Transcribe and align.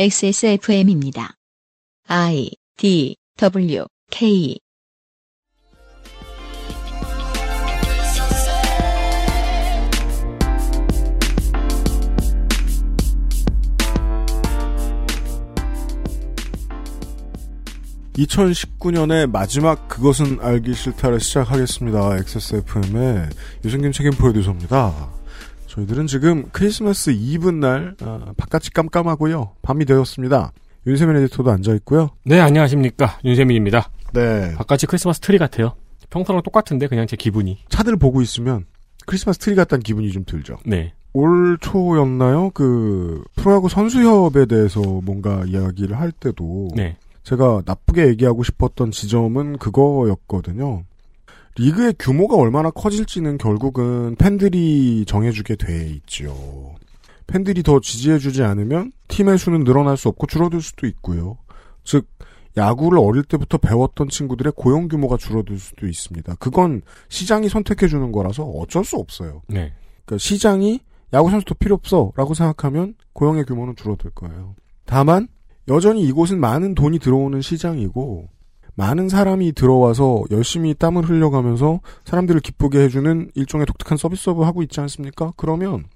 XSFM입니다. 0.00 1.34
I 2.06 2.52
D 2.76 3.16
W 3.36 3.84
K 4.12 4.56
(2019년의) 18.14 19.28
마지막 19.28 19.88
그것은 19.88 20.38
알기 20.40 20.74
싫다를 20.74 21.18
시작하겠습니다. 21.18 22.18
XSFM의 22.18 23.30
유승균 23.64 23.90
책임 23.90 24.12
프로듀서입니다. 24.12 25.17
저희들은 25.78 26.08
지금 26.08 26.48
크리스마스 26.50 27.10
이브 27.10 27.50
날 27.50 27.94
어, 28.02 28.32
바깥이 28.36 28.70
깜깜하고요. 28.74 29.52
밤이 29.62 29.84
되었습니다. 29.84 30.52
윤세민 30.86 31.16
에디터도 31.16 31.52
앉아 31.52 31.74
있고요. 31.74 32.10
네, 32.24 32.40
안녕하십니까. 32.40 33.18
윤세민입니다. 33.24 33.90
네. 34.12 34.54
바깥이 34.56 34.86
크리스마스 34.88 35.20
트리 35.20 35.38
같아요. 35.38 35.74
평소랑 36.10 36.42
똑같은데 36.42 36.88
그냥 36.88 37.06
제 37.06 37.14
기분이. 37.16 37.58
차들 37.68 37.96
보고 37.96 38.20
있으면 38.22 38.64
크리스마스 39.06 39.38
트리 39.38 39.54
같다는 39.54 39.82
기분이 39.82 40.10
좀 40.10 40.24
들죠. 40.24 40.58
네. 40.66 40.94
올 41.12 41.58
초였나요? 41.60 42.50
그 42.54 43.22
프로야구 43.36 43.68
선수협에 43.68 44.46
대해서 44.46 44.80
뭔가 44.80 45.44
이야기를 45.46 45.98
할 45.98 46.10
때도 46.10 46.70
네. 46.74 46.96
제가 47.22 47.62
나쁘게 47.64 48.08
얘기하고 48.08 48.42
싶었던 48.42 48.90
지점은 48.90 49.58
그거였거든요. 49.58 50.84
리그의 51.58 51.94
규모가 51.98 52.36
얼마나 52.36 52.70
커질지는 52.70 53.38
결국은 53.38 54.14
팬들이 54.16 55.04
정해주게 55.06 55.56
돼 55.56 55.88
있죠. 55.90 56.74
팬들이 57.26 57.62
더 57.62 57.80
지지해주지 57.80 58.42
않으면 58.42 58.92
팀의 59.08 59.38
수는 59.38 59.64
늘어날 59.64 59.96
수 59.96 60.08
없고 60.08 60.26
줄어들 60.26 60.60
수도 60.60 60.86
있고요. 60.86 61.36
즉 61.84 62.06
야구를 62.56 62.98
어릴 62.98 63.22
때부터 63.22 63.58
배웠던 63.58 64.08
친구들의 64.08 64.52
고용 64.56 64.88
규모가 64.88 65.16
줄어들 65.16 65.58
수도 65.58 65.86
있습니다. 65.86 66.36
그건 66.36 66.82
시장이 67.08 67.48
선택해주는 67.48 68.10
거라서 68.12 68.44
어쩔 68.44 68.84
수 68.84 68.96
없어요. 68.96 69.42
네. 69.48 69.72
그러니까 70.04 70.18
시장이 70.18 70.80
야구 71.12 71.30
선수도 71.30 71.54
필요 71.54 71.74
없어 71.74 72.12
라고 72.16 72.34
생각하면 72.34 72.94
고용의 73.12 73.44
규모는 73.44 73.76
줄어들 73.76 74.10
거예요. 74.10 74.54
다만 74.86 75.28
여전히 75.68 76.02
이곳은 76.02 76.40
많은 76.40 76.74
돈이 76.74 76.98
들어오는 76.98 77.40
시장이고 77.40 78.28
많은 78.78 79.08
사람이 79.08 79.54
들어와서 79.54 80.22
열심히 80.30 80.72
땀을 80.72 81.02
흘려가면서 81.02 81.80
사람들을 82.04 82.40
기쁘게 82.40 82.78
해주는 82.84 83.32
일종의 83.34 83.66
독특한 83.66 83.98
서비스업을 83.98 84.46
하고 84.46 84.62
있지 84.62 84.80
않습니까? 84.80 85.32
그러면 85.36 85.86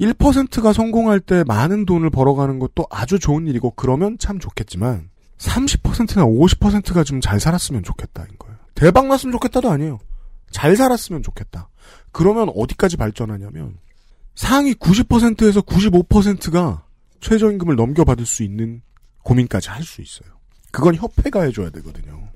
1%가 0.00 0.72
성공할 0.72 1.20
때 1.20 1.44
많은 1.46 1.84
돈을 1.84 2.08
벌어가는 2.08 2.58
것도 2.58 2.86
아주 2.90 3.18
좋은 3.18 3.46
일이고 3.46 3.72
그러면 3.76 4.16
참 4.18 4.38
좋겠지만 4.38 5.10
30%나 5.36 6.24
50%가 6.24 7.04
좀 7.04 7.20
잘 7.20 7.38
살았으면 7.38 7.82
좋겠다인 7.82 8.28
거예요. 8.38 8.56
대박 8.74 9.08
났으면 9.08 9.32
좋겠다도 9.32 9.70
아니에요. 9.70 9.98
잘 10.50 10.74
살았으면 10.74 11.22
좋겠다. 11.22 11.68
그러면 12.12 12.50
어디까지 12.56 12.96
발전하냐면 12.96 13.76
상위 14.34 14.72
90%에서 14.72 15.60
95%가 15.60 16.84
최저임금을 17.20 17.76
넘겨받을 17.76 18.24
수 18.24 18.42
있는 18.42 18.80
고민까지 19.22 19.68
할 19.68 19.82
수 19.84 20.00
있어요. 20.00 20.30
그건 20.72 20.96
협회가 20.96 21.42
해줘야 21.42 21.70
되거든요. 21.70 22.28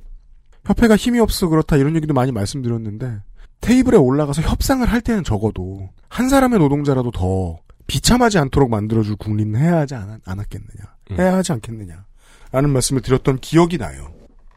협회가 0.65 0.95
힘이 0.97 1.19
없어 1.21 1.49
그렇다 1.49 1.77
이런 1.77 1.97
얘기도 1.97 2.15
많이 2.15 2.33
말씀드렸는데 2.33 3.23
테이블에 3.61 3.97
올라가서 3.97 4.43
협상을 4.43 4.87
할 4.87 5.01
때는 5.01 5.25
적어도 5.25 5.89
한 6.09 6.29
사람의 6.29 6.59
노동자라도 6.59 7.11
더 7.11 7.59
비참하지 7.87 8.39
않도록 8.39 8.69
만들어줄 8.71 9.17
국리는 9.17 9.59
해야 9.59 9.79
하지 9.79 9.95
않, 9.95 10.21
않았겠느냐 10.25 10.95
음. 11.13 11.17
해야 11.19 11.37
하지 11.37 11.53
않겠느냐 11.53 12.05
라는 12.53 12.71
말씀을 12.71 13.03
드렸던 13.03 13.39
기억이 13.39 13.79
나요. 13.79 14.13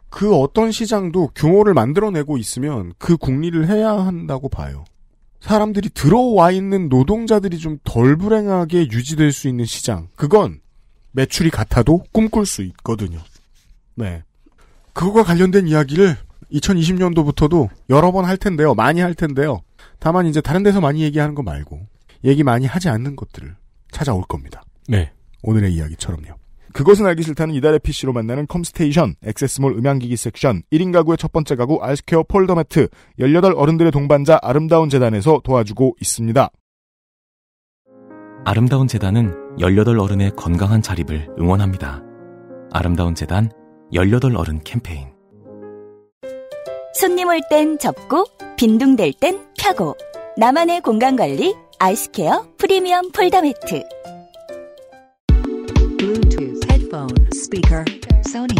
그 0.09 0.35
어떤 0.35 0.71
시장도 0.71 1.31
규모를 1.35 1.73
만들어내고 1.73 2.37
있으면 2.37 2.93
그 2.97 3.17
국리를 3.17 3.67
해야 3.69 3.91
한다고 3.91 4.49
봐요. 4.49 4.83
사람들이 5.39 5.89
들어와 5.89 6.51
있는 6.51 6.89
노동자들이 6.89 7.59
좀 7.59 7.77
덜 7.83 8.17
불행하게 8.17 8.89
유지될 8.91 9.31
수 9.31 9.47
있는 9.47 9.65
시장. 9.65 10.09
그건 10.15 10.59
매출이 11.11 11.49
같아도 11.49 12.03
꿈꿀 12.11 12.45
수 12.45 12.61
있거든요. 12.63 13.19
네. 13.99 14.23
그거와 14.93 15.23
관련된 15.23 15.67
이야기를 15.67 16.15
2020년도부터도 16.51 17.69
여러 17.89 18.11
번 18.11 18.25
할 18.25 18.37
텐데요. 18.37 18.73
많이 18.73 19.01
할 19.01 19.13
텐데요. 19.13 19.61
다만 19.99 20.25
이제 20.25 20.41
다른 20.41 20.63
데서 20.63 20.81
많이 20.81 21.01
얘기하는 21.03 21.35
거 21.35 21.43
말고 21.43 21.79
얘기 22.23 22.43
많이 22.43 22.65
하지 22.65 22.89
않는 22.89 23.15
것들을 23.15 23.55
찾아올 23.91 24.23
겁니다. 24.23 24.63
네. 24.87 25.11
오늘의 25.43 25.73
이야기처럼요. 25.73 26.37
그것은 26.73 27.05
알기 27.05 27.23
싫다는 27.23 27.55
이달의 27.55 27.79
PC로 27.79 28.13
만나는 28.13 28.45
컴스테이션, 28.47 29.15
액세스몰 29.25 29.73
음향기기 29.73 30.15
섹션, 30.15 30.63
1인 30.71 30.93
가구의 30.93 31.17
첫 31.17 31.31
번째 31.31 31.55
가구 31.55 31.79
알스퀘어 31.81 32.23
폴더 32.27 32.55
매트, 32.55 32.87
18 33.19 33.53
어른들의 33.53 33.91
동반자 33.91 34.39
아름다운 34.41 34.89
재단에서 34.89 35.41
도와주고 35.43 35.95
있습니다. 35.99 36.49
아름다운 38.45 38.87
재단은 38.87 39.33
18 39.59 39.99
어른의 39.99 40.31
건강한 40.35 40.81
자립을 40.81 41.29
응원합니다. 41.39 42.03
아름다운 42.71 43.15
재단 43.15 43.49
18 43.91 44.35
어른 44.35 44.63
캠페인 44.63 45.07
손님 46.93 47.27
올 47.29 47.39
땐 47.49 47.77
접고 47.79 48.25
빈둥댈 48.57 49.13
땐 49.13 49.39
펴고 49.57 49.95
나만의 50.37 50.81
공간 50.81 51.15
관리 51.15 51.55
아이스케어 51.79 52.45
프리미엄 52.57 53.11
폴더 53.11 53.41
매트 53.41 53.83
Bluetooth, 55.99 56.63
headphone, 56.71 57.27
speaker, 57.33 57.83
Sony, 58.25 58.57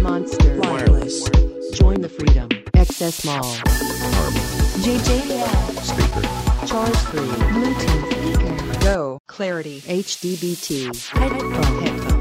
Monster, 0.00 0.58
Wireless. 0.58 1.30
Join 1.74 2.00
the 2.00 2.08
freedom. 2.08 2.48
Access 2.74 3.24
Mall. 3.26 3.44
JJL. 4.80 5.52
Speaker. 5.84 6.24
Charge 6.66 6.96
free. 7.12 7.28
Bluetooth 7.52 8.08
speaker. 8.08 8.80
Go. 8.80 9.18
Clarity. 9.28 9.80
HDBT. 9.82 10.86
Headphone. 11.12 11.82
Headphone. 11.84 12.17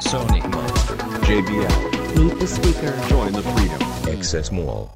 Sony 0.00 0.42
Monster. 0.48 0.96
JBL. 1.26 2.18
Meet 2.18 2.38
the 2.38 2.46
speaker. 2.46 2.92
Join 3.08 3.32
the 3.32 3.42
freedom. 3.42 3.80
Access 4.08 4.52
Mall. 4.52 4.88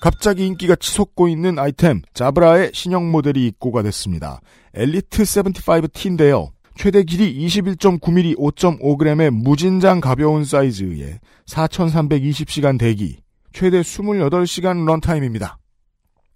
갑자기 0.00 0.46
인기가 0.46 0.76
치솟고 0.76 1.28
있는 1.28 1.58
아이템 1.58 2.02
자브라의 2.14 2.70
신형 2.72 3.10
모델이 3.10 3.46
입고가 3.48 3.82
됐습니다. 3.82 4.40
엘리트 4.74 5.24
75T인데요. 5.24 6.50
최대 6.76 7.02
길이 7.02 7.34
21.9mm 7.46 8.36
5.5g의 8.36 9.30
무진장 9.30 10.00
가벼운 10.00 10.44
사이즈에 10.44 11.18
4320시간 11.46 12.78
대기, 12.78 13.18
최대 13.52 13.80
28시간 13.80 14.86
런타임입니다. 14.86 15.58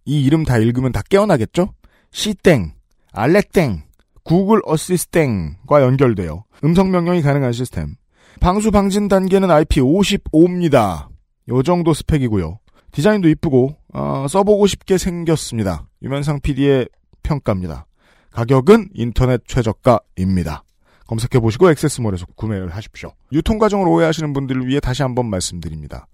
이 0.04 0.25
이름 0.25 0.44
다 0.44 0.58
읽으면 0.58 0.91
다 0.91 1.00
깨어나겠죠? 1.08 1.72
C땡, 2.10 2.72
알렉땡, 3.12 3.84
구글 4.25 4.60
어시스땡과 4.65 5.83
연결되어 5.83 6.44
음성 6.65 6.91
명령이 6.91 7.22
가능한 7.22 7.53
시스템. 7.53 7.97
방수 8.41 8.71
방진 8.71 9.09
단계는 9.09 9.49
IP55입니다. 9.49 11.09
요 11.49 11.62
정도 11.62 11.93
스펙이고요. 11.93 12.59
디자인도 12.93 13.28
이쁘고 13.28 13.77
어, 13.94 14.27
써보고 14.28 14.66
싶게 14.66 14.99
생겼습니다. 14.99 15.88
유면상 16.03 16.41
PD의 16.41 16.88
평가입니다. 17.22 17.87
가격은 18.31 18.91
인터넷 18.94 19.43
최저가입니다. 19.47 20.65
검색해 21.06 21.41
보시고 21.41 21.71
액세스몰에서 21.71 22.27
구매를 22.37 22.71
하십시오. 22.71 23.12
유통 23.32 23.59
과정을 23.59 23.87
오해하시는 23.87 24.32
분들을 24.32 24.66
위해 24.66 24.81
다시 24.81 25.03
한번 25.03 25.27
말씀드립니다. 25.27 26.06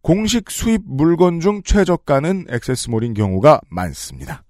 공식 0.00 0.50
수입 0.50 0.82
물건 0.84 1.40
중 1.40 1.62
최저가는 1.62 2.46
액세스몰인 2.48 3.12
경우가 3.12 3.60
많습니다. 3.68 4.45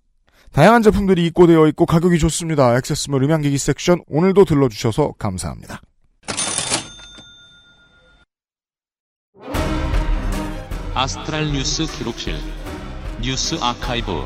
다양한 0.57 0.81
제품들이 0.81 1.27
입고되어 1.27 1.67
있고 1.67 1.85
가격이 1.85 2.19
좋습니다. 2.19 2.75
액세스몰 2.79 3.23
음향기기 3.23 3.59
섹션 3.59 4.01
오늘도 4.09 4.47
들러주셔서 4.47 5.13
감사합니다. 5.19 5.83
아스트랄 10.95 11.53
뉴스 11.53 11.85
기록실 11.85 12.37
뉴스 13.21 13.57
아카이브 13.61 14.25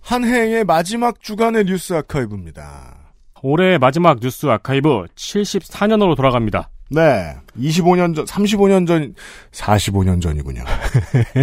한 0.00 0.24
해의 0.24 0.64
마지막 0.64 1.20
주간의 1.20 1.66
뉴스 1.66 1.92
아카이브입니다. 1.92 3.12
올해 3.42 3.76
마지막 3.76 4.18
뉴스 4.18 4.46
아카이브 4.46 5.08
74년으로 5.14 6.16
돌아갑니다. 6.16 6.70
네. 6.90 7.36
25년 7.58 8.14
전, 8.16 8.24
35년 8.24 8.86
전, 8.86 9.14
45년 9.52 10.20
전이군요. 10.20 10.64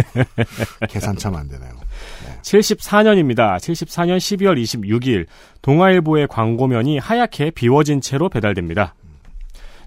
계산 0.88 1.16
참 1.16 1.34
안 1.34 1.48
되네요. 1.48 1.70
74년입니다. 2.42 3.56
74년 3.56 4.18
12월 4.18 4.60
26일 4.62 5.26
동아일보의 5.62 6.28
광고면이 6.28 6.98
하얗게 6.98 7.50
비워진 7.52 8.00
채로 8.00 8.28
배달됩니다. 8.28 8.94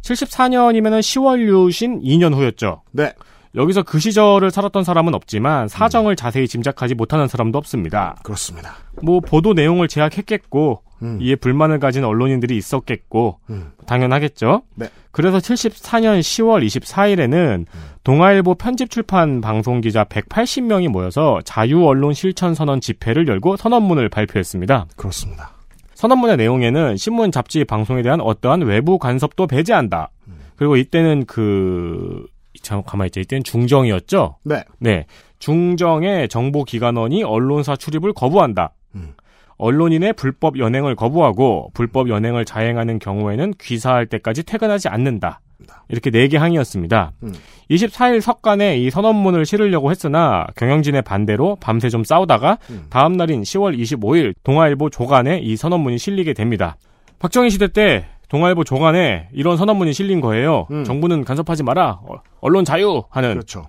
74년이면 0.02 1.00
10월 1.00 1.40
유신 1.68 2.02
2년 2.02 2.34
후였죠. 2.34 2.82
네. 2.92 3.14
여기서 3.54 3.84
그 3.84 4.00
시절을 4.00 4.50
살았던 4.50 4.84
사람은 4.84 5.14
없지만 5.14 5.68
사정을 5.68 6.16
자세히 6.16 6.48
짐작하지 6.48 6.96
못하는 6.96 7.28
사람도 7.28 7.58
없습니다. 7.58 8.16
그렇습니다. 8.24 8.78
뭐 9.04 9.20
보도 9.20 9.54
내용을 9.54 9.88
제약했겠고 9.90 10.82
음. 11.02 11.18
이에 11.22 11.36
불만을 11.36 11.80
가진 11.80 12.04
언론인들이 12.04 12.56
있었겠고 12.56 13.40
음. 13.50 13.72
당연하겠죠. 13.86 14.64
네. 14.76 14.88
그래서 15.12 15.40
74년 15.40 16.20
10월 16.20 16.66
24일에는 16.66 17.66
동아일보 18.04 18.56
편집 18.56 18.90
출판 18.90 19.42
방송 19.42 19.82
기자 19.82 20.04
180명이 20.04 20.88
모여서 20.88 21.42
자유 21.44 21.86
언론 21.86 22.14
실천 22.14 22.56
선언 22.56 22.82
집회를 22.82 23.28
열고 23.28 23.58
선언문을 23.58 24.10
발표했습니다. 24.10 24.88
그렇습니다. 24.96 25.52
선언문의 25.96 26.38
내용에는 26.38 26.98
신문, 26.98 27.32
잡지, 27.32 27.64
방송에 27.64 28.02
대한 28.02 28.22
어떠한 28.22 28.62
외부 28.62 28.98
간섭도 28.98 29.46
배제한다. 29.46 30.10
그리고 30.56 30.76
이때는 30.76 31.26
그, 31.26 32.26
참, 32.62 32.84
가만히 32.84 33.08
있자. 33.08 33.22
이때는 33.22 33.44
중정이었죠? 33.44 34.38
네. 34.44 34.64
네. 34.80 35.06
중정의 35.40 36.30
정보기관원이 36.30 37.24
언론사 37.24 37.76
출입을 37.76 38.14
거부한다. 38.14 38.72
음. 38.94 39.14
언론인의 39.62 40.14
불법 40.14 40.58
연행을 40.58 40.96
거부하고 40.96 41.70
불법 41.76 42.10
연행을 42.10 42.46
자행하는 42.46 42.98
경우에는 43.00 43.54
귀사할 43.62 44.08
때까지 44.08 44.44
퇴근하지 44.44 44.90
않는다. 44.90 45.40
이렇게 45.88 46.10
네 46.10 46.28
개 46.28 46.38
항이었습니다. 46.38 47.12
음. 47.24 47.34
24일 47.70 48.22
석간에 48.22 48.78
이 48.80 48.90
선언문을 48.90 49.46
실으려고 49.46 49.92
했으나 49.92 50.48
경영진의 50.56 51.04
반대로 51.04 51.58
밤새 51.62 51.90
좀 51.90 52.04
싸우다가 52.04 52.58
음. 52.72 52.88
다음 52.90 53.14
날인 53.14 53.44
10월 53.44 53.78
25일 53.78 54.34
동아일보 54.44 54.90
조간에 54.90 55.38
이 55.40 55.56
선언문이 55.56 56.00
실리게 56.00 56.34
됩니다. 56.34 56.76
박정희 57.20 57.52
시대 57.52 57.68
때 57.68 58.06
동아일보 58.30 58.64
조간에 58.64 59.28
이런 59.32 59.58
선언문이 59.58 59.94
실린 59.94 60.22
거예요. 60.22 60.66
음. 60.72 60.84
정부는 60.84 61.24
간섭하지 61.24 61.64
마라. 61.64 62.00
어, 62.04 62.16
언론 62.40 62.66
자유 62.66 63.04
하는 63.12 63.34
그렇죠. 63.34 63.68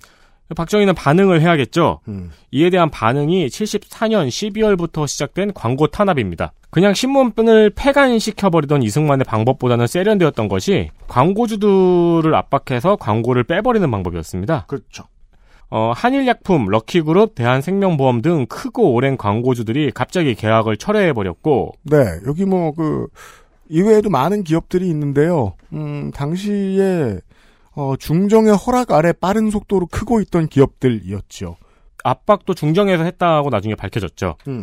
박정희는 0.54 0.94
반응을 0.94 1.40
해야겠죠. 1.40 2.00
음. 2.08 2.31
이에 2.50 2.70
대한 2.70 2.90
반응이 2.90 3.46
74년 3.49 4.28
12월부터 4.28 5.06
시작된 5.06 5.52
광고 5.54 5.87
탄압입니다. 5.87 6.52
그냥 6.70 6.94
신문을 6.94 7.70
폐간시켜버리던 7.76 8.82
이승만의 8.82 9.25
방법보다는 9.25 9.87
세련되었던 9.87 10.49
것이 10.49 10.90
광고주들을 11.08 12.34
압박해서 12.34 12.96
광고를 12.96 13.44
빼버리는 13.44 13.90
방법이었습니다. 13.90 14.64
그렇죠. 14.69 15.04
어, 15.75 15.93
한일약품, 15.94 16.66
럭키그룹, 16.66 17.34
대한생명보험 17.34 18.20
등 18.20 18.44
크고 18.46 18.93
오랜 18.93 19.16
광고주들이 19.16 19.90
갑자기 19.93 20.34
계약을 20.34 20.76
철회해버렸고 20.76 21.72
네, 21.84 21.96
여기 22.26 22.44
뭐, 22.44 22.72
그, 22.72 23.06
이외에도 23.70 24.10
많은 24.10 24.44
기업들이 24.44 24.87
있는데요. 24.88 25.54
음, 25.72 26.10
당시에, 26.10 27.20
어, 27.75 27.97
중정의 27.97 28.55
허락 28.55 28.93
아래 28.93 29.13
빠른 29.13 29.51
속도로 29.51 29.87
크고 29.87 30.21
있던 30.21 30.49
기업들이었죠. 30.49 31.57
압박도 32.05 32.55
중정에서 32.55 33.05
했다고 33.05 33.51
나중에 33.51 33.75
밝혀졌죠. 33.75 34.37
음, 34.49 34.63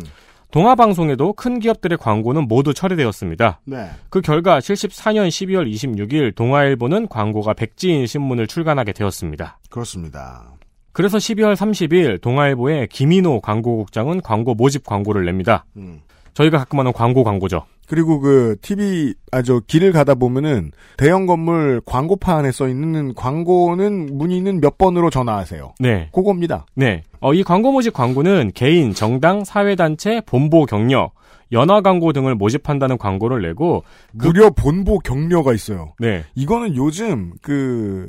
동아방송에도 0.50 1.32
큰 1.34 1.60
기업들의 1.60 1.98
광고는 1.98 2.48
모두 2.48 2.74
철회되었습니다. 2.74 3.60
네. 3.64 3.90
그 4.08 4.20
결과 4.20 4.58
74년 4.58 5.28
12월 5.28 5.70
26일 5.72 6.34
동아일보는 6.34 7.08
광고가 7.08 7.54
백지인 7.54 8.06
신문을 8.06 8.46
출간하게 8.46 8.92
되었습니다. 8.92 9.58
그렇습니다. 9.70 10.52
그래서 10.92 11.18
12월 11.18 11.54
30일 11.54 12.20
동아일보의 12.20 12.88
김인호 12.88 13.40
광고국장은 13.40 14.22
광고 14.22 14.54
모집 14.54 14.84
광고를 14.84 15.24
냅니다. 15.24 15.64
음. 15.76 16.00
저희가 16.34 16.58
가끔 16.58 16.78
하는 16.78 16.92
광고 16.92 17.24
광고죠. 17.24 17.64
그리고 17.86 18.20
그, 18.20 18.56
TV, 18.62 19.14
아, 19.32 19.42
저, 19.42 19.60
길을 19.66 19.90
가다 19.90 20.14
보면은, 20.14 20.70
대형 20.96 21.26
건물 21.26 21.80
광고판에 21.84 22.52
써 22.52 22.68
있는 22.68 23.14
광고는 23.14 24.16
문의는 24.16 24.60
몇 24.60 24.78
번으로 24.78 25.10
전화하세요. 25.10 25.74
네. 25.80 26.08
그겁니다. 26.12 26.66
네. 26.76 27.02
어, 27.20 27.34
이 27.34 27.42
광고 27.42 27.72
모집 27.72 27.92
광고는 27.92 28.52
개인, 28.54 28.94
정당, 28.94 29.42
사회단체, 29.42 30.20
본보 30.24 30.66
격려, 30.66 31.10
연화 31.50 31.80
광고 31.80 32.12
등을 32.12 32.36
모집한다는 32.36 32.96
광고를 32.96 33.42
내고 33.42 33.82
무려 34.12 34.50
본보 34.50 35.00
격려가 35.00 35.52
있어요. 35.52 35.94
네. 35.98 36.22
이거는 36.36 36.76
요즘 36.76 37.32
그 37.42 38.08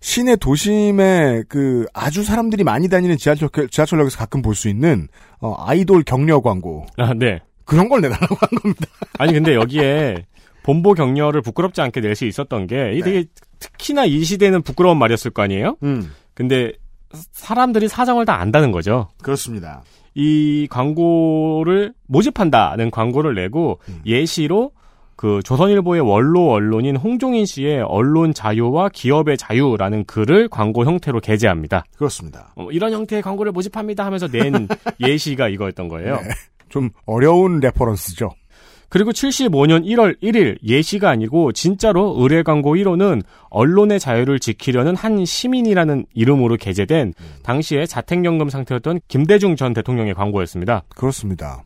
시내 0.00 0.36
도심에 0.36 1.42
그 1.50 1.84
아주 1.92 2.22
사람들이 2.22 2.64
많이 2.64 2.88
다니는 2.88 3.18
지하철 3.18 3.50
지하철역에서 3.70 4.16
가끔 4.16 4.40
볼 4.40 4.54
수 4.54 4.70
있는 4.70 5.08
어, 5.40 5.54
아이돌 5.58 6.02
격려 6.04 6.40
광고 6.40 6.86
아, 6.96 7.12
네. 7.14 7.40
그런 7.68 7.88
걸 7.88 8.00
내달라고 8.00 8.34
한 8.34 8.48
겁니다. 8.60 8.86
아니 9.18 9.32
근데 9.32 9.54
여기에 9.54 10.26
본보 10.64 10.94
격려를 10.94 11.42
부끄럽지 11.42 11.80
않게 11.80 12.00
낼 12.00 12.14
수 12.14 12.24
있었던 12.24 12.66
게 12.66 12.92
이게 12.94 13.02
되게 13.04 13.24
특히나 13.60 14.04
이 14.06 14.24
시대는 14.24 14.62
부끄러운 14.62 14.98
말이었을 14.98 15.30
거 15.30 15.42
아니에요? 15.42 15.76
음 15.82 16.12
근데 16.34 16.72
사람들이 17.32 17.88
사정을 17.88 18.24
다 18.24 18.40
안다는 18.40 18.72
거죠. 18.72 19.08
그렇습니다. 19.22 19.82
이 20.14 20.66
광고를 20.70 21.94
모집한다는 22.06 22.90
광고를 22.90 23.34
내고 23.34 23.80
음. 23.88 24.00
예시로 24.04 24.72
그 25.16 25.40
조선일보의 25.44 26.00
원로 26.00 26.50
언론인 26.52 26.96
홍종인 26.96 27.44
씨의 27.44 27.82
언론 27.82 28.32
자유와 28.32 28.90
기업의 28.90 29.36
자유라는 29.36 30.04
글을 30.04 30.48
광고 30.48 30.84
형태로 30.84 31.20
게재합니다. 31.20 31.84
그렇습니다. 31.96 32.52
어, 32.56 32.68
이런 32.70 32.92
형태의 32.92 33.22
광고를 33.22 33.50
모집합니다 33.52 34.04
하면서 34.06 34.28
낸 34.28 34.68
예시가 35.00 35.48
이거였던 35.48 35.88
거예요. 35.88 36.16
네. 36.16 36.28
좀 36.68 36.90
어려운 37.06 37.60
reference죠. 37.60 38.30
그리고 38.90 39.10
75년 39.10 39.84
1월 39.84 40.18
1일 40.22 40.58
예시가 40.64 41.10
아니고 41.10 41.52
진짜로 41.52 42.14
의뢰 42.18 42.42
광고 42.42 42.74
1호는 42.74 43.22
언론의 43.50 44.00
자유를 44.00 44.40
지키려는 44.40 44.96
한 44.96 45.24
시민이라는 45.24 46.06
이름으로 46.14 46.56
게재된 46.56 47.12
당시에 47.42 47.84
자택연금 47.84 48.48
상태였던 48.48 49.00
김대중 49.08 49.56
전 49.56 49.74
대통령의 49.74 50.14
광고였습니다. 50.14 50.84
그렇습니다. 50.88 51.64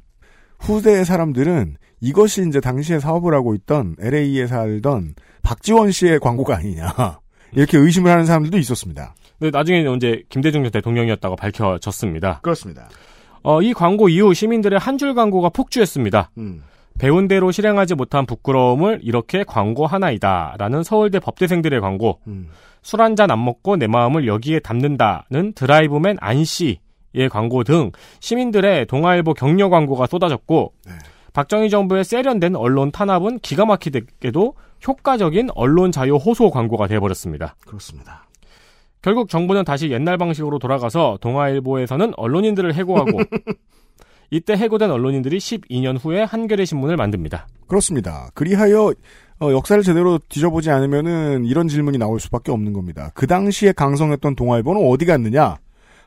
후대의 0.58 1.04
사람들은 1.04 1.76
이것이 2.00 2.44
이제 2.48 2.60
당시에 2.60 2.98
사업을 2.98 3.34
하고 3.34 3.54
있던 3.54 3.94
LA에 4.00 4.48
살던 4.48 5.14
박지원 5.42 5.92
씨의 5.92 6.18
광고가 6.18 6.56
아니냐. 6.56 7.20
이렇게 7.52 7.78
의심을 7.78 8.10
하는 8.10 8.26
사람들도 8.26 8.58
있었습니다. 8.58 9.14
근데 9.38 9.56
나중에 9.56 9.84
이제 9.96 10.22
김대중 10.28 10.62
전 10.64 10.72
대통령이었다고 10.72 11.36
밝혀졌습니다. 11.36 12.40
그렇습니다. 12.42 12.88
어, 13.42 13.60
이 13.62 13.72
광고 13.72 14.08
이후 14.08 14.34
시민들의 14.34 14.78
한 14.78 14.98
줄 14.98 15.14
광고가 15.14 15.48
폭주했습니다. 15.50 16.30
음. 16.38 16.62
배운 16.98 17.26
대로 17.26 17.50
실행하지 17.50 17.94
못한 17.94 18.26
부끄러움을 18.26 19.00
이렇게 19.02 19.44
광고 19.44 19.86
하나이다. 19.86 20.56
라는 20.58 20.82
서울대 20.82 21.18
법대생들의 21.18 21.80
광고. 21.80 22.20
음. 22.26 22.48
술한 22.82 23.16
잔 23.16 23.30
안 23.30 23.44
먹고 23.44 23.76
내 23.76 23.86
마음을 23.86 24.26
여기에 24.26 24.60
담는다는 24.60 25.52
드라이브맨 25.54 26.16
안씨의 26.20 27.28
광고 27.30 27.64
등 27.64 27.92
시민들의 28.20 28.86
동아일보 28.86 29.34
격려 29.34 29.68
광고가 29.68 30.06
쏟아졌고 30.06 30.72
네. 30.86 30.92
박정희 31.32 31.70
정부의 31.70 32.04
세련된 32.04 32.56
언론 32.56 32.90
탄압은 32.90 33.38
기가 33.38 33.64
막히게도 33.64 34.54
효과적인 34.86 35.48
언론 35.54 35.92
자유 35.92 36.16
호소 36.16 36.50
광고가 36.50 36.88
돼버렸습니다. 36.88 37.54
그렇습니다. 37.66 38.26
결국 39.02 39.28
정부는 39.28 39.64
다시 39.64 39.90
옛날 39.90 40.16
방식으로 40.16 40.58
돌아가서 40.58 41.18
동아일보에서는 41.20 42.12
언론인들을 42.16 42.74
해고하고 42.74 43.18
이때 44.30 44.54
해고된 44.54 44.90
언론인들이 44.90 45.38
12년 45.38 46.02
후에 46.02 46.22
한겨레 46.22 46.64
신문을 46.64 46.96
만듭니다. 46.96 47.48
그렇습니다. 47.66 48.30
그리하여 48.34 48.94
어, 49.40 49.50
역사를 49.50 49.82
제대로 49.82 50.18
뒤져보지 50.28 50.70
않으면은 50.70 51.44
이런 51.44 51.68
질문이 51.68 51.98
나올 51.98 52.20
수밖에 52.20 52.52
없는 52.52 52.72
겁니다. 52.72 53.10
그 53.14 53.26
당시에 53.26 53.72
강성했던 53.72 54.36
동아일보는 54.36 54.88
어디 54.88 55.04
갔느냐? 55.04 55.56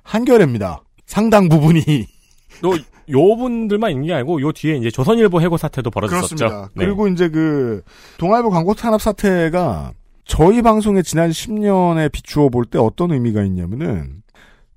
한겨레입니다. 0.04 0.84
상당 1.06 1.50
부분이 1.50 1.84
또 2.64 2.76
요 3.10 3.36
분들만 3.36 3.92
있는 3.92 4.08
게 4.08 4.14
아니고 4.14 4.42
요 4.42 4.52
뒤에 4.52 4.78
이제 4.78 4.90
조선일보 4.90 5.42
해고 5.42 5.58
사태도 5.58 5.92
벌어졌었죠. 5.92 6.36
그렇습니다. 6.36 6.70
네. 6.74 6.86
그리고 6.86 7.08
이제 7.08 7.30
그 7.30 7.84
동아일보 8.18 8.50
광고 8.50 8.74
탄압 8.74 9.02
사태가 9.02 9.94
저희 10.26 10.62
방송의 10.62 11.04
지난 11.04 11.30
10년에 11.30 12.12
비추어 12.12 12.50
볼 12.50 12.66
때 12.66 12.80
어떤 12.80 13.12
의미가 13.12 13.44
있냐면은 13.44 14.24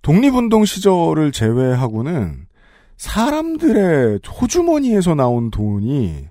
독립운동 0.02 0.64
시절을 0.64 1.32
제외하고는 1.32 2.46
사람들의 2.96 4.20
호주머니에서 4.40 5.14
나온 5.14 5.50
돈이 5.50 6.26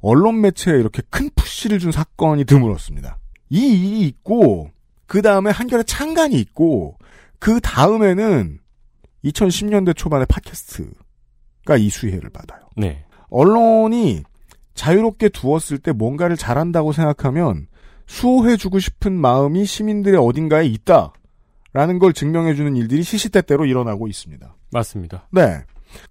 언론 0.00 0.40
매체에 0.40 0.78
이렇게 0.78 1.02
큰 1.10 1.30
푸시를 1.34 1.78
준 1.78 1.92
사건이 1.92 2.44
드물었습니다. 2.44 3.18
이 3.50 3.58
일이 3.66 4.00
있고 4.08 4.70
그 5.06 5.22
다음에 5.22 5.50
한결에 5.50 5.82
창간이 5.84 6.34
있고 6.40 6.98
그 7.38 7.60
다음에는 7.60 8.58
2010년대 9.24 9.96
초반에 9.96 10.24
팟캐스트가 10.26 11.76
이 11.78 11.88
수혜를 11.88 12.30
받아요. 12.30 12.60
네. 12.76 13.04
언론이 13.28 14.22
자유롭게 14.74 15.30
두었을 15.30 15.78
때 15.78 15.92
뭔가를 15.92 16.36
잘한다고 16.36 16.92
생각하면 16.92 17.66
수호해주고 18.06 18.78
싶은 18.78 19.12
마음이 19.12 19.64
시민들의 19.64 20.18
어딘가에 20.20 20.66
있다. 20.66 21.12
라는 21.72 21.98
걸 21.98 22.14
증명해주는 22.14 22.74
일들이 22.74 23.02
시시때때로 23.02 23.66
일어나고 23.66 24.08
있습니다. 24.08 24.56
맞습니다. 24.72 25.28
네. 25.30 25.60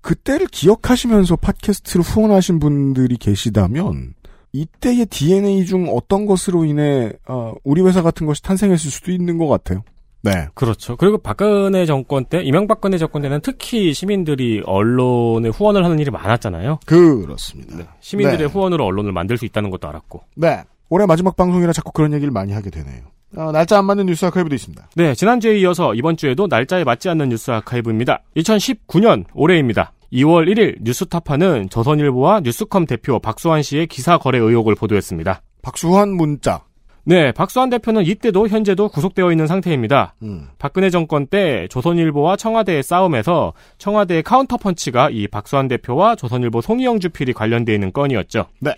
그때를 0.02 0.48
기억하시면서 0.48 1.38
팟캐스트를 1.38 2.04
후원하신 2.04 2.60
분들이 2.60 3.18
계시다면 3.18 4.14
이때의 4.52 5.08
DNA 5.08 5.66
중 5.66 5.90
어떤 5.90 6.26
것으로 6.26 6.66
인해 6.66 7.12
어, 7.28 7.54
우리 7.64 7.82
회사 7.82 8.02
같은 8.02 8.26
것이 8.26 8.42
탄생했을 8.42 8.92
수도 8.92 9.12
있는 9.12 9.38
것 9.38 9.48
같아요. 9.48 9.84
네. 10.22 10.48
그렇죠. 10.56 10.96
그리고 10.98 11.20
박근혜 11.20 11.86
정권 11.86 12.26
때, 12.26 12.42
이명박근혜 12.42 12.98
정권 12.98 13.22
때는 13.22 13.42
특히 13.42 13.94
시민들이 13.94 14.62
언론에 14.66 15.50
후원을 15.50 15.86
하는 15.86 16.00
일이 16.00 16.10
많았잖아요. 16.10 16.80
그렇습니다. 16.86 17.96
시민들의 18.00 18.40
네. 18.40 18.46
후원으로 18.46 18.86
언론을 18.86 19.12
만들 19.12 19.38
수 19.38 19.46
있다는 19.46 19.70
것도 19.70 19.88
알았고. 19.88 20.24
네. 20.36 20.64
올해 20.90 21.06
마지막 21.06 21.36
방송이라 21.36 21.74
자꾸 21.74 21.92
그런 21.92 22.14
얘기를 22.14 22.32
많이 22.32 22.54
하게 22.54 22.70
되네요. 22.70 23.02
어, 23.38 23.52
날짜 23.52 23.78
안 23.78 23.86
맞는 23.86 24.06
뉴스 24.06 24.26
아카이브도 24.26 24.56
있습니다. 24.56 24.90
네, 24.96 25.14
지난주에 25.14 25.58
이어서 25.60 25.94
이번 25.94 26.16
주에도 26.16 26.48
날짜에 26.48 26.84
맞지 26.84 27.10
않는 27.10 27.30
뉴스 27.30 27.52
archive입니다. 27.52 28.22
2019년 28.38 29.26
올해입니다. 29.34 29.92
2월 30.14 30.48
1일 30.48 30.78
뉴스타파는 30.82 31.70
조선일보와 31.70 32.42
뉴스컴 32.42 32.86
대표 32.86 33.20
박수환 33.20 33.64
씨의 33.64 33.88
기사 33.88 34.18
거래 34.18 34.38
의혹을 34.38 34.76
보도했습니다. 34.76 35.42
박수환 35.62 36.10
문자. 36.10 36.62
네, 37.08 37.32
박수환 37.32 37.70
대표는 37.70 38.04
이때도 38.06 38.48
현재도 38.48 38.90
구속되어 38.90 39.32
있는 39.32 39.46
상태입니다. 39.46 40.16
음. 40.24 40.48
박근혜 40.58 40.90
정권 40.90 41.28
때 41.28 41.68
조선일보와 41.70 42.36
청와대의 42.36 42.82
싸움에서 42.82 43.54
청와대의 43.78 44.24
카운터펀치가 44.24 45.10
이 45.12 45.28
박수환 45.28 45.68
대표와 45.68 46.16
조선일보 46.16 46.62
송희영 46.62 47.00
주필이 47.00 47.34
관련되어 47.34 47.76
있는 47.76 47.94
건이었죠. 47.94 48.46
네. 48.60 48.74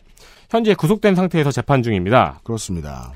현재 0.49 0.73
구속된 0.73 1.15
상태에서 1.15 1.51
재판 1.51 1.83
중입니다. 1.83 2.39
그렇습니다. 2.43 3.13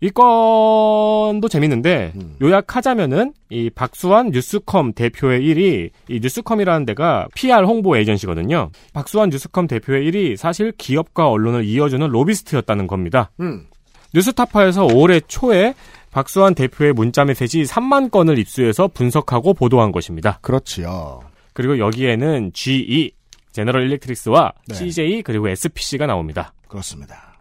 이 0.00 0.10
건도 0.10 1.48
재밌는데 1.48 2.12
음. 2.16 2.36
요약하자면은 2.42 3.32
이 3.48 3.70
박수환 3.70 4.32
뉴스컴 4.32 4.92
대표의 4.92 5.44
일이 5.44 5.90
이 6.08 6.20
뉴스컴이라는 6.20 6.84
데가 6.84 7.28
PR 7.34 7.64
홍보 7.64 7.96
에이전시거든요. 7.96 8.70
박수환 8.92 9.30
뉴스컴 9.30 9.66
대표의 9.66 10.04
일이 10.04 10.36
사실 10.36 10.72
기업과 10.76 11.30
언론을 11.30 11.64
이어주는 11.64 12.06
로비스트였다는 12.06 12.86
겁니다. 12.86 13.30
음. 13.40 13.66
뉴스타파에서 14.12 14.86
올해 14.86 15.20
초에 15.20 15.74
박수환 16.10 16.54
대표의 16.54 16.92
문자 16.92 17.24
메시지 17.24 17.62
3만 17.62 18.10
건을 18.10 18.38
입수해서 18.38 18.88
분석하고 18.88 19.54
보도한 19.54 19.90
것입니다. 19.90 20.38
그렇지요. 20.42 21.20
그리고 21.54 21.78
여기에는 21.78 22.52
GE, 22.52 23.12
제너럴 23.52 23.86
일렉트릭스와 23.86 24.52
네. 24.68 24.74
CJ 24.74 25.22
그리고 25.22 25.48
SPC가 25.48 26.06
나옵니다. 26.06 26.52
그렇습니다. 26.74 27.38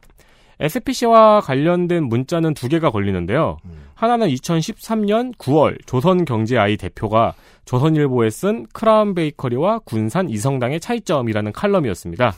SPC와 0.59 1.41
관련된 1.41 2.03
문자는 2.03 2.53
두 2.53 2.69
개가 2.69 2.91
걸리는데요. 2.91 3.57
음. 3.65 3.85
하나는 3.95 4.27
2013년 4.27 5.35
9월 5.37 5.75
조선경제아이 5.87 6.77
대표가 6.77 7.33
조선일보에 7.65 8.29
쓴 8.29 8.67
크라운 8.73 9.15
베이커리와 9.15 9.79
군산 9.79 10.29
이성당의 10.29 10.79
차이점이라는 10.79 11.51
칼럼이었습니다. 11.51 12.33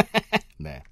네. 0.58 0.82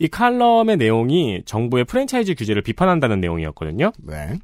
이 0.00 0.08
칼럼의 0.08 0.76
내용이 0.78 1.42
정부의 1.46 1.84
프랜차이즈 1.84 2.34
규제를 2.34 2.62
비판한다는 2.62 3.20
내용이었거든요. 3.20 3.92
네. 4.02 4.34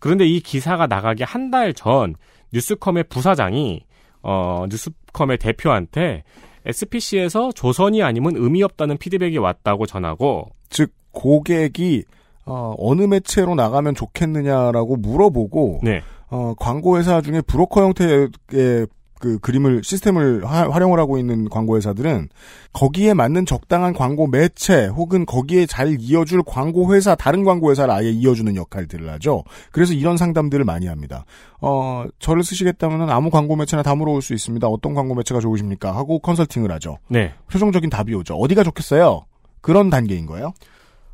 그런데 0.00 0.26
이 0.26 0.40
기사가 0.40 0.88
나가기 0.88 1.22
한 1.22 1.50
달 1.52 1.72
전 1.72 2.16
뉴스컴의 2.52 3.04
부사장이 3.04 3.84
어, 4.22 4.64
뉴스컴의 4.68 5.38
대표한테 5.38 6.24
SPC에서 6.66 7.52
조선이 7.52 8.02
아니면 8.02 8.34
의미 8.36 8.62
없다는 8.62 8.98
피드백이 8.98 9.38
왔다고 9.38 9.86
전하고 9.86 10.50
즉 10.68 10.92
고객이 11.12 12.04
어, 12.46 12.74
어느 12.78 13.02
매체로 13.02 13.54
나가면 13.54 13.94
좋겠느냐라고 13.94 14.96
물어보고 14.96 15.80
네. 15.82 16.02
어, 16.30 16.54
광고 16.58 16.98
회사 16.98 17.20
중에 17.20 17.40
브로커 17.42 17.82
형태의 17.82 18.86
그 19.20 19.38
그림을 19.40 19.82
시스템을 19.84 20.44
하- 20.46 20.68
활용을 20.70 20.98
하고 20.98 21.18
있는 21.18 21.48
광고 21.48 21.76
회사들은 21.76 22.28
거기에 22.72 23.14
맞는 23.14 23.46
적당한 23.46 23.92
광고 23.92 24.26
매체 24.26 24.86
혹은 24.86 25.26
거기에 25.26 25.66
잘 25.66 25.96
이어줄 25.98 26.42
광고 26.46 26.94
회사 26.94 27.14
다른 27.14 27.44
광고 27.44 27.70
회사를 27.70 27.92
아예 27.92 28.10
이어주는 28.10 28.54
역할들을 28.56 29.08
하죠. 29.14 29.44
그래서 29.72 29.92
이런 29.94 30.16
상담들을 30.16 30.64
많이 30.64 30.86
합니다. 30.86 31.24
어 31.60 32.04
저를 32.18 32.44
쓰시겠다면 32.44 33.10
아무 33.10 33.30
광고 33.30 33.56
매체나 33.56 33.82
다 33.82 33.94
물어볼 33.94 34.22
수 34.22 34.34
있습니다. 34.34 34.66
어떤 34.68 34.94
광고 34.94 35.14
매체가 35.14 35.40
좋으십니까? 35.40 35.94
하고 35.96 36.18
컨설팅을 36.20 36.70
하죠. 36.72 36.98
네. 37.08 37.32
최종적인 37.50 37.90
답이 37.90 38.14
오죠. 38.14 38.34
어디가 38.34 38.62
좋겠어요? 38.64 39.24
그런 39.60 39.90
단계인 39.90 40.26
거예요. 40.26 40.52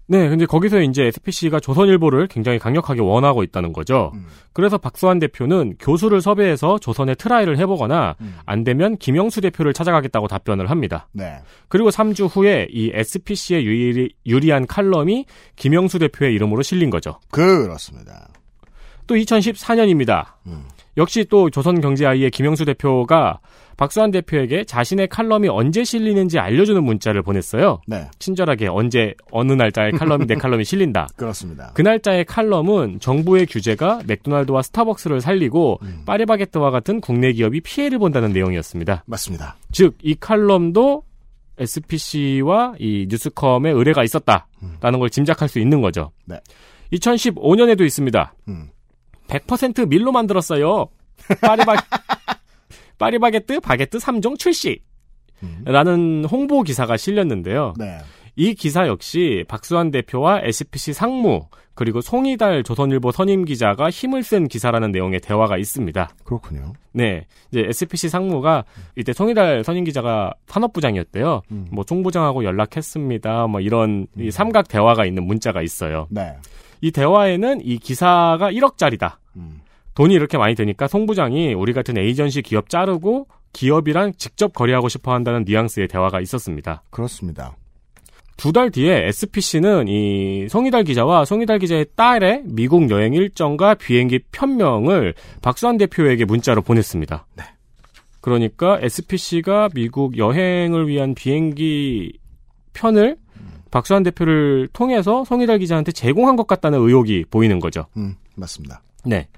네, 0.06 0.28
근데 0.28 0.44
거기서 0.44 0.80
이제 0.82 1.04
SPC가 1.04 1.60
조선일보를 1.60 2.26
굉장히 2.26 2.58
강력하게 2.58 3.00
원하고 3.00 3.42
있다는 3.42 3.72
거죠. 3.72 4.12
음. 4.14 4.26
그래서 4.52 4.76
박수환 4.76 5.18
대표는 5.18 5.76
교수를 5.78 6.20
섭외해서 6.20 6.78
조선에 6.78 7.14
try를 7.14 7.58
해보거나 7.58 8.16
음. 8.20 8.36
안 8.44 8.64
되면 8.64 8.98
김영수 8.98 9.40
대표를 9.40 9.72
찾아가겠다고 9.72 10.28
답변을 10.28 10.68
합니다. 10.70 11.08
네. 11.12 11.38
그리고 11.68 11.90
3주 11.90 12.28
후에 12.30 12.68
이 12.70 12.90
SPC의 12.92 13.64
유리, 13.64 14.14
유리한 14.26 14.66
칼럼이 14.66 15.24
김영수 15.56 15.98
대표의 15.98 16.34
이름으로 16.34 16.62
실린 16.62 16.90
거죠. 16.90 17.18
그렇습니다. 17.30 18.28
또 19.06 19.14
2014년입니다. 19.14 20.34
음. 20.46 20.64
역시 20.96 21.24
또 21.28 21.50
조선경제아이의 21.50 22.30
김영수 22.30 22.64
대표가 22.64 23.40
박수환 23.76 24.12
대표에게 24.12 24.62
자신의 24.64 25.08
칼럼이 25.08 25.48
언제 25.48 25.82
실리는지 25.82 26.38
알려주는 26.38 26.82
문자를 26.84 27.22
보냈어요. 27.22 27.80
네. 27.88 28.08
친절하게 28.20 28.68
언제 28.68 29.14
어느 29.32 29.52
날짜에 29.52 29.90
칼럼이 29.90 30.26
내 30.26 30.34
칼럼이 30.36 30.64
실린다. 30.64 31.08
그렇습니다. 31.16 31.72
그 31.74 31.82
날짜의 31.82 32.24
칼럼은 32.26 33.00
정부의 33.00 33.46
규제가 33.46 34.02
맥도날드와 34.06 34.62
스타벅스를 34.62 35.20
살리고 35.20 35.80
음. 35.82 36.02
파리바게뜨와 36.06 36.70
같은 36.70 37.00
국내 37.00 37.32
기업이 37.32 37.60
피해를 37.62 37.98
본다는 37.98 38.32
내용이었습니다. 38.32 39.02
맞습니다. 39.06 39.56
즉 39.72 39.94
이 40.04 40.14
칼럼도 40.14 41.02
SPC와 41.58 42.74
이 42.78 43.06
뉴스컴의 43.08 43.72
의뢰가 43.72 44.02
있었다라는 44.04 44.98
걸 44.98 45.10
짐작할 45.10 45.48
수 45.48 45.58
있는 45.58 45.80
거죠. 45.80 46.10
네. 46.24 46.38
2015년에도 46.92 47.82
있습니다. 47.84 48.34
음. 48.48 48.68
100% 49.38 49.88
밀로 49.88 50.12
만들었어요. 50.12 50.88
파리바 51.40 51.74
파리바게뜨 52.98 53.60
바게뜨 53.60 53.98
3종 53.98 54.38
출시. 54.38 54.80
음. 55.42 55.62
라는 55.64 56.24
홍보 56.24 56.62
기사가 56.62 56.96
실렸는데요. 56.96 57.74
네. 57.76 57.98
이 58.36 58.54
기사 58.54 58.86
역시 58.88 59.44
박수환 59.48 59.90
대표와 59.90 60.40
SPC 60.42 60.92
상무 60.92 61.46
그리고 61.74 62.00
송이달 62.00 62.62
조선일보 62.62 63.10
선임 63.10 63.44
기자가 63.44 63.90
힘을 63.90 64.22
쓴 64.22 64.46
기사라는 64.48 64.92
내용의 64.92 65.20
대화가 65.20 65.56
있습니다. 65.56 66.08
그렇군요. 66.24 66.72
네, 66.92 67.26
이제 67.50 67.64
SPC 67.68 68.08
상무가 68.08 68.64
이때 68.96 69.12
송이달 69.12 69.64
선임 69.64 69.84
기자가 69.84 70.32
산업부장이었대요. 70.46 71.42
음. 71.50 71.66
뭐 71.72 71.84
총부장하고 71.84 72.44
연락했습니다. 72.44 73.48
뭐 73.48 73.60
이런 73.60 74.06
이 74.16 74.30
삼각 74.30 74.68
대화가 74.68 75.04
있는 75.04 75.24
문자가 75.24 75.62
있어요. 75.62 76.06
네. 76.10 76.36
이 76.80 76.90
대화에는 76.90 77.60
이 77.64 77.78
기사가 77.78 78.52
1억짜리다. 78.52 79.16
음. 79.36 79.60
돈이 79.94 80.14
이렇게 80.14 80.38
많이 80.38 80.54
드니까 80.54 80.88
송 80.88 81.06
부장이 81.06 81.54
우리 81.54 81.72
같은 81.72 81.96
에이전시 81.96 82.42
기업 82.42 82.68
자르고 82.68 83.28
기업이랑 83.52 84.14
직접 84.16 84.52
거래하고 84.52 84.88
싶어 84.88 85.12
한다는 85.12 85.44
뉘앙스의 85.46 85.88
대화가 85.88 86.20
있었습니다. 86.20 86.82
그렇습니다. 86.90 87.56
두 88.36 88.50
달 88.52 88.70
뒤에 88.70 89.06
SPC는 89.08 89.86
이 89.86 90.48
송이달 90.48 90.82
기자와 90.82 91.24
송이달 91.24 91.60
기자의 91.60 91.86
딸의 91.94 92.42
미국 92.46 92.90
여행 92.90 93.14
일정과 93.14 93.74
비행기 93.74 94.20
편명을 94.32 95.14
박수환 95.40 95.76
대표에게 95.78 96.24
문자로 96.24 96.62
보냈습니다. 96.62 97.26
그러니까 98.20 98.78
SPC가 98.80 99.68
미국 99.74 100.18
여행을 100.18 100.88
위한 100.88 101.14
비행기 101.14 102.18
편을 102.72 103.16
박수환 103.70 104.02
대표를 104.02 104.68
통해서 104.72 105.24
송이달 105.24 105.58
기자한테 105.58 105.92
제공한 105.92 106.34
것 106.36 106.46
같다는 106.46 106.80
의혹이 106.80 107.26
보이는 107.30 107.60
거죠. 107.60 107.86
음, 107.96 108.16
맞습니다. 108.34 108.82
네. 109.04 109.28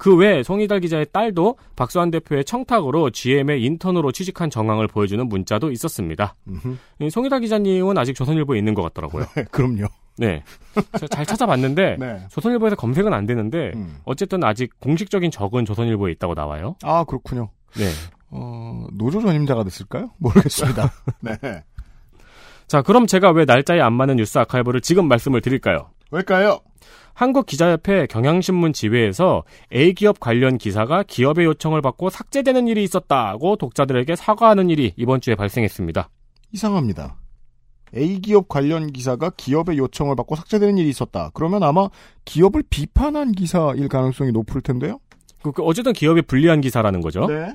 그 0.00 0.16
외에 0.16 0.42
송이달 0.42 0.80
기자의 0.80 1.06
딸도 1.12 1.56
박수환 1.76 2.10
대표의 2.10 2.46
청탁으로 2.46 3.10
GM의 3.10 3.62
인턴으로 3.62 4.12
취직한 4.12 4.48
정황을 4.48 4.86
보여주는 4.86 5.28
문자도 5.28 5.70
있었습니다. 5.72 6.36
음흠. 6.48 7.10
송이달 7.10 7.40
기자님은 7.40 7.98
아직 7.98 8.14
조선일보에 8.14 8.56
있는 8.58 8.72
것 8.72 8.82
같더라고요. 8.82 9.26
그럼요. 9.52 9.88
네. 10.16 10.42
잘 11.10 11.26
찾아봤는데 11.26 11.96
네. 12.00 12.20
조선일보에서 12.30 12.76
검색은 12.76 13.12
안 13.12 13.26
되는데 13.26 13.72
음. 13.74 13.98
어쨌든 14.04 14.42
아직 14.42 14.72
공식적인 14.80 15.30
적은 15.30 15.66
조선일보에 15.66 16.12
있다고 16.12 16.32
나와요. 16.32 16.76
아, 16.82 17.04
그렇군요. 17.04 17.50
네. 17.76 17.90
어, 18.30 18.86
노조 18.92 19.20
전임자가 19.20 19.64
됐을까요? 19.64 20.12
모르겠습니다. 20.16 20.90
네. 21.20 21.36
자, 22.68 22.80
그럼 22.80 23.06
제가 23.06 23.32
왜 23.32 23.44
날짜에 23.44 23.80
안 23.80 23.92
맞는 23.92 24.16
뉴스 24.16 24.38
아카이브를 24.38 24.80
지금 24.80 25.08
말씀을 25.08 25.42
드릴까요? 25.42 25.90
왜일까요? 26.10 26.60
한국기자협회 27.24 28.06
경향신문 28.06 28.72
지회에서 28.72 29.44
A기업 29.74 30.20
관련 30.20 30.56
기사가 30.56 31.02
기업의 31.02 31.44
요청을 31.44 31.82
받고 31.82 32.08
삭제되는 32.08 32.66
일이 32.66 32.82
있었다고 32.82 33.56
독자들에게 33.56 34.16
사과하는 34.16 34.70
일이 34.70 34.94
이번 34.96 35.20
주에 35.20 35.34
발생했습니다. 35.34 36.08
이상합니다. 36.52 37.16
A기업 37.94 38.48
관련 38.48 38.90
기사가 38.90 39.32
기업의 39.36 39.76
요청을 39.76 40.16
받고 40.16 40.34
삭제되는 40.34 40.78
일이 40.78 40.88
있었다. 40.88 41.30
그러면 41.34 41.62
아마 41.62 41.90
기업을 42.24 42.62
비판한 42.70 43.32
기사일 43.32 43.88
가능성이 43.88 44.32
높을 44.32 44.62
텐데요? 44.62 44.98
그- 45.42 45.52
그 45.52 45.62
어쨌든 45.62 45.92
기업이 45.92 46.22
불리한 46.22 46.62
기사라는 46.62 47.02
거죠. 47.02 47.26
네. 47.26 47.54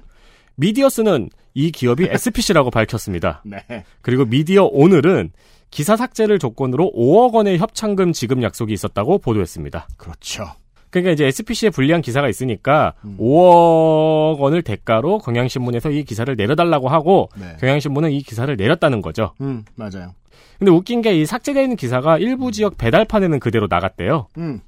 미디어스는 0.57 1.29
이 1.55 1.71
기업이 1.71 2.03
SPC라고 2.11 2.69
밝혔습니다. 2.69 3.41
네. 3.45 3.63
그리고 4.03 4.25
미디어 4.25 4.65
오늘은 4.65 5.31
기사 5.71 5.95
삭제를 5.97 6.39
조건으로 6.39 6.91
5억 6.95 7.33
원의 7.33 7.57
협찬금 7.57 8.13
지급 8.13 8.41
약속이 8.41 8.71
있었다고 8.73 9.17
보도했습니다. 9.19 9.87
그렇죠. 9.97 10.45
그러니까 10.89 11.11
이제 11.11 11.25
SPC에 11.25 11.69
불리한 11.71 12.01
기사가 12.01 12.29
있으니까 12.29 12.93
음. 13.03 13.17
5억 13.19 14.39
원을 14.39 14.61
대가로 14.61 15.19
경향신문에서 15.19 15.91
이 15.91 16.03
기사를 16.03 16.33
내려달라고 16.35 16.87
하고 16.87 17.29
네. 17.37 17.57
경향신문은 17.59 18.11
이 18.11 18.21
기사를 18.21 18.55
내렸다는 18.55 19.01
거죠. 19.01 19.33
음, 19.41 19.65
맞아요. 19.75 20.13
근데 20.57 20.71
웃긴 20.71 21.01
게 21.01 21.13
이 21.17 21.25
삭제되는 21.25 21.75
기사가 21.75 22.17
일부 22.17 22.51
지역 22.53 22.77
배달판에는 22.77 23.39
그대로 23.41 23.67
나갔대요. 23.69 24.27
음, 24.37 24.61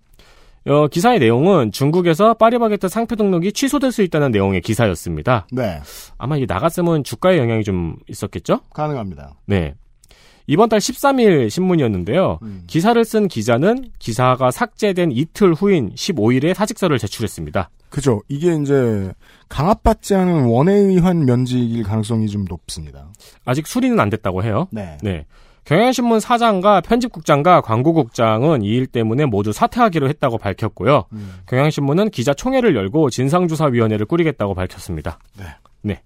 어, 0.65 0.87
기사의 0.89 1.19
내용은 1.19 1.71
중국에서 1.71 2.33
파리바게뜨 2.33 2.89
상표 2.89 3.15
등록이 3.15 3.53
취소될 3.53 3.93
수 3.93 4.01
있다는 4.01 4.31
내용의 4.31 4.59
기사였습니다. 4.59 5.47
네. 5.53 5.79
아마 6.17 6.35
이게 6.35 6.45
나갔으면 6.45 7.05
주가에 7.05 7.37
영향이 7.37 7.63
좀 7.63 7.95
있었겠죠? 8.09 8.59
가능합니다. 8.73 9.35
네. 9.45 9.75
이번 10.47 10.69
달 10.69 10.79
13일 10.79 11.49
신문이었는데요. 11.49 12.39
음. 12.41 12.63
기사를 12.67 13.03
쓴 13.03 13.27
기자는 13.27 13.89
기사가 13.99 14.49
삭제된 14.51 15.11
이틀 15.11 15.53
후인 15.53 15.93
15일에 15.93 16.53
사직서를 16.53 16.97
제출했습니다. 16.99 17.69
그죠. 17.89 18.21
이게 18.29 18.55
이제 18.55 19.11
강압받지 19.49 20.15
않은 20.15 20.45
원에 20.45 20.73
의한 20.73 21.25
면직일 21.25 21.83
가능성이 21.83 22.27
좀 22.27 22.45
높습니다. 22.49 23.07
아직 23.45 23.67
수리는 23.67 23.99
안 23.99 24.09
됐다고 24.09 24.43
해요. 24.43 24.67
네. 24.71 24.97
네. 25.03 25.25
경향신문 25.65 26.21
사장과 26.21 26.79
편집국장과 26.79 27.59
광고국장은 27.59 28.61
이 28.63 28.67
일 28.77 28.87
때문에 28.87 29.25
모두 29.25 29.51
사퇴하기로 29.51 30.07
했다고 30.07 30.37
밝혔고요. 30.37 31.05
음. 31.11 31.33
경향신문은 31.47 32.09
기자 32.11 32.33
총회를 32.33 32.73
열고 32.75 33.09
진상조사위원회를 33.09 34.05
꾸리겠다고 34.05 34.53
밝혔습니다. 34.53 35.19
네. 35.37 35.45
네. 35.81 36.01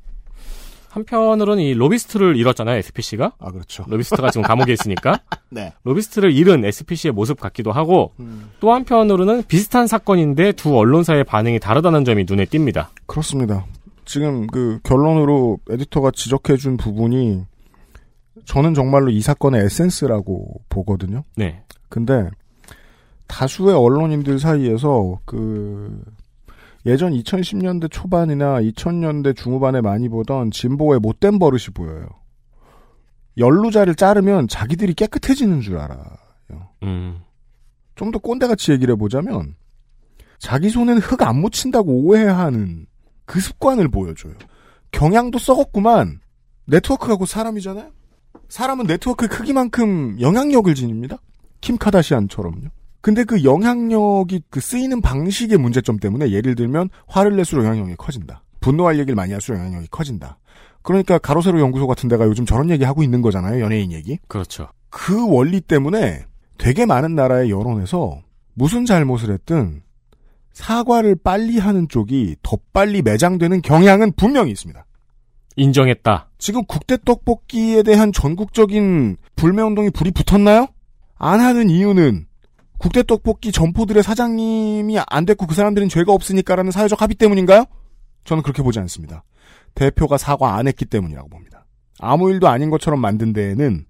한편으로는 0.91 1.63
이 1.63 1.74
로비스트를 1.74 2.36
잃었잖아요, 2.36 2.77
SPC가. 2.77 3.31
아, 3.39 3.51
그렇죠. 3.51 3.86
로비스트가 3.88 4.29
지금 4.29 4.43
감옥에 4.43 4.74
있으니까. 4.74 5.21
네. 5.50 5.74
로비스트를 5.83 6.33
잃은 6.33 6.65
SPC의 6.65 7.13
모습 7.13 7.39
같기도 7.39 7.71
하고, 7.71 8.12
음. 8.19 8.50
또 8.60 8.74
한편으로는 8.74 9.43
비슷한 9.48 9.88
사건인데 9.88 10.51
두 10.51 10.77
언론사의 10.77 11.24
반응이 11.24 11.60
다르다는 11.60 12.03
점이 12.03 12.25
눈에 12.27 12.43
띕니다. 12.45 12.88
그렇습니다. 13.05 13.65
지금 14.03 14.48
그 14.48 14.79
결론으로 14.83 15.60
에디터가 15.69 16.12
지적해준 16.12 16.75
부분이 16.75 17.45
저는 18.43 18.74
정말로 18.74 19.12
이 19.12 19.21
사건의 19.21 19.63
에센스라고 19.63 20.62
보거든요. 20.67 21.24
네. 21.38 21.63
근데 21.88 22.29
다수의 23.27 23.75
언론인들 23.75 24.39
사이에서 24.39 25.19
그 25.24 26.03
예전 26.85 27.13
2010년대 27.13 27.91
초반이나 27.91 28.59
2000년대 28.61 29.35
중후반에 29.35 29.81
많이 29.81 30.09
보던 30.09 30.51
진보의 30.51 31.00
못된 31.00 31.39
버릇이 31.39 31.65
보여요. 31.73 32.07
연루자를 33.38 33.95
자르면 33.95 34.47
자기들이 34.47 34.93
깨끗해지는 34.93 35.61
줄 35.61 35.77
알아요. 35.77 36.03
음. 36.83 37.21
좀더 37.95 38.19
꼰대같이 38.19 38.71
얘기를 38.71 38.93
해보자면 38.93 39.55
자기 40.39 40.69
손엔 40.69 40.97
흙안 40.97 41.39
묻힌다고 41.39 41.91
오해하는 42.03 42.88
그 43.25 43.39
습관을 43.39 43.89
보여줘요. 43.89 44.33
경향도 44.91 45.38
썩었구만. 45.38 46.19
네트워크가 46.65 47.15
곧 47.15 47.27
사람이잖아요. 47.27 47.91
사람은 48.50 48.88
네트워크의 48.88 49.29
크기만큼 49.29 50.19
영향력을 50.19 50.73
지닙니다. 50.75 51.17
킴 51.61 51.77
카다시안처럼요. 51.77 52.69
근데 53.01 53.24
그 53.24 53.43
영향력이 53.43 54.43
그 54.50 54.60
쓰이는 54.60 55.01
방식의 55.01 55.58
문제점 55.58 55.98
때문에 55.98 56.31
예를 56.31 56.55
들면 56.55 56.89
화를 57.08 57.36
낼수록 57.36 57.65
영향력이 57.65 57.96
커진다. 57.96 58.43
분노할 58.60 59.00
얘기를 59.00 59.15
많이 59.15 59.31
할수록 59.31 59.58
영향력이 59.58 59.88
커진다. 59.88 60.38
그러니까 60.84 61.17
가로세로 61.17 61.60
연구소 61.60 61.88
같은 61.88 62.10
데가 62.10 62.25
요즘 62.25 62.46
저런 62.46 62.70
얘기 62.70 62.84
하고 62.84 63.03
있는 63.03 63.22
거잖아요. 63.22 63.62
연예인 63.62 63.91
얘기. 63.91 64.17
그렇죠. 64.27 64.70
그 64.89 65.27
원리 65.27 65.62
때문에 65.62 66.25
되게 66.58 66.86
많은 66.86 67.15
나라의 67.15 67.50
여론에서 67.50 68.22
무슨 68.53 68.86
잘못을 68.86 69.31
했든 69.34 69.81
사과를 70.53 71.15
빨리 71.24 71.58
하는 71.58 71.88
쪽이 71.88 72.36
더 72.43 72.58
빨리 72.74 73.01
매장되는 73.01 73.62
경향은 73.62 74.13
분명히 74.13 74.51
있습니다. 74.51 74.86
인정했다. 75.55 76.29
지금 76.38 76.63
국대 76.65 76.98
떡볶이에 77.03 77.84
대한 77.84 78.12
전국적인 78.12 79.17
불매운동이 79.36 79.89
불이 79.91 80.12
붙었나요? 80.12 80.67
안 81.18 81.40
하는 81.40 81.70
이유는 81.70 82.25
국대 82.81 83.03
떡볶이 83.03 83.51
점포들의 83.51 84.01
사장님이 84.01 84.98
안 85.07 85.25
됐고 85.25 85.46
그 85.46 85.53
사람들은 85.53 85.87
죄가 85.87 86.13
없으니까라는 86.13 86.72
사회적 86.72 87.00
합의 87.00 87.13
때문인가요? 87.15 87.65
저는 88.24 88.41
그렇게 88.41 88.63
보지 88.63 88.79
않습니다. 88.79 89.24
대표가 89.75 90.17
사과 90.17 90.55
안 90.55 90.67
했기 90.67 90.85
때문이라고 90.85 91.29
봅니다. 91.29 91.67
아무 92.00 92.31
일도 92.31 92.48
아닌 92.48 92.72
것처럼 92.72 93.00
만든 93.00 93.33
데에는 93.33 93.85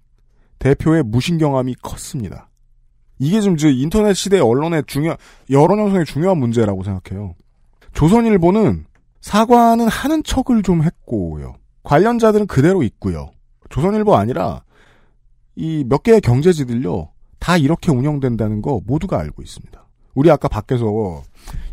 대표의 0.58 1.04
무신경함이 1.04 1.76
컸습니다. 1.76 2.50
이게 3.18 3.40
좀저 3.40 3.70
인터넷 3.70 4.12
시대 4.12 4.38
언론의 4.38 4.84
중요 4.86 5.16
여론 5.48 5.78
형성의 5.78 6.04
중요한 6.04 6.36
문제라고 6.36 6.82
생각해요. 6.82 7.34
조선일보는 7.94 8.84
사과는 9.22 9.88
하는 9.88 10.22
척을 10.22 10.62
좀 10.62 10.82
했고요. 10.82 11.54
관련자들은 11.82 12.46
그대로 12.46 12.82
있고요. 12.82 13.30
조선일보 13.70 14.14
아니라 14.14 14.64
이 15.56 15.84
몇 15.88 16.02
개의 16.02 16.20
경제지들요. 16.20 17.11
다 17.42 17.56
이렇게 17.56 17.90
운영된다는 17.90 18.62
거 18.62 18.80
모두가 18.86 19.18
알고 19.18 19.42
있습니다. 19.42 19.84
우리 20.14 20.30
아까 20.30 20.46
밖에서 20.46 21.22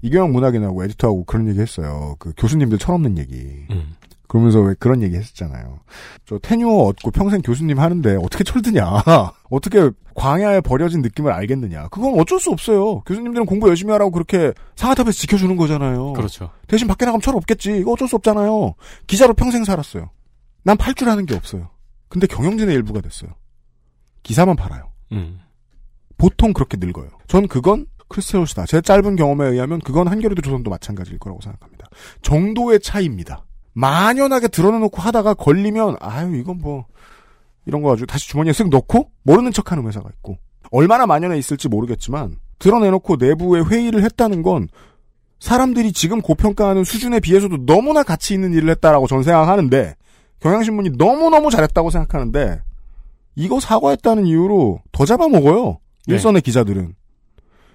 이경영 0.02 0.32
문학인하고 0.32 0.84
에디터하고 0.84 1.26
그런 1.26 1.48
얘기 1.48 1.60
했어요. 1.60 2.16
그 2.18 2.34
교수님들 2.36 2.80
철없는 2.80 3.20
얘기. 3.20 3.36
음. 3.70 3.94
그러면서 4.28 4.62
왜 4.62 4.74
그런 4.80 5.04
얘기 5.04 5.16
했었잖아요. 5.16 5.80
저 6.26 6.40
테뉴어 6.40 6.86
얻고 6.86 7.12
평생 7.12 7.42
교수님 7.44 7.78
하는데 7.80 8.16
어떻게 8.16 8.44
철드냐. 8.44 8.84
어떻게 9.52 9.92
광야에 10.16 10.62
버려진 10.62 11.02
느낌을 11.04 11.32
알겠느냐. 11.32 11.90
그건 11.90 12.20
어쩔 12.20 12.40
수 12.40 12.50
없어요. 12.50 13.02
교수님들은 13.02 13.46
공부 13.46 13.68
열심히 13.70 13.92
하라고 13.92 14.10
그렇게 14.10 14.54
상하탑에서 14.76 15.12
지켜주는 15.12 15.56
거잖아요. 15.56 16.14
그렇죠. 16.14 16.50
대신 16.68 16.88
밖에 16.88 17.06
나가면 17.06 17.22
철 17.22 17.36
없겠지. 17.36 17.78
이거 17.78 17.92
어쩔 17.92 18.08
수 18.08 18.16
없잖아요. 18.16 18.74
기자로 19.06 19.36
평생 19.36 19.64
살았어요. 19.64 20.10
난 20.64 20.78
팔 20.78 20.96
줄 20.96 21.10
아는 21.10 21.28
게 21.28 21.36
없어요. 21.36 21.70
근데 22.08 22.26
경영진의 22.26 22.74
일부가 22.76 23.02
됐어요. 23.02 23.32
기사만 24.24 24.56
팔아요. 24.56 24.90
음. 25.12 25.40
보통 26.20 26.54
그렇게 26.54 26.78
늙어요. 26.78 27.10
전 27.28 27.48
그건 27.48 27.88
크리스테로시다. 28.10 28.66
제 28.66 28.82
짧은 28.82 29.16
경험에 29.16 29.48
의하면 29.48 29.80
그건 29.80 30.08
한겨레도 30.08 30.42
조선도 30.42 30.70
마찬가지일 30.70 31.18
거라고 31.18 31.42
생각합니다. 31.42 31.90
정도의 32.22 32.80
차이입니다. 32.82 33.46
만연하게 33.74 34.50
드러내놓고 34.50 35.02
하다가 35.02 35.34
걸리면 35.36 35.98
아유 36.02 36.36
이건 36.36 36.60
뭐 36.60 36.86
이런 37.66 37.82
거 37.82 37.90
가지고 37.90 38.08
다시 38.08 38.28
주머니에 38.28 38.52
쓱 38.52 38.70
넣고 38.70 39.10
모르는 39.24 39.52
척하는 39.54 39.88
회사가 39.88 40.10
있고 40.18 40.38
얼마나 40.72 41.06
만연해 41.06 41.38
있을지 41.38 41.70
모르겠지만 41.70 42.36
드러내놓고 42.60 43.16
내부에 43.16 43.62
회의를 43.62 44.04
했다는 44.04 44.42
건 44.42 44.68
사람들이 45.40 45.94
지금 45.94 46.22
고평가하는 46.22 46.84
수준에 46.84 47.20
비해서도 47.22 47.66
너무나 47.66 48.04
가치 48.04 48.34
있는 48.34 48.54
일을 48.54 48.70
했다라고 48.72 49.08
전 49.08 49.24
생각하는데 49.24 49.96
경향신문이 50.42 50.92
너무너무 50.98 51.50
잘했다고 51.50 51.90
생각하는데 51.90 52.62
이거 53.36 53.60
사과했다는 53.60 54.26
이유로 54.26 54.82
더 54.92 55.06
잡아먹어요. 55.06 55.80
네. 56.10 56.16
일선의 56.16 56.42
기자들은. 56.42 56.96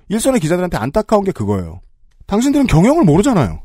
일선의 0.09 0.41
기자들한테 0.41 0.77
안타까운 0.77 1.25
게 1.25 1.33
그거예요. 1.33 1.81
당신들은 2.27 2.67
경영을 2.67 3.05
모르잖아요. 3.05 3.63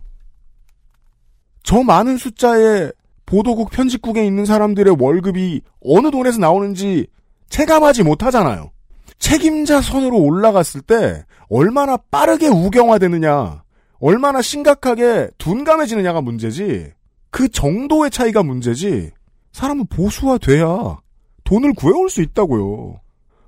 저 1.63 1.83
많은 1.83 2.17
숫자의 2.17 2.93
보도국 3.25 3.71
편집국에 3.71 4.25
있는 4.25 4.45
사람들의 4.45 4.95
월급이 4.99 5.61
어느 5.83 6.11
돈에서 6.11 6.39
나오는지 6.39 7.07
체감하지 7.49 8.03
못하잖아요. 8.03 8.71
책임자 9.17 9.81
선으로 9.81 10.17
올라갔을 10.17 10.81
때 10.81 11.25
얼마나 11.49 11.97
빠르게 11.97 12.47
우경화되느냐, 12.47 13.63
얼마나 13.99 14.41
심각하게 14.41 15.29
둔감해지느냐가 15.37 16.21
문제지, 16.21 16.91
그 17.29 17.49
정도의 17.49 18.11
차이가 18.11 18.43
문제지, 18.43 19.11
사람은 19.51 19.87
보수화돼야 19.87 20.99
돈을 21.43 21.73
구해올 21.73 22.09
수 22.09 22.21
있다고요. 22.21 22.99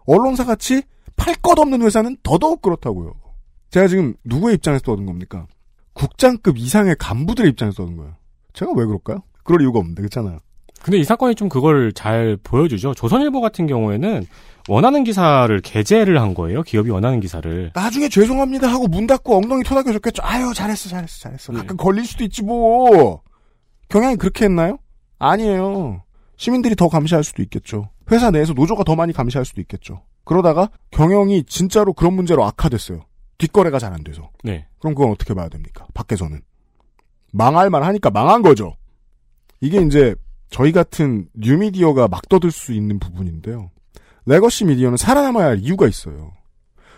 언론사 0.06 0.44
같이 0.44 0.84
팔 1.16 1.36
것 1.36 1.58
없는 1.60 1.82
회사는 1.82 2.18
더더욱 2.24 2.62
그렇다고요. 2.62 3.14
제가 3.70 3.88
지금 3.88 4.14
누구의 4.26 4.56
입장에서 4.56 4.82
떠든 4.84 5.06
겁니까? 5.06 5.48
국장급 5.94 6.58
이상의 6.58 6.96
간부들의 7.00 7.50
입장에서 7.52 7.84
떠든 7.84 7.98
거예요. 7.98 8.16
제가 8.54 8.72
왜 8.76 8.86
그럴까요? 8.86 9.24
그럴 9.44 9.62
이유가 9.62 9.80
없는데, 9.80 10.02
그렇잖아요. 10.02 10.40
근데 10.82 10.98
이 10.98 11.04
사건이 11.04 11.36
좀 11.36 11.48
그걸 11.48 11.94
잘 11.94 12.38
보여주죠. 12.44 12.94
조선일보 12.96 13.40
같은 13.40 13.68
경우에는 13.68 14.26
원하는 14.68 15.04
기사를 15.04 15.60
게재를 15.62 16.20
한 16.22 16.34
거예요. 16.34 16.64
기업이 16.64 16.90
원하는 16.90 17.20
기사를. 17.20 17.72
나중에 17.76 18.10
죄송합니다 18.10 18.68
하고 18.68 18.88
문 18.88 19.08
닫고 19.08 19.38
엉덩이 19.38 19.64
토닥여 19.64 19.94
줬겠죠. 19.94 20.24
아유, 20.24 20.54
잘했어, 20.54 20.90
잘했어, 20.90 21.20
잘했어. 21.20 21.54
네. 21.54 21.60
가끔 21.60 21.78
걸릴 21.78 22.06
수도 22.06 22.24
있지, 22.24 22.42
뭐. 22.44 23.22
경향이 23.90 24.16
그렇게 24.16 24.46
했나요? 24.46 24.80
아니에요. 25.20 26.04
시민들이 26.36 26.76
더 26.76 26.90
감시할 26.90 27.24
수도 27.24 27.44
있겠죠. 27.44 27.90
회사 28.12 28.32
내에서 28.32 28.54
노조가 28.54 28.84
더 28.84 28.96
많이 28.96 29.14
감시할 29.14 29.46
수도 29.46 29.62
있겠죠. 29.62 30.02
그러다가 30.24 30.70
경영이 30.92 31.44
진짜로 31.46 31.94
그런 31.94 32.14
문제로 32.14 32.46
악화됐어요. 32.46 33.02
뒷거래가 33.38 33.80
잘 33.80 33.94
안 33.94 34.04
돼서. 34.04 34.30
네. 34.44 34.68
그럼 34.80 34.94
그건 34.96 35.12
어떻게 35.12 35.34
봐야 35.34 35.50
됩니까? 35.50 35.86
밖에서는. 35.94 36.42
망할 37.34 37.70
만 37.70 37.84
하니까 37.84 38.10
망한 38.10 38.42
거죠. 38.42 38.76
이게 39.62 39.82
이제 39.82 40.16
저희 40.50 40.72
같은 40.72 41.28
뉴미디어가 41.34 42.08
막 42.08 42.28
떠들 42.30 42.52
수 42.52 42.74
있는 42.74 43.00
부분인데요. 43.00 43.72
legacy 44.26 44.66
미디어는 44.66 44.98
살아남아야 44.98 45.46
할 45.48 45.60
이유가 45.60 45.88
있어요. 45.88 46.34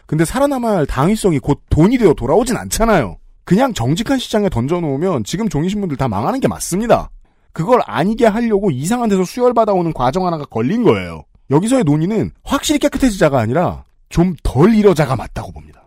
근데 0.05 0.25
살아남아야 0.25 0.77
할 0.77 0.85
당위성이 0.85 1.39
곧 1.39 1.61
돈이 1.69 1.97
되어 1.97 2.13
돌아오진 2.13 2.57
않잖아요. 2.57 3.17
그냥 3.45 3.73
정직한 3.73 4.17
시장에 4.19 4.49
던져놓으면 4.49 5.23
지금 5.23 5.47
종이신문들 5.49 5.97
다 5.97 6.07
망하는 6.07 6.39
게 6.39 6.47
맞습니다. 6.47 7.09
그걸 7.53 7.81
아니게 7.85 8.25
하려고 8.25 8.71
이상한 8.71 9.09
데서 9.09 9.23
수혈받아오는 9.23 9.93
과정 9.93 10.25
하나가 10.25 10.43
걸린 10.45 10.83
거예요. 10.83 11.23
여기서의 11.53 11.83
논의는 11.83 12.31
확실히 12.43 12.79
깨끗해지자가 12.79 13.39
아니라 13.39 13.83
좀 14.09 14.35
덜 14.43 14.73
이러자가 14.75 15.15
맞다고 15.15 15.51
봅니다. 15.51 15.81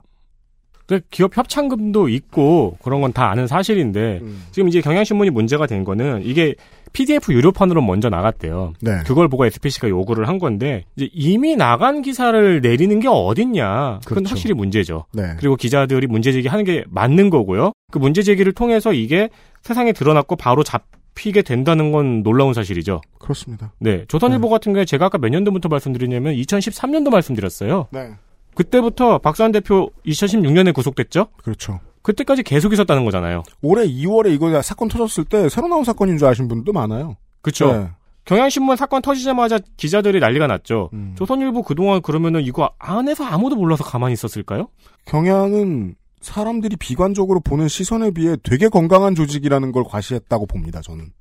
그 0.86 1.00
기업 1.10 1.36
협찬금도 1.36 2.08
있고 2.08 2.76
그런 2.80 3.00
건 3.00 3.12
다 3.12 3.28
아는 3.30 3.48
사실인데 3.48 4.20
지금 4.52 4.68
이제 4.68 4.80
경향신문이 4.80 5.30
문제가 5.30 5.66
된 5.66 5.82
거는 5.82 6.22
이게 6.24 6.54
PDF 6.92 7.32
유료판으로 7.32 7.82
먼저 7.82 8.08
나갔대요. 8.08 8.72
네. 8.80 8.98
그걸 9.04 9.28
보고 9.28 9.44
SPC가 9.44 9.88
요구를 9.88 10.28
한 10.28 10.38
건데 10.38 10.84
이제 10.96 11.08
이미 11.12 11.56
나간 11.56 12.02
기사를 12.02 12.60
내리는 12.60 13.00
게 13.00 13.08
어딨냐. 13.08 14.00
그건 14.04 14.22
그렇죠. 14.22 14.30
확실히 14.30 14.54
문제죠. 14.54 15.06
네. 15.12 15.34
그리고 15.38 15.56
기자들이 15.56 16.06
문제 16.06 16.30
제기하는 16.32 16.64
게 16.64 16.84
맞는 16.88 17.30
거고요. 17.30 17.72
그 17.90 17.98
문제 17.98 18.22
제기를 18.22 18.52
통해서 18.52 18.92
이게 18.92 19.28
세상에 19.62 19.92
드러났고 19.92 20.36
바로 20.36 20.62
잡 20.62 20.84
히게 21.18 21.42
된다는 21.42 21.92
건 21.92 22.22
놀라운 22.22 22.54
사실이죠. 22.54 23.00
그렇습니다. 23.18 23.72
네, 23.78 24.04
조선일보 24.06 24.48
같은 24.48 24.72
경우에 24.72 24.84
제가 24.84 25.06
아까 25.06 25.18
몇 25.18 25.28
년도부터 25.30 25.68
말씀드리냐면 25.68 26.34
2013년도 26.34 27.10
말씀드렸어요. 27.10 27.88
네. 27.90 28.14
그때부터 28.54 29.18
박수환 29.18 29.52
대표 29.52 29.90
2016년에 30.06 30.72
구속됐죠? 30.74 31.28
그렇죠. 31.42 31.80
그때까지 32.02 32.42
계속 32.42 32.72
있었다는 32.72 33.04
거잖아요. 33.04 33.42
올해 33.62 33.86
2월에 33.86 34.32
이거 34.32 34.62
사건 34.62 34.88
터졌을 34.88 35.24
때 35.24 35.48
새로 35.48 35.68
나온 35.68 35.84
사건인 35.84 36.18
줄 36.18 36.28
아신 36.28 36.48
분도 36.48 36.72
많아요. 36.72 37.16
그쵸? 37.42 37.72
네. 37.72 37.90
경향신문 38.24 38.76
사건 38.76 39.02
터지자마자 39.02 39.58
기자들이 39.76 40.20
난리가 40.20 40.46
났죠. 40.46 40.90
음. 40.92 41.14
조선일보 41.16 41.62
그동안 41.62 42.02
그러면은 42.02 42.42
이거 42.42 42.70
안에서 42.78 43.24
아무도 43.24 43.56
몰라서 43.56 43.84
가만히 43.84 44.14
있었을까요? 44.14 44.68
경향은 45.04 45.94
사람들이 46.20 46.76
비관적으로 46.76 47.40
보는 47.40 47.68
시선에 47.68 48.10
비해 48.10 48.36
되게 48.42 48.68
건강한 48.68 49.14
조직이라는 49.14 49.72
걸 49.72 49.84
과시했다고 49.84 50.46
봅니다, 50.46 50.80
저는. 50.80 51.12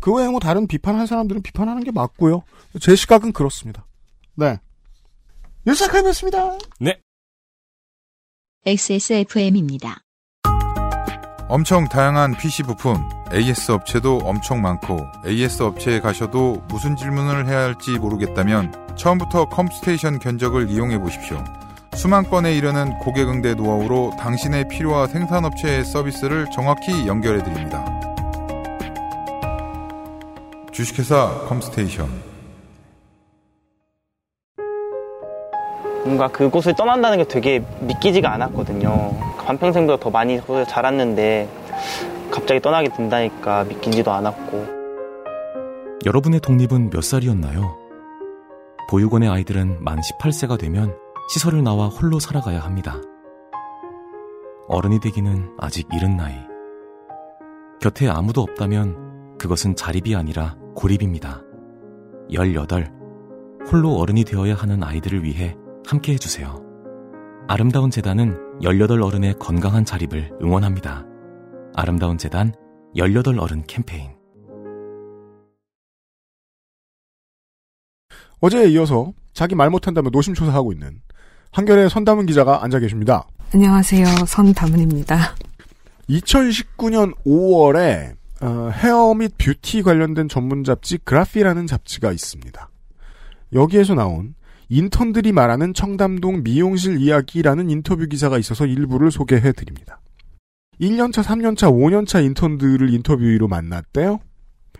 그 0.00 0.12
외에 0.14 0.28
뭐 0.28 0.40
다른 0.40 0.66
비판할 0.66 1.06
사람들은 1.06 1.42
비판하는 1.42 1.82
게 1.82 1.90
맞고요. 1.90 2.42
제 2.80 2.94
시각은 2.94 3.32
그렇습니다. 3.32 3.86
네. 4.34 4.58
뉴스아카이브였습니다. 5.66 6.58
XSFM입니다. 8.66 10.00
엄청 11.48 11.84
다양한 11.86 12.36
PC 12.38 12.62
부품, 12.62 12.96
AS 13.32 13.72
업체도 13.72 14.18
엄청 14.24 14.62
많고 14.62 14.98
AS 15.26 15.62
업체에 15.62 16.00
가셔도 16.00 16.62
무슨 16.68 16.96
질문을 16.96 17.46
해야 17.46 17.64
할지 17.64 17.98
모르겠다면 17.98 18.96
처음부터 18.96 19.50
컴스테이션 19.50 20.18
견적을 20.20 20.70
이용해 20.70 20.98
보십시오. 20.98 21.44
수만 21.94 22.24
건에 22.24 22.54
이르는 22.54 22.98
고객 22.98 23.28
응대 23.28 23.54
노하우로 23.54 24.16
당신의 24.18 24.68
필요와 24.68 25.06
생산업체의 25.06 25.84
서비스를 25.84 26.46
정확히 26.52 27.06
연결해 27.06 27.42
드립니다. 27.42 27.84
주식회사 30.72 31.44
컴스테이션 31.48 32.08
뭔가 36.04 36.28
그곳을 36.28 36.74
떠난다는 36.74 37.18
게 37.18 37.24
되게 37.24 37.64
믿기지가 37.80 38.30
않았거든요. 38.34 39.16
반평생보다 39.46 40.02
더 40.02 40.10
많이 40.10 40.40
자랐는데 40.68 41.48
갑자기 42.30 42.60
떠나게 42.60 42.88
된다니까 42.88 43.64
믿기지도 43.64 44.12
않았고 44.12 44.66
여러분의 46.04 46.40
독립은 46.40 46.90
몇 46.90 47.02
살이었나요? 47.02 47.78
보육원의 48.90 49.30
아이들은 49.30 49.82
만 49.82 50.00
18세가 50.00 50.58
되면 50.58 51.03
시설을 51.28 51.62
나와 51.62 51.88
홀로 51.88 52.20
살아가야 52.20 52.60
합니다. 52.60 53.00
어른이 54.68 55.00
되기는 55.00 55.56
아직 55.58 55.88
이른 55.92 56.16
나이. 56.16 56.34
곁에 57.80 58.08
아무도 58.08 58.42
없다면 58.42 59.36
그것은 59.38 59.76
자립이 59.76 60.14
아니라 60.14 60.56
고립입니다. 60.74 61.42
18. 62.30 62.92
홀로 63.70 63.96
어른이 63.96 64.24
되어야 64.24 64.54
하는 64.54 64.82
아이들을 64.82 65.22
위해 65.22 65.56
함께 65.86 66.12
해주세요. 66.12 66.62
아름다운 67.48 67.90
재단은 67.90 68.60
18 68.62 69.02
어른의 69.02 69.38
건강한 69.38 69.84
자립을 69.84 70.38
응원합니다. 70.42 71.04
아름다운 71.74 72.16
재단 72.16 72.54
18 72.96 73.38
어른 73.38 73.64
캠페인. 73.66 74.14
어제에 78.40 78.68
이어서 78.68 79.12
자기 79.32 79.54
말 79.54 79.70
못한다며 79.70 80.10
노심초사하고 80.10 80.72
있는 80.72 81.00
한겨레 81.54 81.88
선담은 81.88 82.26
기자가 82.26 82.64
앉아 82.64 82.80
계십니다. 82.80 83.28
안녕하세요. 83.54 84.04
선담은입니다. 84.26 85.36
2019년 86.10 87.14
5월에 87.24 88.16
어, 88.40 88.70
헤어 88.72 89.14
및 89.14 89.32
뷰티 89.38 89.82
관련된 89.84 90.28
전문 90.28 90.64
잡지 90.64 90.98
그라피라는 90.98 91.68
잡지가 91.68 92.10
있습니다. 92.10 92.68
여기에서 93.52 93.94
나온 93.94 94.34
인턴들이 94.68 95.30
말하는 95.30 95.74
청담동 95.74 96.42
미용실 96.42 97.00
이야기라는 97.00 97.70
인터뷰 97.70 98.08
기사가 98.08 98.36
있어서 98.38 98.66
일부를 98.66 99.12
소개해 99.12 99.52
드립니다. 99.52 100.00
1년차, 100.80 101.22
3년차, 101.22 101.72
5년차 101.72 102.24
인턴들을 102.24 102.92
인터뷰로 102.92 103.46
만났대요. 103.46 104.18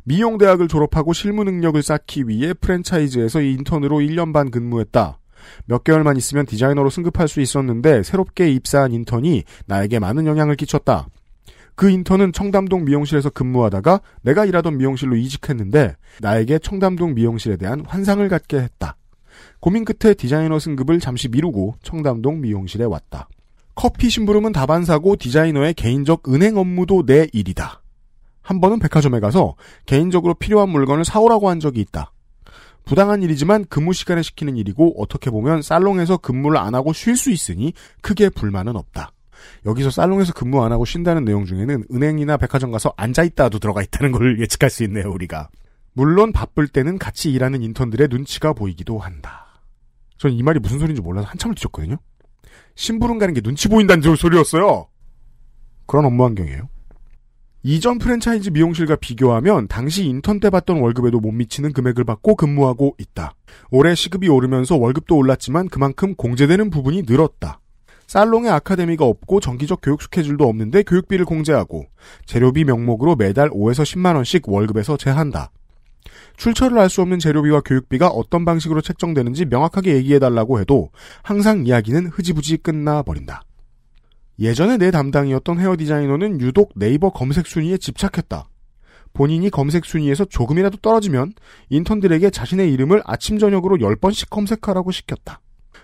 미용대학을 0.02 0.66
졸업하고 0.66 1.12
실무 1.12 1.44
능력을 1.44 1.80
쌓기 1.80 2.26
위해 2.26 2.52
프랜차이즈에서 2.52 3.42
인턴으로 3.42 3.98
1년 3.98 4.32
반 4.32 4.50
근무했다. 4.50 5.20
몇 5.66 5.85
개월만 5.85 6.16
있으면 6.16 6.46
디자이너로 6.46 6.90
승급할 6.90 7.28
수 7.28 7.40
있었는데 7.40 8.02
새롭게 8.02 8.50
입사한 8.50 8.92
인턴이 8.92 9.44
나에게 9.66 9.98
많은 9.98 10.26
영향을 10.26 10.57
끼쳤다. 10.57 11.09
그 11.74 11.90
인턴은 11.90 12.33
청담동 12.33 12.85
미용실에서 12.85 13.30
근무하다가 13.30 14.00
내가 14.22 14.44
일하던 14.44 14.78
미용실로 14.78 15.16
이직했는데 15.16 15.96
나에게 16.20 16.59
청담동 16.61 17.14
미용실에 17.14 17.57
대한 17.57 17.85
환상을 17.87 18.26
갖게 18.28 18.59
했다. 18.59 18.96
고민 19.61 19.85
끝에 19.85 20.14
디자이너 20.14 20.59
승급을 20.59 21.00
잠시 21.00 21.28
미루고 21.28 21.76
청담동 21.83 22.40
미용실에 22.40 22.85
왔다. 22.85 23.28
커피 23.74 24.09
심부름은 24.09 24.52
다반사고 24.52 25.16
디자이너의 25.16 25.74
개인적 25.74 26.33
은행 26.33 26.57
업무도 26.57 27.07
내 27.07 27.26
일이다. 27.33 27.83
한 28.40 28.61
번은 28.61 28.78
백화점에 28.78 29.20
가서 29.20 29.57
개인적으로 29.87 30.35
필요한 30.35 30.68
물건을 30.68 31.04
사오라고 31.04 31.48
한 31.48 31.59
적이 31.59 31.80
있다. 31.80 32.12
부당한 32.84 33.22
일이지만 33.22 33.64
근무 33.66 33.92
시간에 33.92 34.22
시키는 34.22 34.56
일이고 34.56 35.00
어떻게 35.02 35.30
보면 35.30 35.62
살롱에서 35.62 36.18
근무를 36.18 36.58
안 36.58 36.74
하고 36.74 36.92
쉴 36.92 37.16
수 37.16 37.30
있으니 37.30 37.72
크게 38.02 38.28
불만은 38.28 38.76
없다. 38.76 39.12
여기서 39.66 39.90
살롱에서 39.90 40.32
근무 40.34 40.62
안 40.62 40.72
하고 40.72 40.84
쉰다는 40.84 41.24
내용 41.24 41.44
중에는 41.44 41.84
은행이나 41.92 42.36
백화점 42.36 42.70
가서 42.70 42.92
앉아있다도 42.96 43.58
들어가 43.58 43.82
있다는 43.82 44.12
걸 44.12 44.38
예측할 44.40 44.70
수 44.70 44.84
있네요, 44.84 45.10
우리가. 45.10 45.48
물론 45.92 46.32
바쁠 46.32 46.68
때는 46.68 46.98
같이 46.98 47.30
일하는 47.30 47.62
인턴들의 47.62 48.08
눈치가 48.10 48.52
보이기도 48.52 48.98
한다. 48.98 49.46
전 50.18 50.32
이 50.32 50.42
말이 50.42 50.58
무슨 50.58 50.78
소리인지 50.78 51.02
몰라서 51.02 51.28
한참을 51.28 51.54
뒤졌거든요. 51.54 51.96
심부름 52.76 53.18
가는 53.18 53.34
게 53.34 53.40
눈치 53.40 53.68
보인다는 53.68 54.16
소리였어요. 54.16 54.88
그런 55.86 56.04
업무 56.06 56.24
환경이에요. 56.24 56.68
이전 57.66 57.96
프랜차이즈 57.96 58.50
미용실과 58.50 58.96
비교하면 58.96 59.68
당시 59.68 60.05
인턴 60.05 60.38
때 60.38 60.50
받던 60.50 60.81
월급에도 60.81 61.18
못 61.18 61.33
미치는 61.33 61.72
금액을 61.72 62.05
받고 62.05 62.37
근무하고 62.37 62.94
있다. 62.98 63.35
올해 63.70 63.94
시급이 63.94 64.29
오르면서 64.29 64.77
월급도 64.77 65.16
올랐지만 65.16 65.70
그만큼 65.70 66.14
공제되는 66.14 66.68
부분이 66.68 67.05
늘었다. 67.09 67.61
살롱에 68.07 68.50
아카데미가 68.50 69.07
없고 69.07 69.40
정기적 69.40 69.81
교육 69.83 70.03
스케줄도 70.03 70.46
없는데 70.46 70.83
교육비를 70.83 71.24
공제하고 71.24 71.87
재료비 72.27 72.64
명목으로 72.64 73.16
매달 73.16 73.48
5에서 73.48 73.83
10만 73.83 74.14
원씩 74.14 74.46
월급에서 74.46 74.98
제한다. 74.98 75.50
출처를 76.37 76.79
알 76.79 76.90
수 76.90 77.00
없는 77.00 77.18
재료비와 77.18 77.62
교육비가 77.62 78.09
어떤 78.09 78.44
방식으로 78.44 78.83
책정되는지 78.83 79.46
명확하게 79.46 79.94
얘기해달라고 79.96 80.61
해도 80.61 80.90
항상 81.22 81.66
이야기는 81.66 82.09
흐지부지 82.09 82.59
끝나버린다. 82.59 83.44
예전에 84.38 84.78
내 84.78 84.90
담당이었던 84.90 85.60
헤어 85.60 85.76
디자이너는 85.76 86.40
유독 86.40 86.72
네이버 86.74 87.10
검색 87.10 87.46
순위에 87.46 87.76
집착했다. 87.76 88.48
본인이 89.12 89.48
검색 89.48 89.84
순위에서 89.84 90.24
조금이라도 90.24 90.78
떨어지면 90.78 91.34
인턴들에게 91.70 92.30
자신의 92.30 92.72
이름을 92.72 93.02
아침 93.04 93.38
저녁으로 93.38 93.76
10번씩 93.76 94.28
검색하라고 94.30 94.90
시켰다. 94.90 95.40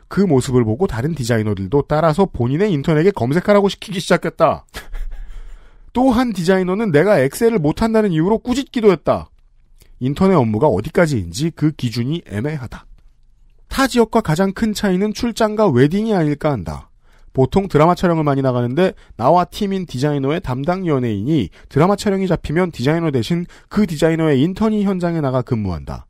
그 0.09 0.21
모습을 0.21 0.65
보고 0.65 0.89
다른 0.89 1.15
디자이너들도 1.15 1.85
따라서 1.87 2.27
본인의 2.27 2.73
인턴에게 2.73 3.13
검색하라고 3.13 3.69
시키기 3.69 4.01
시작했다. 4.01 4.67
또 5.93 6.11
한 6.11 6.33
디자이너는 6.33 6.91
내가 6.91 7.21
엑셀을 7.21 7.61
못한다는 7.61 8.11
이유로 8.11 8.39
꾸짖기도 8.39 8.91
했다. 8.91 9.31
인턴의 10.01 10.37
업무가 10.37 10.67
어디까지인지 10.67 11.53
그 11.55 11.71
기준이 11.71 12.23
애매하다. 12.27 12.87
타 13.69 13.87
지역과 13.87 14.21
가장 14.23 14.53
큰 14.53 14.73
차이는 14.73 15.15
출장과 15.15 15.69
웨딩이 15.69 16.15
아닐까 16.15 16.51
한다. 16.51 16.90
보통 17.33 17.69
드라마 17.69 17.95
촬영을 17.95 18.25
많이 18.25 18.43
나가는데 18.43 18.93
나와 19.17 19.45
팀인 19.45 19.87
디자이너의 19.87 20.41
담당 20.41 20.87
연예인이 20.87 21.49
드라마 21.69 21.97
촬영이 21.97 22.27
잡히면 22.27 22.73
디자이너 22.73 23.11
대신 23.11 23.47
그 23.69 23.87
디자이너의 23.87 24.43
인턴이 24.43 24.85
현장에 24.85 25.21
나가 25.21 25.43
근무한다. 25.43 26.07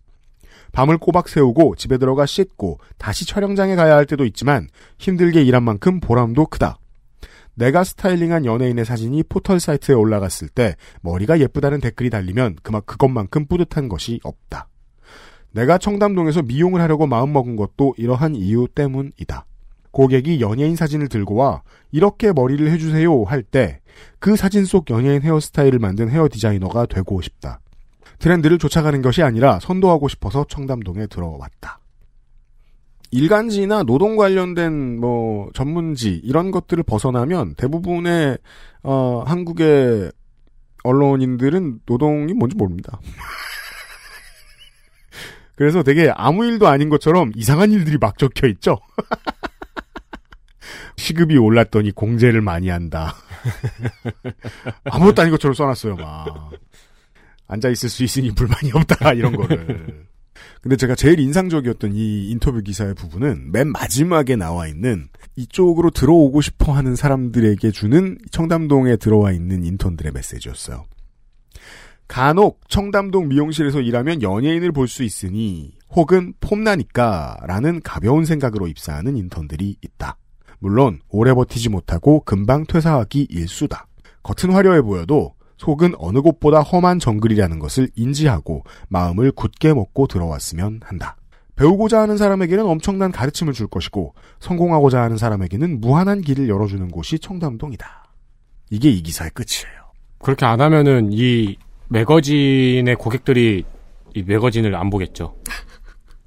밤을 0.73 0.99
꼬박 0.99 1.29
세우고 1.29 1.75
집에 1.77 1.99
들어가 1.99 2.27
씻고 2.27 2.79
다시 2.97 3.27
촬영장에 3.27 3.75
가야 3.75 3.97
할 3.97 4.07
때도 4.07 4.25
있지만 4.27 4.69
힘들게 4.99 5.43
일한 5.43 5.63
만큼 5.63 6.01
보람도 6.01 6.47
크다. 6.47 6.79
내가 7.55 7.85
styling한 7.85 8.47
연예인의 8.47 8.85
사진이 8.85 9.25
포털 9.25 9.61
사이트에 9.61 9.95
올라갔을 9.95 10.49
때 10.49 10.77
머리가 11.03 11.41
예쁘다는 11.41 11.81
댓글이 11.81 12.09
달리면 12.09 12.57
그만 12.63 12.83
그것만큼 12.87 13.47
뿌듯한 13.47 13.89
것이 13.89 14.21
없다. 14.23 14.69
내가 15.53 15.79
청담동에서 15.79 16.43
미용을 16.43 16.81
하려고 16.81 17.07
마음먹은 17.07 17.57
것도 17.57 17.95
이러한 17.99 18.37
이유 18.37 18.69
때문이다. 18.73 19.45
고객이 19.91 20.41
연예인 20.41 20.77
사진을 20.77 21.09
들고 21.09 21.35
와 21.35 21.63
이렇게 21.93 22.33
머리를 22.33 22.71
해주세요 22.71 23.25
할 23.25 23.43
때 23.43 23.81
그 24.19 24.37
사진 24.37 24.65
속 24.65 24.91
연예인 24.91 25.23
헤어스타일을 25.23 25.79
만든 25.79 26.09
헤어 26.09 26.29
디자이너가 26.31 26.87
되고 26.87 27.21
싶다. 27.21 27.61
트렌드를 28.19 28.59
쫓아가는 28.59 29.01
것이 29.03 29.23
아니라 29.23 29.59
선도하고 29.61 30.09
싶어서 30.09 30.45
청담동에 30.49 31.07
들어왔다. 31.07 31.81
일간지나 33.13 33.83
노동 33.83 34.17
관련된 34.17 35.01
뭐 35.01 35.51
전문지 35.55 36.21
이런 36.23 36.51
것들을 36.51 36.83
벗어나면 36.85 37.55
대부분의 37.57 38.39
어, 38.83 39.25
한국의 39.27 40.13
언론인들은 40.85 41.81
노동이 41.87 42.33
뭔지 42.35 42.57
모릅니다. 42.57 43.01
그래서 45.57 45.83
되게 45.83 46.11
아무 46.15 46.47
일도 46.47 46.69
아닌 46.69 46.89
것처럼 46.89 47.33
이상한 47.35 47.73
일들이 47.73 47.99
막 47.99 48.17
적혀 48.17 48.47
있죠. 48.49 48.79
시급이 51.01 51.37
올랐더니 51.39 51.91
공제를 51.93 52.43
많이 52.43 52.69
한다. 52.69 53.15
아무것도 54.85 55.23
아닌 55.23 55.33
것처럼 55.33 55.55
써놨어요, 55.55 55.97
막. 55.97 56.51
앉아있을 57.49 57.89
수 57.89 58.05
있으니 58.05 58.33
불만이 58.33 58.71
없다, 58.75 59.13
이런 59.15 59.35
거를. 59.35 60.07
근데 60.63 60.77
제가 60.77 60.95
제일 60.95 61.19
인상적이었던 61.21 61.93
이 61.95 62.31
인터뷰 62.31 62.61
기사의 62.63 62.95
부분은 62.95 63.51
맨 63.51 63.69
마지막에 63.69 64.37
나와 64.37 64.69
있는 64.69 65.09
이쪽으로 65.37 65.91
들어오고 65.91 66.43
싶어 66.43 66.73
하는 66.73 66.95
사람들에게 66.97 67.71
주는 67.71 68.19
청담동에 68.31 68.97
들어와 68.97 69.33
있는 69.33 69.65
인턴들의 69.65 70.13
메시지였어요. 70.13 70.85
간혹 72.09 72.61
청담동 72.69 73.29
미용실에서 73.29 73.81
일하면 73.81 74.21
연예인을 74.23 74.73
볼 74.73 74.87
수 74.89 75.03
있으니 75.03 75.73
혹은 75.91 76.35
폼나니까 76.41 77.39
라는 77.47 77.81
가벼운 77.83 78.25
생각으로 78.25 78.69
입사하는 78.69 79.17
인턴들이 79.17 79.77
있다. 79.83 80.17
물론 80.61 81.01
오래 81.09 81.35
버티지 81.35 81.69
못하고 81.69 82.21
금방 82.21 82.65
퇴사하기 82.65 83.27
일수다. 83.31 83.87
겉은 84.23 84.55
화려해 84.55 84.83
보여도 84.83 85.35
속은 85.57 85.95
어느 85.99 86.21
곳보다 86.21 86.61
험한 86.61 87.01
정글이라는 87.01 87.59
것을 87.59 87.91
인지하고 87.97 88.65
마음을 88.89 89.33
굳게 89.33 89.75
먹고 89.75 90.07
들어왔으면 90.07 90.81
한다. 90.85 91.17
배우고자 91.57 92.01
하는 92.01 92.17
사람에게는 92.17 92.65
엄청난 92.65 93.13
가르침을 93.13 93.53
줄 93.53 93.67
것이고 93.67 94.15
성공하고자 94.39 95.03
하는 95.03 95.19
사람에게는 95.19 95.81
무한한 95.81 96.23
길을 96.23 96.49
열어주는 96.49 96.89
곳이 96.91 97.19
청담동이다. 97.19 98.05
이게 98.71 98.89
이 98.89 99.03
기사의 99.03 99.33
끝이에요. 99.33 99.93
그렇게 100.19 100.47
안 100.47 100.61
하면은 100.61 101.11
이 101.13 101.57
매거진의 101.89 102.97
고객들이 102.97 103.65
이 104.15 104.23
매거진을 104.23 104.75
안 104.75 104.89
보겠죠. 104.89 105.37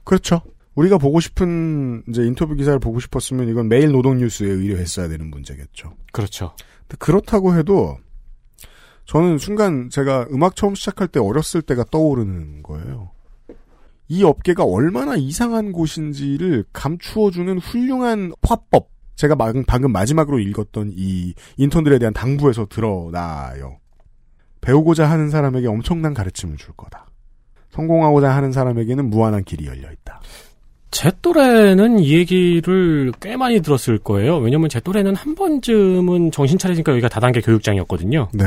그렇죠. 0.04 0.42
우리가 0.76 0.98
보고 0.98 1.20
싶은 1.20 2.04
이제 2.10 2.24
인터뷰 2.24 2.56
기사를 2.56 2.78
보고 2.80 3.00
싶었으면 3.00 3.48
이건 3.50 3.68
매일 3.70 3.92
노동 3.92 4.18
뉴스에 4.18 4.48
의뢰했어야 4.48 5.08
되는 5.08 5.30
문제겠죠. 5.30 5.94
그렇죠. 6.12 6.56
그렇다고 7.00 7.56
해도 7.56 7.98
저는 9.06 9.38
순간 9.38 9.90
제가 9.90 10.28
음악 10.32 10.56
처음 10.56 10.76
시작할 10.76 11.08
때 11.08 11.20
어렸을 11.20 11.62
때가 11.62 11.84
떠오르는 11.92 12.64
거예요. 12.64 13.12
이 14.08 14.24
업계가 14.24 14.64
얼마나 14.64 15.16
이상한 15.16 15.72
곳인지를 15.72 16.66
감추어주는 16.74 17.58
훌륭한 17.60 18.34
화법. 18.42 18.90
제가 19.16 19.36
방금 19.36 19.92
마지막으로 19.92 20.40
읽었던 20.40 20.92
이 20.96 21.34
인턴들에 21.58 22.00
대한 22.00 22.14
당부에서 22.14 22.66
드러나요. 22.66 23.80
배우고자 24.62 25.10
하는 25.10 25.30
사람에게 25.30 25.68
엄청난 25.68 26.14
가르침을 26.14 26.58
줄 26.58 26.74
거다. 26.76 27.08
성공하고자 27.70 28.30
하는 28.30 28.52
사람에게는 28.52 29.10
무한한 29.10 29.44
길이 29.44 29.68
열려 29.68 29.92
있다. 29.92 30.22
제 30.94 31.12
또래는 31.22 32.00
이 32.00 32.14
얘기를 32.14 33.12
꽤 33.20 33.36
많이 33.36 33.60
들었을 33.62 33.98
거예요. 33.98 34.38
왜냐면 34.38 34.70
제 34.70 34.80
또래는 34.80 35.16
한 35.16 35.36
번쯤은 35.36 36.32
정신 36.32 36.58
차리니까 36.58 36.92
여기가 36.94 37.10
다단계 37.10 37.42
교육장이었거든요. 37.42 38.30
네. 38.34 38.46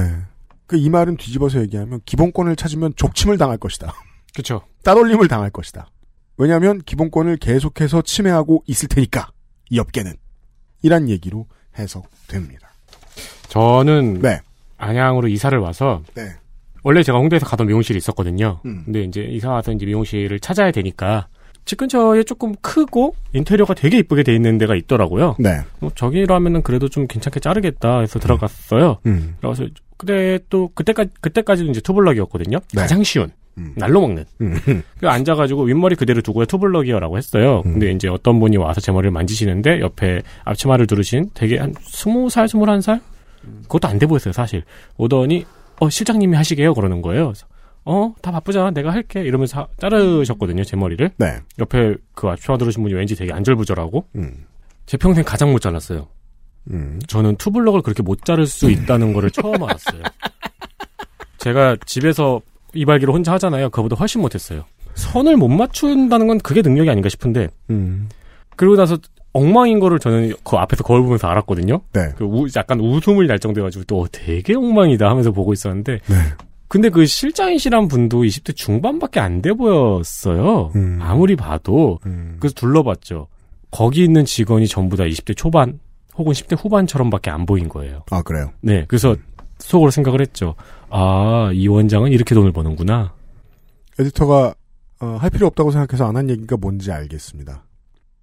그 0.67 0.77
이 0.77 0.91
말은 0.91 1.17
뒤집어서 1.17 1.61
얘기하면 1.63 2.01
기본권을 2.05 2.57
찾으면 2.57 2.95
족침을 2.97 3.39
당할 3.39 3.57
것이다. 3.57 3.93
그렇죠. 4.35 4.63
따돌림을 4.85 5.29
당할 5.29 5.51
것이다. 5.51 5.91
왜냐하면 6.39 6.81
기본권을 6.83 7.39
계속해서 7.39 8.03
침해하고 8.03 8.63
있을 8.67 8.89
테니까 8.89 9.31
이 9.71 9.79
업계는 9.79 10.13
이란 10.83 11.09
얘기로 11.09 11.47
해석됩니다. 11.79 12.69
저는 13.49 14.21
네. 14.21 14.41
안양으로 14.77 15.29
이사를 15.29 15.57
와서 15.59 16.03
네. 16.15 16.35
원래 16.83 17.03
제가 17.03 17.19
홍대에서 17.19 17.47
가던 17.47 17.67
미용실이 17.69 17.97
있었거든요. 17.97 18.61
음. 18.67 18.83
근데 18.85 19.03
이제 19.03 19.23
이사 19.23 19.51
와서 19.51 19.73
이제 19.73 19.87
미용실을 19.87 20.41
찾아야 20.41 20.71
되니까 20.71 21.29
집 21.67 21.77
근처에 21.77 22.23
조금 22.23 22.55
크고 22.63 23.15
인테리어가 23.35 23.75
되게 23.75 23.99
이쁘게 23.99 24.23
돼 24.23 24.35
있는 24.35 24.57
데가 24.57 24.75
있더라고요. 24.77 25.37
네. 25.39 25.59
어, 25.83 25.89
저기라면은 25.95 26.63
그래도 26.63 26.89
좀 26.89 27.07
괜찮게 27.07 27.41
자르겠다 27.41 28.01
해서 28.01 28.19
들어갔어요. 28.19 28.99
음. 29.07 29.37
그래서 29.41 29.67
근데 29.99 30.39
또 30.49 30.71
그때까지 30.75 31.11
그때까지는 31.21 31.71
이제 31.73 31.81
투블럭이었거든요. 31.81 32.59
네. 32.73 32.81
가장 32.81 33.03
쉬운 33.03 33.31
음. 33.59 33.73
날로 33.77 34.01
먹는. 34.03 34.25
음. 34.43 34.55
그 35.01 35.09
앉아가지고 35.09 35.65
윗머리 35.65 35.97
그대로 35.97 36.23
두고요 36.23 36.47
투블럭이요라고 36.47 37.17
했어요. 37.19 37.63
음. 37.67 37.73
근데 37.75 37.91
이제 37.91 38.07
어떤 38.09 38.39
분이 38.39 38.57
와서 38.59 38.81
제 38.81 38.93
머리를 38.93 39.11
만지시는데 39.11 39.81
옆에 39.81 40.23
앞치마를 40.45 40.87
두르신 40.87 41.31
되게 41.35 41.59
한 41.59 41.75
스무 41.83 42.31
살 42.31 42.49
스물한 42.49 42.81
살 42.81 43.01
그것도 43.63 43.89
안 43.89 43.99
돼 43.99 44.07
보였어요 44.07 44.33
사실. 44.33 44.63
오더니 44.99 45.45
어 45.81 45.91
실장님이 45.91 46.37
하시게요 46.37 46.75
그러는 46.75 47.03
거예요. 47.03 47.27
그래서 47.27 47.47
어, 47.87 48.13
다 48.21 48.31
바쁘잖아. 48.33 48.73
내가 48.73 48.91
할게. 48.93 49.23
이러면서 49.23 49.61
하- 49.61 49.67
자르셨거든요, 49.79 50.65
제 50.65 50.77
머리를. 50.77 51.11
네. 51.19 51.39
옆에 51.59 51.95
그 52.15 52.29
앞치마 52.29 52.59
두르신 52.59 52.83
분이 52.83 52.95
왠지 52.95 53.15
되게 53.17 53.33
안절부절하고. 53.33 54.05
음. 54.17 54.45
제 54.87 54.97
평생 54.97 55.25
가장 55.25 55.53
못 55.53 55.61
잘랐어요. 55.61 56.09
음. 56.73 56.99
저는 57.07 57.37
투블럭을 57.37 57.83
그렇게 57.83 58.03
못 58.03 58.25
자를 58.25 58.47
수 58.47 58.71
있다는 58.71 59.13
거를 59.13 59.31
처음 59.31 59.63
알았어요. 59.63 60.03
제가 61.39 61.77
집에서 61.87 62.41
이발기를 62.75 63.13
혼자 63.15 63.33
하잖아요. 63.35 63.71
그거보다 63.71 63.97
훨씬 63.97 64.21
못했어요. 64.21 64.65
선을 64.95 65.37
못 65.37 65.49
맞춘다는 65.49 66.27
건 66.27 66.39
그게 66.39 66.63
능력이 66.63 66.91
아닌가 66.91 67.09
싶은데. 67.09 67.49
음. 67.71 68.09
그러고 68.57 68.77
나서 68.77 68.99
엉망인 69.33 69.79
거를 69.81 69.99
저는 69.99 70.33
그 70.43 70.57
앞에서 70.57 70.83
거울 70.83 71.03
보면서 71.03 71.29
알았거든요. 71.29 71.83
네. 71.93 72.09
그 72.17 72.25
우- 72.25 72.47
약간 72.57 72.81
웃음을 72.81 73.27
날 73.27 73.39
정도여가지고 73.39 73.85
또 73.85 74.01
어, 74.03 74.07
되게 74.11 74.55
엉망이다 74.55 75.09
하면서 75.09 75.31
보고 75.31 75.53
있었는데. 75.53 76.01
네. 76.07 76.17
근데 76.69 76.89
그 76.89 77.07
실장이시란 77.07 77.89
분도 77.89 78.23
20대 78.25 78.55
중반밖에 78.57 79.21
안 79.21 79.41
돼 79.43 79.53
보였어요. 79.53 80.73
음. 80.75 80.99
아무리 81.01 81.37
봐도. 81.37 81.99
그래서 82.41 82.55
둘러봤죠. 82.55 83.29
거기 83.71 84.03
있는 84.05 84.25
직원이 84.25 84.67
전부 84.67 84.97
다 84.97 85.05
20대 85.05 85.37
초반 85.37 85.79
혹은 86.17 86.33
10대 86.33 86.57
후반처럼밖에 86.59 87.31
안 87.31 87.47
보인 87.47 87.69
거예요. 87.69 88.03
아, 88.11 88.23
그래요? 88.23 88.51
네. 88.63 88.85
그래서 88.89 89.15
속으로 89.59 89.91
생각을 89.91 90.21
했죠. 90.21 90.55
아, 90.91 91.51
이 91.53 91.69
원장은 91.69 92.11
이렇게 92.13 92.35
돈을 92.35 92.53
버는구나. 92.53 93.15
에디터가 93.99 94.55
어, 95.01 95.07
할 95.21 95.31
필요 95.31 95.47
없다고 95.47 95.71
생각해서 95.71 96.07
안 96.09 96.17
한 96.17 96.31
얘기가 96.31 96.57
뭔지 96.57 96.91
알겠습니다. 96.91 97.65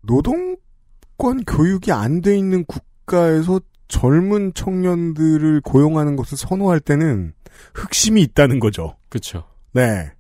노동권 0.02 1.44
교육이 1.48 1.92
안 1.92 2.22
돼 2.22 2.38
있는 2.38 2.66
국가에서 2.66 3.60
젊은 3.94 4.56
청년들을 4.56 5.62
고용하는 5.62 6.16
것을 6.16 6.36
선호할 6.36 6.80
때는 6.80 7.34
흑심이 7.76 8.24
있다는 8.24 8.60
거죠. 8.60 8.96
그렇죠. 9.10 9.44
네. 9.72 10.12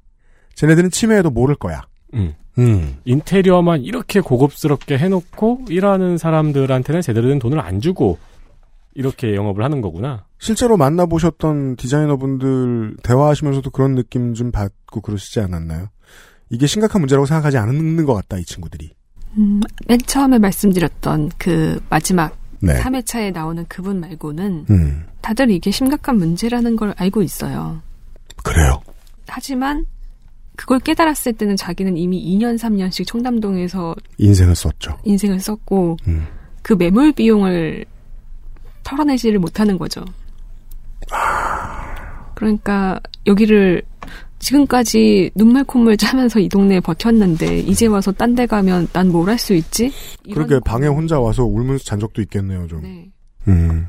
쟤네들은 0.53 0.91
치매해도 0.91 1.31
모를 1.31 1.55
거야. 1.55 1.81
음. 2.13 2.35
음. 2.59 2.97
인테리어만 3.03 3.81
이렇게 3.81 4.19
고급스럽게 4.19 4.99
해놓고 4.99 5.65
일하는 5.69 6.19
사람들한테는 6.19 7.01
제대로 7.01 7.29
된 7.29 7.39
돈을 7.39 7.59
안 7.59 7.81
주고 7.81 8.19
이렇게 8.93 9.33
영업을 9.33 9.63
하는 9.63 9.81
거구나. 9.81 10.27
실제로 10.37 10.77
만나보셨던 10.77 11.77
디자이너분들 11.77 12.97
대화하시면서도 13.01 13.71
그런 13.71 13.95
느낌 13.95 14.35
좀 14.35 14.51
받고 14.51 15.01
그러시지 15.01 15.39
않았나요? 15.39 15.87
이게 16.51 16.67
심각한 16.67 17.01
문제라고 17.01 17.25
생각하지 17.25 17.57
않는 17.57 18.05
것 18.05 18.13
같다, 18.13 18.37
이 18.37 18.43
친구들이. 18.43 18.91
음, 19.39 19.61
맨 19.87 19.97
처음에 19.97 20.37
말씀드렸던 20.37 21.31
그 21.39 21.81
마지막 21.89 22.42
네. 22.63 22.79
3회차에 22.79 23.33
나오는 23.33 23.65
그분 23.67 23.99
말고는 23.99 24.65
음. 24.69 25.03
다들 25.19 25.51
이게 25.51 25.69
심각한 25.69 26.17
문제라는 26.17 26.77
걸 26.77 26.93
알고 26.95 27.21
있어요. 27.21 27.81
그래요. 28.41 28.81
하지만 29.27 29.85
그걸 30.55 30.79
깨달았을 30.79 31.33
때는 31.33 31.57
자기는 31.57 31.97
이미 31.97 32.23
2년, 32.23 32.57
3년씩 32.57 33.05
청담동에서 33.05 33.95
인생을 34.17 34.55
썼죠. 34.55 34.97
인생을 35.03 35.41
썼고 35.41 35.97
음. 36.07 36.25
그 36.61 36.73
매몰 36.73 37.11
비용을 37.11 37.83
털어내지를 38.83 39.39
못하는 39.39 39.77
거죠. 39.77 40.05
그러니까 42.35 43.01
여기를 43.27 43.83
지금까지 44.43 45.31
눈물 45.35 45.63
콧물 45.63 45.95
짜면서 45.97 46.39
이 46.39 46.49
동네에 46.49 46.79
버텼는데 46.81 47.59
이제 47.59 47.85
와서 47.87 48.11
딴 48.11 48.35
데 48.35 48.45
가면 48.45 48.87
난 48.93 49.07
뭘 49.11 49.27
할 49.29 49.37
수 49.39 49.53
있지? 49.53 49.91
그러게 50.33 50.59
방에 50.65 50.87
혼자 50.87 51.19
와서 51.19 51.43
울면서 51.45 51.83
잔 51.85 51.99
적도 51.99 52.21
있겠네요, 52.21 52.67
좀. 52.67 52.81
네. 52.81 53.09
음. 53.47 53.87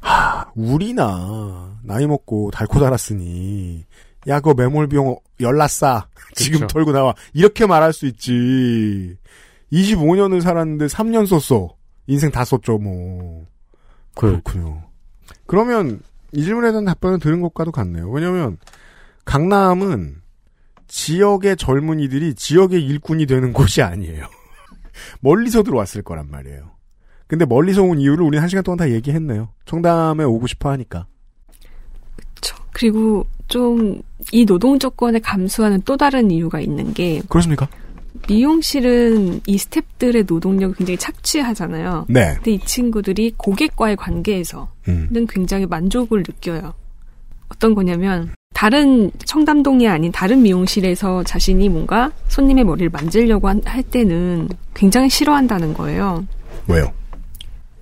하, 0.00 0.46
우리나 0.56 1.78
나이 1.84 2.06
먹고 2.06 2.50
달고 2.50 2.80
달았으니 2.80 3.84
야, 4.28 4.40
그 4.40 4.52
매몰 4.56 4.88
비용 4.88 5.16
열라싸. 5.40 6.06
지금 6.34 6.58
그렇죠. 6.60 6.74
털고 6.74 6.92
나와. 6.92 7.14
이렇게 7.32 7.66
말할 7.66 7.92
수 7.92 8.06
있지. 8.06 9.16
25년을 9.72 10.40
살았는데 10.40 10.86
3년 10.86 11.26
썼어. 11.26 11.74
인생 12.06 12.30
다 12.30 12.44
썼죠, 12.44 12.78
뭐. 12.78 13.46
그렇군요. 14.14 14.82
그러면 15.46 16.00
이 16.32 16.42
질문에 16.44 16.70
대한 16.70 16.84
답변을 16.84 17.18
들은 17.18 17.40
것과도 17.40 17.70
같네요. 17.72 18.10
왜냐면 18.10 18.58
강남은 19.30 20.16
지역의 20.88 21.56
젊은이들이 21.56 22.34
지역의 22.34 22.84
일꾼이 22.84 23.26
되는 23.26 23.52
곳이 23.52 23.82
아니에요. 23.82 24.26
멀리서 25.20 25.62
들어왔을 25.62 26.02
거란 26.02 26.30
말이에요. 26.30 26.72
근데 27.26 27.44
멀리서 27.44 27.82
온 27.82 28.00
이유를 28.00 28.24
우리 28.24 28.38
한 28.38 28.48
시간 28.48 28.64
동안 28.64 28.78
다 28.78 28.90
얘기했네요. 28.90 29.50
청담에 29.66 30.24
오고 30.24 30.48
싶어 30.48 30.70
하니까. 30.70 31.06
그리고 32.72 33.26
좀 33.48 34.02
이 34.32 34.44
노동 34.44 34.78
조건을 34.78 35.20
감수하는 35.20 35.82
또 35.84 35.96
다른 35.96 36.30
이유가 36.30 36.60
있는 36.60 36.92
게 36.92 37.20
그렇습니까? 37.28 37.68
미용실은 38.28 39.40
이 39.46 39.56
스탭들의 39.56 40.26
노동력을 40.28 40.76
굉장히 40.76 40.98
착취하잖아요. 40.98 42.06
네. 42.08 42.34
근데 42.34 42.52
이 42.52 42.58
친구들이 42.60 43.34
고객과의 43.36 43.96
관계에서는 43.96 44.66
음. 44.88 45.26
굉장히 45.28 45.66
만족을 45.66 46.18
느껴요. 46.18 46.74
어떤 47.50 47.74
거냐면 47.74 48.32
다른 48.54 49.10
청담동이 49.24 49.88
아닌 49.88 50.12
다른 50.12 50.42
미용실에서 50.42 51.22
자신이 51.24 51.68
뭔가 51.68 52.12
손님의 52.28 52.64
머리를 52.64 52.90
만지려고 52.90 53.48
한- 53.48 53.62
할 53.64 53.82
때는 53.82 54.48
굉장히 54.74 55.08
싫어한다는 55.08 55.74
거예요. 55.74 56.26
왜요? 56.68 56.92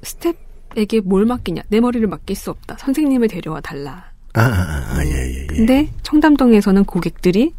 스텝에게 0.02 1.00
뭘 1.00 1.24
맡기냐? 1.26 1.62
내 1.68 1.80
머리를 1.80 2.06
맡길 2.06 2.36
수 2.36 2.50
없다. 2.50 2.76
선생님을 2.78 3.28
데려와 3.28 3.60
달라. 3.60 4.04
아, 4.34 4.40
아, 4.42 4.96
아, 4.98 5.04
예, 5.04 5.10
예, 5.10 5.42
예. 5.42 5.46
근데 5.46 5.88
청담동에서는 6.02 6.84
고객들이 6.84 7.52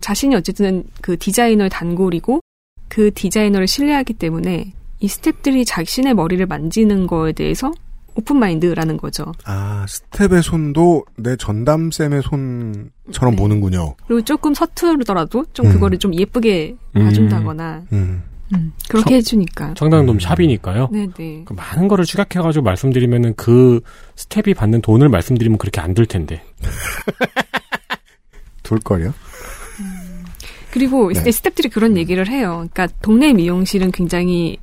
자신이 0.00 0.34
어쨌든 0.34 0.84
그 1.02 1.18
디자이너의 1.18 1.68
단골이고 1.70 2.40
그 2.88 3.12
디자이너를 3.12 3.66
신뢰하기 3.66 4.14
때문에 4.14 4.72
이 5.00 5.06
스탭들이 5.06 5.64
자신의 5.66 6.14
머리를 6.14 6.44
만지는 6.46 7.06
거에 7.06 7.32
대해서 7.32 7.72
open 8.14 8.37
mind라는 8.37 8.96
거죠. 8.96 9.32
아, 9.44 9.84
스텝의 9.88 10.42
손도 10.42 11.04
내 11.16 11.36
전담쌤의 11.36 12.22
손처럼 12.22 13.36
보는군요. 13.36 13.94
그리고 14.06 14.22
조금 14.22 14.54
서투르더라도 14.54 15.44
좀 15.52 15.66
음. 15.66 15.72
그거를 15.72 15.98
좀 15.98 16.14
예쁘게 16.14 16.76
음. 16.96 17.04
봐준다거나 17.04 17.82
음. 17.92 18.22
음, 18.52 18.72
그렇게 18.88 19.10
청- 19.10 19.16
해주니까. 19.16 19.74
청담동 19.74 20.18
샵이니까요. 20.18 20.88
네네. 20.90 21.44
그 21.44 21.52
많은 21.52 21.86
거를 21.86 22.04
축약해가지고 22.04 22.64
말씀드리면은 22.64 23.34
그 23.36 23.80
스텝이 24.16 24.54
받는 24.54 24.80
돈을 24.82 25.08
말씀드리면 25.08 25.58
그렇게 25.58 25.80
안들 25.80 26.06
텐데. 26.06 26.42
돌걸요? 28.62 29.12
그리고 30.72 31.12
네. 31.12 31.20
이 31.20 31.32
스탭들이 31.32 31.72
그런 31.72 31.96
얘기를 31.96 32.28
해요. 32.28 32.66
그러니까 32.72 32.86
동네 33.02 33.32
미용실은 33.32 33.90
굉장히 33.90 34.58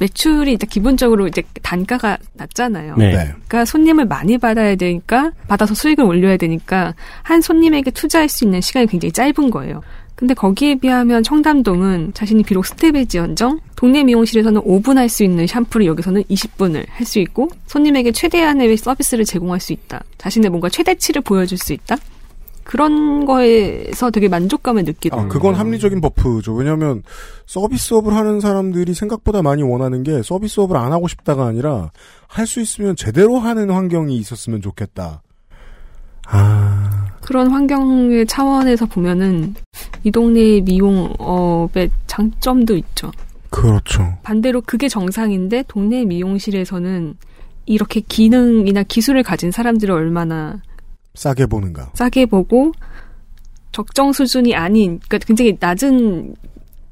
매출이 0.00 0.52
일단 0.52 0.68
기본적으로 0.68 1.28
이제 1.28 1.42
단가가 1.62 2.18
낮잖아요. 2.32 2.96
네. 2.96 3.12
그러니까 3.12 3.64
손님을 3.64 4.06
많이 4.06 4.38
받아야 4.38 4.74
되니까 4.74 5.30
받아서 5.46 5.74
수익을 5.74 6.04
올려야 6.04 6.36
되니까 6.38 6.94
한 7.22 7.40
손님에게 7.40 7.90
투자할 7.92 8.28
수 8.28 8.44
있는 8.44 8.60
시간이 8.60 8.86
굉장히 8.86 9.12
짧은 9.12 9.50
거예요. 9.50 9.82
근데 10.16 10.34
거기에 10.34 10.74
비하면 10.74 11.22
청담동은 11.22 12.12
자신이 12.12 12.42
비록 12.42 12.66
스텝일지언정 12.66 13.60
동네 13.76 14.04
미용실에서는 14.04 14.60
5분 14.60 14.96
할 14.96 15.08
수 15.08 15.24
있는 15.24 15.46
샴푸를 15.46 15.86
여기서는 15.86 16.24
20분을 16.24 16.84
할 16.88 17.06
수 17.06 17.18
있고 17.20 17.48
손님에게 17.66 18.12
최대한의 18.12 18.76
서비스를 18.76 19.24
제공할 19.24 19.60
수 19.60 19.72
있다. 19.72 20.02
자신의 20.18 20.50
뭔가 20.50 20.68
최대치를 20.68 21.22
보여줄 21.22 21.56
수 21.56 21.72
있다. 21.72 21.96
그런 22.64 23.24
거에서 23.24 24.10
되게 24.10 24.28
만족감을 24.28 24.84
느끼더라고요. 24.84 25.26
아, 25.26 25.32
그건 25.32 25.54
합리적인 25.54 26.00
버프죠. 26.00 26.54
왜냐하면 26.54 27.02
서비스업을 27.46 28.14
하는 28.14 28.40
사람들이 28.40 28.94
생각보다 28.94 29.42
많이 29.42 29.62
원하는 29.62 30.02
게 30.02 30.22
서비스업을 30.22 30.76
안 30.76 30.92
하고 30.92 31.08
싶다가 31.08 31.46
아니라 31.46 31.90
할 32.28 32.46
수 32.46 32.60
있으면 32.60 32.94
제대로 32.96 33.38
하는 33.38 33.70
환경이 33.70 34.16
있었으면 34.16 34.60
좋겠다. 34.62 35.22
아, 36.28 37.06
그런 37.20 37.50
환경의 37.50 38.26
차원에서 38.26 38.86
보면은 38.86 39.54
이 40.04 40.10
동네 40.10 40.60
미용업의 40.60 41.90
장점도 42.06 42.76
있죠. 42.76 43.10
그렇죠. 43.50 44.16
반대로 44.22 44.60
그게 44.60 44.88
정상인데 44.88 45.64
동네 45.66 46.04
미용실에서는 46.04 47.16
이렇게 47.66 48.00
기능이나 48.00 48.84
기술을 48.84 49.22
가진 49.24 49.50
사람들을 49.50 49.92
얼마나 49.92 50.60
싸게 51.20 51.44
보는가. 51.46 51.90
싸게 51.92 52.24
보고 52.26 52.72
적정 53.72 54.10
수준이 54.10 54.54
아닌 54.54 54.98
그러니까 55.00 55.18
굉장히 55.18 55.54
낮은 55.60 56.34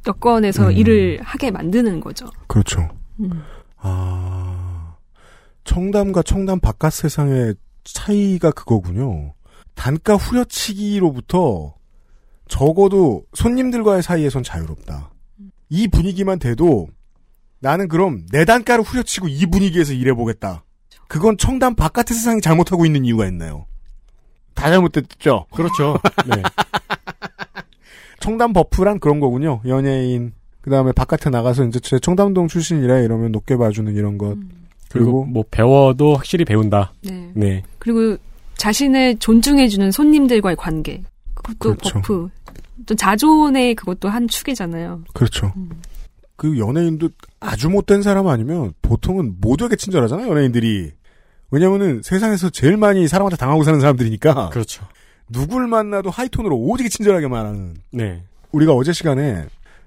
여건에서 0.07 0.67
음. 0.67 0.73
일을 0.73 1.19
하게 1.23 1.51
만드는 1.51 2.01
거죠. 2.01 2.27
그렇죠. 2.47 2.91
음. 3.21 3.43
아, 3.79 4.97
청담과 5.65 6.23
청담 6.25 6.61
바깥 6.61 6.93
세상의 6.93 7.55
차이가 7.85 8.51
그거군요. 8.51 9.33
단가 9.75 10.17
후려치기로부터 10.17 11.75
적어도 12.49 13.25
손님들과의 13.33 14.03
사이에선 14.03 14.43
자유롭다. 14.43 15.11
이 15.71 15.89
분위기만 15.89 16.39
돼도 16.39 16.89
나는 17.61 17.89
그럼 17.89 18.27
내 18.31 18.45
단가를 18.45 18.85
후려치고 18.85 19.29
이 19.29 19.47
분위기에서 19.47 19.95
일해보겠다. 19.95 20.65
그건 21.09 21.39
청담 21.39 21.77
바깥의 21.77 22.15
세상이 22.15 22.43
잘못하고 22.43 22.85
있는 22.85 23.07
이유가 23.07 23.27
있나요? 23.27 23.67
다 24.59 24.71
잘못됐죠? 24.71 25.47
그렇죠. 25.55 25.97
네. 26.27 26.43
청담 28.19 28.53
버프란 28.53 28.99
그런 28.99 29.21
거군요. 29.21 29.61
연예인. 29.67 30.33
그 30.61 30.71
다음에 30.71 30.91
바깥에 30.91 31.31
나가서 31.31 31.65
이제 31.67 31.79
제 31.79 31.99
청담동 32.01 32.49
출신이래 32.49 33.05
이러면 33.05 33.31
높게 33.31 33.57
봐주는 33.57 33.95
이런 33.95 34.19
것. 34.19 34.37
그리고 34.91 35.25
뭐 35.25 35.45
배워도 35.49 36.17
확실히 36.17 36.45
배운다. 36.45 36.93
네. 37.03 37.31
네. 37.35 37.63
그리고 37.79 38.17
자신을 38.57 39.19
존중해주는 39.19 39.93
손님들과의 39.93 40.57
관계 40.57 41.03
그것도 41.35 41.77
그렇죠. 41.77 41.95
버프. 42.01 42.29
또 42.87 42.95
자존의 42.95 43.77
그것도 43.77 44.09
한 44.09 44.27
축이잖아요. 44.27 45.05
그렇죠. 45.15 45.53
그 46.37 46.59
연예인도 46.59 47.11
아주 47.39 47.69
못된 47.69 48.03
사람 48.03 48.27
아니면 48.27 48.73
보통은 48.83 49.37
모두에게 49.41 49.77
친절하잖아요, 49.77 50.29
연예인들이. 50.29 50.93
왜냐면은 51.51 52.03
세상에서 52.03 52.51
제일 52.51 52.77
많이 52.77 53.09
사람한테 53.09 53.37
당하고 53.37 53.65
사는 53.65 53.81
사람들이니까. 53.81 54.51
그렇죠. 54.51 54.87
누굴 55.31 55.67
만나도 55.67 56.11
high 56.11 56.26
tone으로 56.26 56.57
오지게 56.57 56.89
친절하게 56.89 57.29
말하는. 57.29 57.75
네. 57.93 58.23
우리가 58.53 58.73
어제 58.73 58.93
시간에 58.93 59.45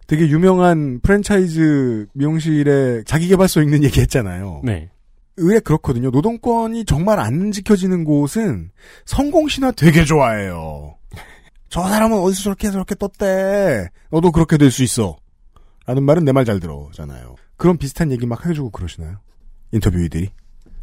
되게 0.08 0.28
유명한 0.28 1.00
프랜차이즈 1.02 2.08
미용실에 2.13 3.04
자기개발서 3.06 3.62
읽는 3.62 3.84
얘기 3.84 4.00
했잖아요. 4.02 4.62
네. 4.63 4.89
의외 5.38 5.60
그렇거든요. 5.60 6.10
노동권이 6.12 6.86
정말 6.86 7.19
안 7.19 7.52
지켜지는 7.52 8.04
곳은 8.04 8.71
성공신화 9.06 9.71
되게 9.71 10.04
좋아해요. 10.04 10.95
저 11.69 11.88
사람은 11.88 12.17
어디서 12.19 12.41
저렇게 12.43 12.69
저렇게 12.69 12.95
떴대. 12.95 13.88
너도 14.12 14.32
그렇게 14.32 14.58
될 14.58 14.69
수 14.71 14.84
있어. 14.84 15.17
라는 15.86 16.04
말은 16.04 16.26
내 16.26 16.32
말 16.32 16.45
잘 16.45 16.60
들어잖아요. 16.60 17.36
그런 17.58 17.78
비슷한 17.78 18.12
얘기 18.12 18.26
막 18.26 18.45
해주고 18.45 18.69
그러시나요? 18.71 19.17
인터뷰이들이. 19.71 20.30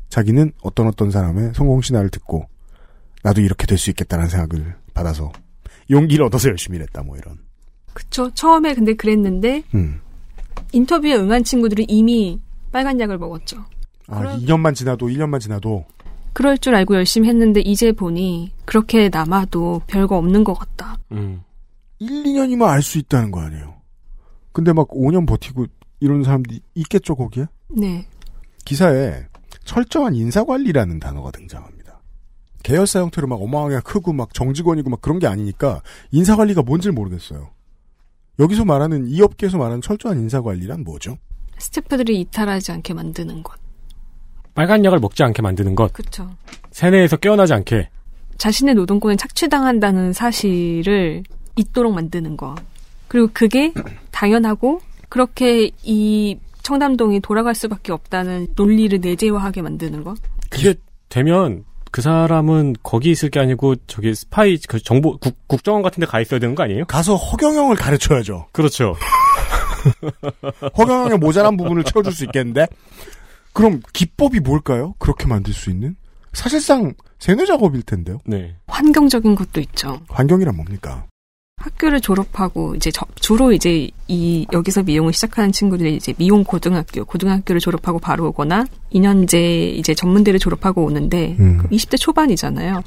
자기는 0.09 0.53
어떤 0.63 0.87
어떤 0.87 1.11
사람의 1.11 1.53
성공 1.55 1.81
신화를 1.81 2.09
듣고 2.11 2.47
나도 3.23 3.41
이렇게 3.41 3.67
될 3.67 3.77
수 3.79 3.91
있겠다는 3.91 4.29
생각을 4.29 4.75
받아서 4.95 5.33
용기를 5.91 6.25
얻어서 6.25 6.49
열심히 6.49 6.77
일했다 6.77 7.03
뭐 7.03 7.17
이런. 7.17 7.39
그쵸. 7.93 8.31
처음에 8.33 8.75
근데 8.75 8.95
그랬는데 8.95 9.65
음. 9.75 10.01
인터뷰에 10.73 11.15
응한 11.17 11.45
친구들이 11.45 11.85
이미 11.89 12.41
빨간 12.73 13.01
약을 13.01 13.19
먹었죠. 13.19 13.65
아, 14.07 14.19
그럼- 14.21 14.41
2년만 14.41 14.75
지나도 14.75 15.09
1년만 15.09 15.41
지나도 15.41 15.85
그럴 16.33 16.57
줄 16.59 16.75
알고 16.75 16.95
열심히 16.95 17.29
했는데 17.29 17.61
이제 17.61 17.91
보니 17.93 18.53
그렇게 18.65 19.09
남아도 19.09 19.83
별거 19.87 20.17
없는 20.17 20.45
것 20.45 20.55
같다. 20.55 20.97
음. 21.13 21.43
1, 21.99 22.09
2년이면 22.25 22.63
알 22.69 22.81
수 22.83 22.99
있다는 22.99 23.31
거 23.33 23.41
아니에요. 23.41 23.75
근데 24.53 24.73
막 24.73 24.89
5년 24.89 25.27
버티고 25.27 25.67
이런 26.01 26.23
사람들이 26.23 26.61
있겠죠, 26.75 27.17
거기에? 27.17 27.47
네. 27.69 28.07
기사에 28.65 29.27
철저한 29.69 30.15
인사관리라는 30.15 30.99
단어가 30.99 31.31
등장합니다. 31.31 32.01
계열사 32.63 33.01
형태로 33.01 33.29
막 33.29 33.37
어마어마하게 33.43 33.81
크고 33.85 34.15
막 34.15 34.33
정직원이고 34.33 34.89
막 34.89 35.03
그런 35.03 35.19
게 35.19 35.27
아니니까 35.27 35.83
인사관리가 36.11 36.63
뭔지 36.63 36.91
모르겠어요. 36.91 37.51
여기서 38.39 38.65
말하는 38.65 39.09
이 39.09 39.21
업계에서 39.21 39.59
말하는 39.59 39.83
철저한 39.83 40.19
인사관리란 40.21 40.85
뭐죠? 40.85 41.19
스태프들이 41.59 42.19
이탈하지 42.21 42.73
않게 42.73 42.95
만드는 42.95 43.43
것. 43.43 43.59
빨간 44.55 44.87
약을 44.87 45.01
먹지 45.01 45.23
않게 45.23 45.43
만드는 45.43 45.75
것. 45.75 45.93
그쵸. 45.93 46.31
세뇌에서 46.71 47.19
깨어나지 47.19 47.53
않게. 47.53 47.91
자신의 48.39 48.75
노동권을 48.75 49.19
착취당한다는 49.19 50.15
사실을 50.15 51.25
잊도록 51.57 51.93
만드는 51.93 52.39
거. 52.39 52.55
그리고 53.07 53.29
그게 53.35 53.75
당연하고 54.13 54.81
그렇게 55.11 55.71
이 55.83 56.39
청담동이 56.73 57.21
돌아갈 57.21 57.55
수밖에 57.55 57.93
없다는 57.93 58.49
논리를 58.55 59.01
내재화하게 59.01 59.63
만드는 59.63 60.05
거. 60.05 60.15
그게 60.51 60.75
되면 61.09 61.65
그 61.91 62.03
사람은 62.03 62.75
거기 62.83 63.11
있을 63.11 63.31
게 63.31 63.41
아니고 63.41 63.77
저기 63.87 64.15
스파이 64.15 64.59
그 64.69 64.79
정보 64.79 65.17
국, 65.17 65.35
국정원 65.49 65.81
같은 65.83 66.03
데 66.03 66.07
가 66.07 66.21
있어야 66.21 66.39
되는 66.39 66.55
거 66.55 66.65
아니에요? 66.65 66.85
가서 66.85 67.17
허경영을 67.17 67.75
가르쳐야죠. 67.77 68.49
그렇죠. 68.53 68.95
허경영의 70.77 71.17
모자란 71.17 71.57
부분을 71.57 71.85
채워줄 71.85 72.13
수 72.13 72.25
있겠는데? 72.25 72.67
그럼 73.55 73.81
기법이 73.95 74.41
뭘까요? 74.41 74.93
그렇게 74.99 75.27
만들 75.27 75.55
수 75.55 75.71
있는? 75.71 75.97
사실상 76.35 76.93
세뇌 77.19 77.47
작업일 77.47 77.81
텐데요. 77.83 78.19
네. 78.27 78.57
환경적인 78.67 79.35
것도 79.35 79.61
있죠. 79.61 80.01
환경이란 80.11 80.55
뭡니까? 80.55 81.07
학교를 81.69 82.01
졸업하고 82.01 82.75
이제 82.75 82.91
저- 82.91 83.07
주로 83.21 83.53
이제 83.53 83.89
이 84.09 84.47
여기서 84.53 84.83
미용을 84.83 85.13
시작하는 85.13 85.53
친구들이 85.53 85.97
이제 85.97 86.13
미용 86.17 86.45
고등학교, 86.45 87.05
고등학교를 87.05 87.61
졸업하고 87.61 87.99
바로 87.99 88.29
오거나 88.29 88.65
2년제 88.93 89.75
이제 89.77 89.95
전문대를 89.95 90.41
졸업하고 90.41 90.85
오는데 90.85 91.37
음. 91.39 91.63
20대 91.71 91.99
초반이잖아요. 91.99 92.83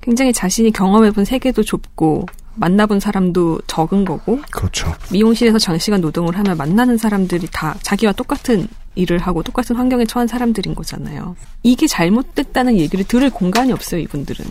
굉장히 0.00 0.32
자신이 0.32 0.70
경험해본 0.72 1.24
세계도 1.24 1.62
좁고 1.64 2.26
만나본 2.54 3.00
사람도 3.00 3.60
적은 3.66 4.04
거고 4.04 4.40
그렇죠. 4.50 4.92
미용실에서 5.12 5.58
장시간 5.58 6.00
노동을 6.00 6.38
하면 6.38 6.56
만나는 6.56 6.96
사람들이 6.96 7.48
다 7.52 7.76
자기와 7.82 8.12
똑같은 8.12 8.66
일을 8.94 9.18
하고 9.18 9.42
똑같은 9.42 9.76
환경에 9.76 10.06
처한 10.06 10.26
사람들인 10.26 10.74
거잖아요. 10.74 11.36
이게 11.62 11.86
잘못됐다는 11.86 12.78
얘기를 12.78 13.04
들을 13.04 13.28
공간이 13.28 13.72
없어요, 13.72 14.00
이분들은. 14.00 14.46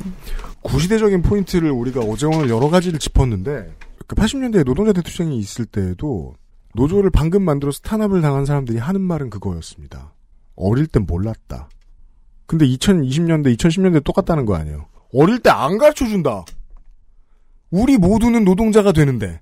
구시대적인 0.65 1.21
포인트를 1.21 1.69
우리가 1.69 2.01
어제 2.01 2.25
오늘 2.25 2.49
여러 2.49 2.69
가지를 2.69 2.97
짚었는데 2.99 3.75
그 4.07 4.15
80년대에 4.15 4.65
노동자 4.65 4.93
대투쟁이 4.93 5.37
있을 5.37 5.65
때에도 5.65 6.33
노조를 6.73 7.11
방금 7.11 7.43
만들어서 7.43 7.79
탄압을 7.81 8.21
당한 8.21 8.45
사람들이 8.45 8.79
하는 8.79 8.99
말은 9.01 9.29
그거였습니다. 9.29 10.13
어릴 10.55 10.87
땐 10.87 11.05
몰랐다. 11.07 11.69
근데 12.47 12.65
2020년대, 12.65 13.55
2010년대 13.57 14.03
똑같다는 14.03 14.45
거 14.45 14.55
아니에요. 14.55 14.87
어릴 15.13 15.39
때 15.39 15.49
안 15.49 15.77
가르쳐 15.77 16.05
준다. 16.05 16.43
우리 17.69 17.97
모두는 17.97 18.43
노동자가 18.43 18.91
되는데 18.91 19.41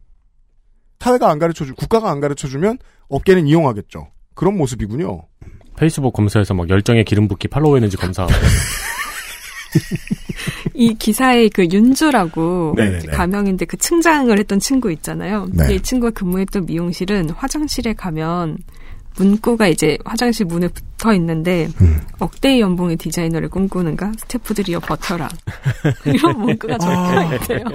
사회가 1.00 1.30
안 1.30 1.40
가르쳐 1.40 1.66
주, 1.66 1.74
국가가 1.76 2.12
안 2.12 2.20
가르쳐 2.22 2.48
주면 2.48 2.78
업계는 3.10 3.48
이용하겠죠. 3.48 4.08
그런 4.36 4.58
모습이군요. 4.58 5.24
페이스북 5.78 6.14
검사에서 6.14 6.54
막 6.54 6.70
열정의 6.70 7.04
기름 7.04 7.28
붓기 7.28 7.48
팔로우 7.50 7.76
에너지 7.78 7.98
검사하고 7.98 8.32
이 10.74 10.96
기사에 10.96 11.50
그 11.50 11.68
윤주라고 11.72 12.74
네네네. 12.76 13.06
가명인데 13.08 13.66
그 13.66 13.78
측장을 13.78 14.38
했던 14.38 14.60
친구 14.60 14.92
있잖아요. 14.92 15.48
네. 15.52 15.76
이 15.76 15.80
친구가 15.80 16.12
근무했던 16.12 16.66
미용실은 16.66 17.30
화장실에 17.32 17.94
가면 17.94 18.58
문구가 19.16 19.68
이제 19.68 19.98
화장실 20.06 20.46
문에 20.46 20.68
붙어 20.68 21.14
있는데 21.14 21.70
음. 21.82 22.02
억대의 22.20 22.62
연봉의 22.62 22.98
디자이너를 22.98 23.50
꿈꾸는가 23.50 24.12
스태프들이여 24.18 24.80
버텨라 24.80 25.30
이런 26.06 26.40
문구가 26.40 26.78
적혀 26.80 27.36
있대요. 27.36 27.66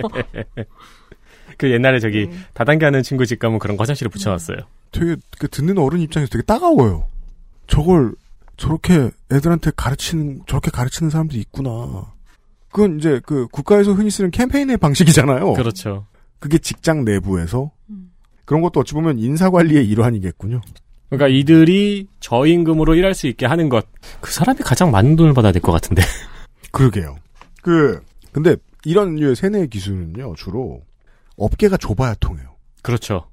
그 1.56 1.70
옛날에 1.70 2.00
저기 2.00 2.28
다단계 2.54 2.84
하는 2.84 3.02
친구 3.02 3.26
집 3.26 3.38
가면 3.38 3.58
그런 3.58 3.76
거 3.76 3.82
화장실에 3.82 4.08
붙여놨어요. 4.08 4.58
되게 4.90 5.16
그 5.38 5.48
듣는 5.48 5.78
어른 5.78 6.00
입장에서 6.00 6.30
되게 6.30 6.42
따가워요. 6.42 7.04
저걸 7.66 8.12
저렇게 8.58 9.10
애들한테 9.32 9.70
가르치는 9.74 10.42
저렇게 10.46 10.70
가르치는 10.70 11.08
사람들이 11.10 11.40
있구나. 11.40 12.12
그건 12.70 12.98
이제 12.98 13.20
그 13.24 13.46
국가에서 13.48 13.92
흔히 13.94 14.10
쓰는 14.10 14.30
캠페인의 14.30 14.76
방식이잖아요. 14.76 15.54
그렇죠. 15.54 16.06
그게 16.38 16.58
직장 16.58 17.04
내부에서 17.04 17.70
그런 18.44 18.60
것도 18.60 18.80
어찌 18.80 18.92
보면 18.94 19.18
인사 19.18 19.48
관리의 19.50 19.86
일환이겠군요. 19.88 20.60
그러니까 21.08 21.28
이들이 21.28 22.06
저임금으로 22.20 22.94
일할 22.94 23.14
수 23.14 23.26
있게 23.28 23.46
하는 23.46 23.68
것. 23.70 23.86
그 24.20 24.30
사람이 24.32 24.58
가장 24.60 24.90
많은 24.90 25.16
돈을 25.16 25.32
받아야 25.32 25.52
될 25.52 25.62
것 25.62 25.72
같은데. 25.72 26.02
그러게요. 26.70 27.16
그 27.62 28.00
근데 28.32 28.56
이런 28.84 29.16
류의 29.16 29.34
세뇌 29.36 29.68
기술은요 29.68 30.34
주로 30.36 30.82
업계가 31.36 31.76
좁아야 31.78 32.14
통해요. 32.20 32.56
그렇죠. 32.82 33.28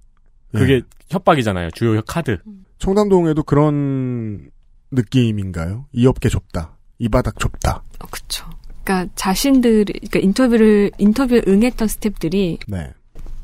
예. 0.54 0.60
그게 0.60 0.82
협박이잖아요. 1.10 1.72
주요 1.72 2.02
카드. 2.04 2.38
청담동에도 2.80 3.44
그런 3.44 4.50
느낌인가요? 4.96 5.86
이 5.92 6.08
업계 6.08 6.30
좁다. 6.30 6.78
이 6.98 7.10
바닥 7.10 7.38
좁다. 7.40 7.84
어, 8.00 8.08
그쵸. 8.10 8.46
그러니까 8.84 9.12
자신들, 9.16 9.86
그러니까 9.86 10.20
인터뷰를 10.20 10.92
인터뷰에 10.98 11.42
응했던 11.48 11.88
스태프들이 11.88 12.60
네. 12.68 12.92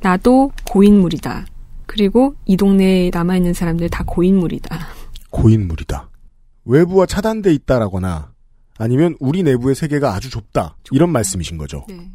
나도 0.02 0.52
고인물이다. 0.70 1.46
그리고 1.86 2.36
이 2.46 2.56
동네에 2.58 3.12
남아 3.14 3.38
있는 3.38 3.54
사람들 3.54 3.90
다 3.90 4.04
고인물이다. 4.06 4.80
고인물이다. 5.30 6.10
외부와 6.66 7.06
차단돼 7.06 7.54
있다라거나 7.54 8.32
아니면 8.78 9.16
우리 9.20 9.44
내부의 9.44 9.76
세계가 9.76 10.14
아주 10.14 10.30
좁다. 10.30 10.78
이런 10.92 11.12
말씀이신 11.12 11.58
거죠. 11.58 11.86
네. 11.88 12.10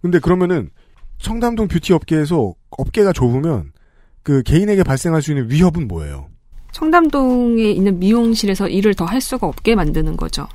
근데 0.00 0.18
그러면은 0.18 0.70
청담동 1.18 1.68
뷰티 1.68 1.92
업계에서 1.92 2.54
업계가 2.70 3.12
좁으면 3.12 3.72
그 4.22 4.42
개인에게 4.42 4.82
발생할 4.82 5.22
수 5.22 5.32
있는 5.32 5.50
위협은 5.50 5.86
뭐예요? 5.86 6.28
청담동에 6.72 7.62
있는 7.70 7.98
미용실에서 7.98 8.68
일을 8.68 8.94
더 8.94 9.04
할 9.04 9.20
수가 9.20 9.46
없게 9.46 9.74
만드는 9.74 10.16
거죠. 10.16 10.46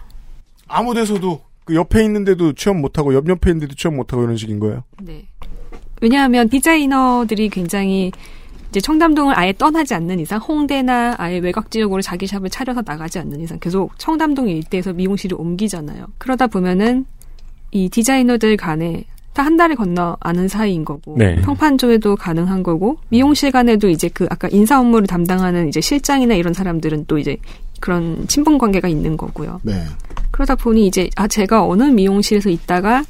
아무 0.67 0.93
데서도 0.93 1.41
그 1.65 1.75
옆에 1.75 2.03
있는데도 2.05 2.53
취업 2.53 2.77
못하고 2.77 3.13
옆 3.13 3.27
옆에 3.27 3.49
있는데도 3.51 3.75
취업 3.75 3.93
못하고 3.95 4.23
이런 4.23 4.37
식인 4.37 4.59
거예요. 4.59 4.83
네. 5.01 5.25
왜냐하면 6.01 6.47
디자이너들이 6.49 7.49
굉장히 7.49 8.11
이제 8.69 8.79
청담동을 8.81 9.37
아예 9.37 9.53
떠나지 9.53 9.93
않는 9.93 10.19
이상 10.19 10.39
홍대나 10.39 11.15
아예 11.17 11.37
외곽 11.39 11.71
지역으로 11.71 12.01
자기 12.01 12.27
샵을 12.27 12.49
차려서 12.49 12.83
나가지 12.85 13.19
않는 13.19 13.41
이상 13.41 13.59
계속 13.59 13.97
청담동 13.97 14.49
일대에서 14.49 14.93
미용실을 14.93 15.39
옮기잖아요. 15.39 16.07
그러다 16.17 16.47
보면은 16.47 17.05
이 17.71 17.89
디자이너들 17.89 18.57
간에 18.57 19.03
다 19.03 19.14
한 19.43 19.57
달을 19.57 19.75
건너 19.75 20.17
아는 20.19 20.47
사이인 20.47 20.85
거고 20.85 21.15
네. 21.17 21.35
평판조회도 21.41 22.15
가능한 22.15 22.63
거고 22.63 22.97
미용 23.09 23.33
실 23.33 23.51
간에도 23.51 23.89
이제 23.89 24.09
그 24.09 24.25
아까 24.29 24.47
인사 24.49 24.79
업무를 24.79 25.07
담당하는 25.07 25.67
이제 25.67 25.81
실장이나 25.81 26.35
이런 26.35 26.53
사람들은 26.53 27.05
또 27.07 27.17
이제 27.17 27.37
그런 27.79 28.27
친분 28.27 28.57
관계가 28.57 28.87
있는 28.87 29.17
거고요. 29.17 29.59
네. 29.63 29.83
그러다 30.31 30.55
보니 30.55 30.87
이제 30.87 31.09
아 31.15 31.27
제가 31.27 31.65
어느 31.65 31.83
미용실에서 31.83 32.49
있다가 32.49 33.03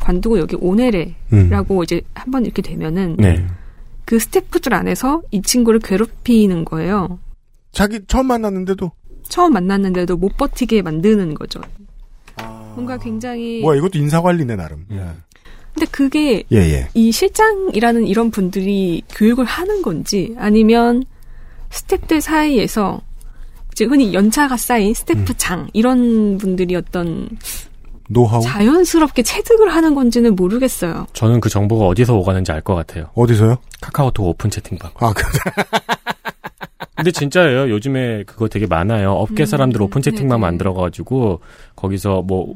관두고 0.00 0.38
여기 0.38 0.56
오네레라고 0.56 1.82
이제 1.82 2.00
한번 2.14 2.44
이렇게 2.44 2.62
되면은 2.62 3.16
네. 3.18 3.46
그 4.04 4.18
스태프들 4.18 4.74
안에서 4.74 5.22
이 5.30 5.40
친구를 5.40 5.80
괴롭히는 5.80 6.64
거예요. 6.64 7.18
자기 7.72 8.00
처음 8.06 8.26
만났는데도 8.26 8.92
처음 9.28 9.54
만났는데도 9.54 10.16
못 10.16 10.36
버티게 10.36 10.82
만드는 10.82 11.34
거죠. 11.34 11.60
뭔가 12.74 12.98
굉장히 12.98 13.60
뭐야 13.62 13.78
이것도 13.78 13.98
인사 13.98 14.20
관리네 14.20 14.56
나름. 14.56 14.84
예. 14.92 15.06
근데 15.74 15.86
그게 15.90 16.44
예, 16.52 16.56
예. 16.58 16.88
이 16.94 17.10
실장이라는 17.10 18.06
이런 18.06 18.30
분들이 18.30 19.02
교육을 19.10 19.44
하는 19.44 19.82
건지 19.82 20.34
아니면 20.38 21.02
스태프들 21.70 22.20
사이에서 22.20 23.00
이제 23.72 23.84
흔히 23.84 24.14
연차가 24.14 24.56
쌓인 24.56 24.94
스태프장 24.94 25.68
이런 25.72 26.38
분들이 26.38 26.76
어떤 26.76 27.28
노하우 28.08 28.40
자연스럽게 28.42 29.22
체득을 29.24 29.68
하는 29.74 29.94
건지는 29.96 30.36
모르겠어요. 30.36 31.06
저는 31.12 31.40
그 31.40 31.48
정보가 31.48 31.86
어디서 31.86 32.14
오가는지 32.14 32.52
알 32.52 32.60
것 32.60 32.74
같아요. 32.76 33.10
어디서요? 33.14 33.56
카카오톡 33.80 34.26
오픈 34.28 34.50
채팅방. 34.50 34.92
아, 35.00 35.12
그, 35.12 35.24
근데 36.96 37.10
진짜예요. 37.10 37.68
요즘에 37.70 38.22
그거 38.24 38.46
되게 38.48 38.66
많아요. 38.66 39.10
업계 39.12 39.44
사람들 39.46 39.82
오픈 39.82 40.02
채팅방 40.02 40.38
만들어가지고 40.38 41.40
거기서 41.74 42.22
뭐 42.22 42.54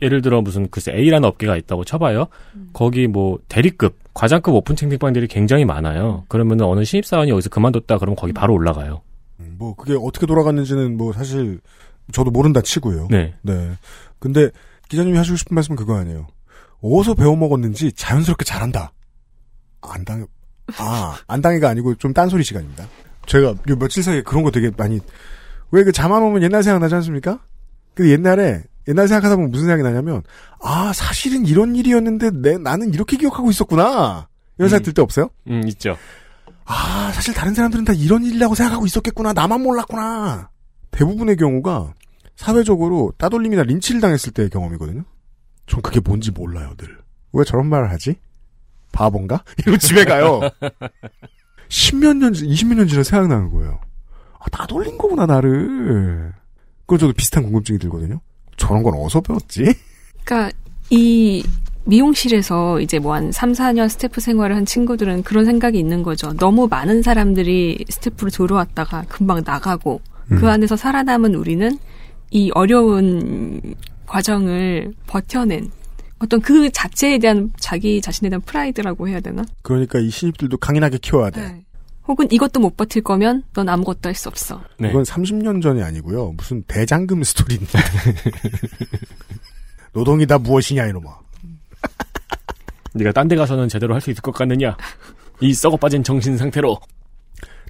예를 0.00 0.22
들어 0.22 0.40
무슨 0.42 0.68
글쎄 0.68 0.92
A라는 0.92 1.28
업계가 1.28 1.56
있다고 1.56 1.84
쳐봐요. 1.84 2.28
거기 2.72 3.06
뭐 3.06 3.38
대리급, 3.48 3.98
과장급 4.14 4.54
오픈 4.54 4.76
채팅방들이 4.76 5.26
굉장히 5.26 5.64
많아요. 5.64 6.24
그러면 6.28 6.60
어느 6.62 6.84
신입사원이 6.84 7.30
여기서 7.30 7.50
그만뒀다 7.50 7.98
그러면 7.98 8.16
거기 8.16 8.32
바로 8.32 8.54
올라가요. 8.54 9.02
뭐 9.36 9.74
그게 9.74 9.94
어떻게 10.00 10.26
돌아갔는지는 10.26 10.96
뭐 10.96 11.12
사실 11.12 11.60
저도 12.12 12.30
모른다 12.30 12.60
치고요. 12.60 13.08
네. 13.10 13.34
네. 13.42 13.72
근데 14.18 14.50
기자님이 14.88 15.16
하시고 15.16 15.36
싶은 15.36 15.54
말씀은 15.54 15.76
그거 15.76 15.96
아니에요. 15.96 16.26
어디서 16.80 17.14
배워 17.14 17.36
먹었는지 17.36 17.92
자연스럽게 17.92 18.44
잘한다. 18.44 18.92
안 19.82 20.04
당해. 20.04 20.24
아, 20.76 21.16
안 21.26 21.40
당해가 21.40 21.68
아니고 21.68 21.94
좀 21.96 22.12
딴소리 22.12 22.44
시간입니다. 22.44 22.86
제가 23.26 23.48
요 23.48 23.76
며칠 23.78 24.02
사이에 24.02 24.22
그런 24.22 24.42
거 24.42 24.50
되게 24.50 24.70
많이 24.76 25.00
왜그 25.70 25.92
잠안 25.92 26.22
오면 26.22 26.42
옛날 26.42 26.62
생각 26.62 26.78
나지 26.78 26.94
않습니까? 26.94 27.40
근데 27.94 28.12
옛날에 28.12 28.62
옛날 28.88 29.06
생각하다 29.06 29.36
보면 29.36 29.50
무슨 29.50 29.66
생각이 29.66 29.82
나냐면 29.82 30.22
아 30.60 30.92
사실은 30.92 31.46
이런 31.46 31.76
일이었는데 31.76 32.30
내 32.30 32.58
나는 32.58 32.92
이렇게 32.92 33.16
기억하고 33.16 33.50
있었구나 33.50 34.28
이런 34.58 34.68
생각 34.68 34.84
들때 34.84 35.02
없어요? 35.02 35.30
음, 35.48 35.62
있죠. 35.68 35.96
아, 36.64 37.10
사실 37.12 37.32
다른 37.32 37.54
사람들은 37.54 37.84
다 37.84 37.94
이런 37.94 38.24
일이라고 38.24 38.54
생각하고 38.54 38.84
있었겠구나. 38.84 39.32
나만 39.32 39.62
몰랐구나. 39.62 40.50
대부분의 40.90 41.36
경우가 41.36 41.94
사회적으로 42.36 43.12
따돌림이나 43.16 43.62
린치를 43.62 44.00
당했을 44.02 44.32
때의 44.32 44.50
경험이거든요. 44.50 45.02
전 45.66 45.80
그게 45.80 46.00
뭔지 46.00 46.30
몰라요, 46.30 46.74
늘. 46.76 46.98
왜 47.32 47.44
저런 47.44 47.68
말을 47.68 47.90
하지? 47.90 48.16
바본가? 48.92 49.44
이러고 49.58 49.78
집에 49.78 50.04
가요. 50.04 50.40
십몇 51.68 52.16
년, 52.16 52.34
이십몇 52.34 52.76
년 52.78 52.86
지나 52.86 53.02
생각나는 53.02 53.50
거예요. 53.50 53.80
아, 54.38 54.48
다 54.50 54.66
돌린 54.66 54.98
거구나, 54.98 55.24
나를. 55.26 56.34
그럼 56.86 56.98
저도 56.98 57.12
비슷한 57.14 57.44
궁금증이 57.44 57.78
들거든요. 57.78 58.20
저런 58.58 58.82
건 58.82 58.94
어디서 58.94 59.22
배웠지? 59.22 59.74
그러니까 60.24 60.54
이 60.90 61.42
미용실에서 61.84 62.80
이제 62.80 62.98
뭐 62.98 63.14
한 63.14 63.32
3, 63.32 63.52
4년 63.52 63.88
스태프 63.88 64.20
생활을 64.20 64.54
한 64.54 64.66
친구들은 64.66 65.22
그런 65.22 65.46
생각이 65.46 65.78
있는 65.78 66.02
거죠. 66.02 66.34
너무 66.34 66.68
많은 66.68 67.02
사람들이 67.02 67.86
스태프로 67.88 68.30
들어왔다가 68.30 69.04
금방 69.08 69.42
나가고 69.44 70.02
음. 70.32 70.38
그 70.38 70.50
안에서 70.50 70.76
살아남은 70.76 71.34
우리는 71.34 71.78
이 72.30 72.50
어려운 72.54 73.74
과정을 74.06 74.92
버텨낸 75.06 75.70
어떤 76.18 76.40
그 76.40 76.70
자체에 76.70 77.18
대한 77.18 77.52
자기 77.58 78.00
자신에 78.02 78.28
대한 78.28 78.42
프라이드라고 78.42 79.08
해야 79.08 79.20
되나? 79.20 79.44
그러니까 79.62 79.98
이 79.98 80.10
신입들도 80.10 80.58
강인하게 80.58 80.98
키워야 80.98 81.30
돼. 81.30 81.40
네. 81.40 81.64
혹은 82.08 82.26
이것도 82.32 82.58
못 82.60 82.76
버틸 82.76 83.02
거면 83.02 83.44
넌 83.54 83.68
아무것도 83.68 84.08
할 84.08 84.14
수 84.14 84.28
없어. 84.28 84.60
네. 84.78 84.88
이건 84.88 85.02
30년 85.04 85.62
전이 85.62 85.82
아니고요. 85.82 86.32
무슨 86.32 86.62
대장금 86.62 87.22
스토리인데. 87.22 87.78
노동이 89.92 90.26
다 90.26 90.38
무엇이냐 90.38 90.86
이놈아. 90.86 91.18
네가 92.94 93.12
딴 93.12 93.28
데 93.28 93.36
가서는 93.36 93.68
제대로 93.68 93.94
할 93.94 94.00
수 94.00 94.10
있을 94.10 94.22
것 94.22 94.32
같느냐? 94.32 94.76
이 95.40 95.52
썩어 95.54 95.76
빠진 95.76 96.02
정신 96.02 96.36
상태로. 96.36 96.78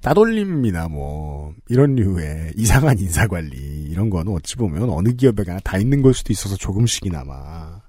따돌림이나 0.03 0.87
뭐 0.89 1.53
이런 1.69 1.97
류의 1.97 2.53
이상한 2.57 2.97
인사관리 2.99 3.57
이런 3.91 4.09
거는 4.11 4.33
어찌 4.33 4.55
보면 4.55 4.89
어느 4.91 5.11
기업에나 5.13 5.59
다 5.65 5.77
있는 5.77 6.03
걸 6.03 6.15
수도 6.15 6.33
있어서 6.33 6.55
조금씩이나마 6.57 7.81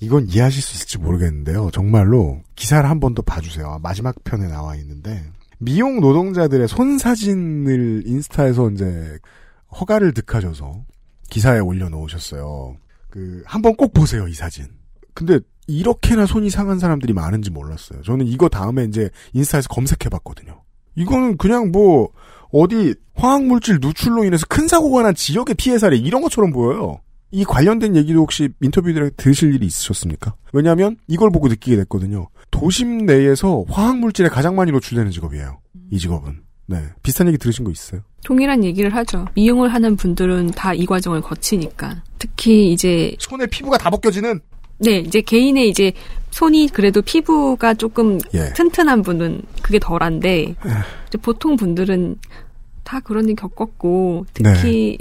이건 0.00 0.26
이해하실 0.28 0.60
수 0.60 0.74
있을지 0.74 0.98
모르겠는데요. 0.98 1.70
정말로 1.72 2.40
기사를 2.56 2.88
한 2.90 2.98
번 2.98 3.14
더 3.14 3.22
봐주세요. 3.22 3.78
마지막 3.80 4.16
편에 4.24 4.48
나와 4.48 4.74
있는데 4.76 5.24
미용 5.58 6.00
노동자들의 6.00 6.68
손 6.68 6.98
사진을 6.98 8.02
인스타에서 8.06 8.70
이제 8.70 9.18
허가를 9.80 10.12
득하셔서 10.12 10.84
기사에 11.30 11.58
올려놓으셨어요. 11.58 12.76
그 13.10 13.42
한번 13.46 13.76
꼭 13.76 13.92
보세요 13.92 14.28
이 14.28 14.34
사진. 14.34 14.66
근데 15.14 15.40
이렇게나 15.66 16.26
손이 16.26 16.50
상한 16.50 16.78
사람들이 16.78 17.12
많은지 17.12 17.50
몰랐어요. 17.50 18.02
저는 18.02 18.26
이거 18.26 18.48
다음에 18.48 18.84
이제 18.84 19.10
인스타에서 19.32 19.68
검색해봤거든요. 19.68 20.62
이거는 20.94 21.36
그냥 21.36 21.72
뭐 21.72 22.10
어디 22.52 22.94
화학물질 23.14 23.78
누출로 23.80 24.24
인해서 24.24 24.46
큰 24.48 24.68
사고가 24.68 25.02
난 25.02 25.14
지역의 25.14 25.56
피해 25.56 25.78
사례 25.78 25.96
이런 25.96 26.22
것처럼 26.22 26.52
보여요. 26.52 27.00
이 27.30 27.44
관련된 27.44 27.96
얘기도 27.96 28.20
혹시 28.20 28.48
인터뷰들에 28.60 29.10
들으실 29.16 29.54
일이 29.54 29.66
있으셨습니까? 29.66 30.34
왜냐하면 30.52 30.96
이걸 31.08 31.30
보고 31.30 31.48
느끼게 31.48 31.76
됐거든요. 31.76 32.28
도심 32.50 33.06
내에서 33.06 33.64
화학물질에 33.68 34.28
가장 34.28 34.54
많이 34.56 34.70
노출되는 34.72 35.10
직업이에요. 35.10 35.58
이 35.90 35.98
직업은. 35.98 36.40
네. 36.68 36.82
비슷한 37.02 37.28
얘기 37.28 37.38
들으신 37.38 37.64
거 37.64 37.70
있어요? 37.70 38.00
동일한 38.24 38.64
얘기를 38.64 38.92
하죠. 38.94 39.26
미용을 39.34 39.72
하는 39.72 39.94
분들은 39.96 40.52
다 40.52 40.74
이 40.74 40.84
과정을 40.86 41.20
거치니까. 41.20 42.02
특히 42.18 42.72
이제 42.72 43.14
손에 43.18 43.46
피부가 43.46 43.78
다 43.78 43.88
벗겨지는 43.90 44.40
네, 44.78 44.98
이제 44.98 45.20
개인의 45.20 45.68
이제 45.70 45.92
손이 46.32 46.68
그래도 46.72 47.00
피부가 47.02 47.72
조금 47.74 48.18
예. 48.34 48.52
튼튼한 48.54 49.02
분은 49.02 49.42
그게 49.62 49.78
덜한데 49.78 50.54
이제 51.08 51.18
보통 51.22 51.56
분들은 51.56 52.16
다 52.84 53.00
그런 53.00 53.28
일 53.28 53.36
겪었고 53.36 54.26
특히 54.34 54.98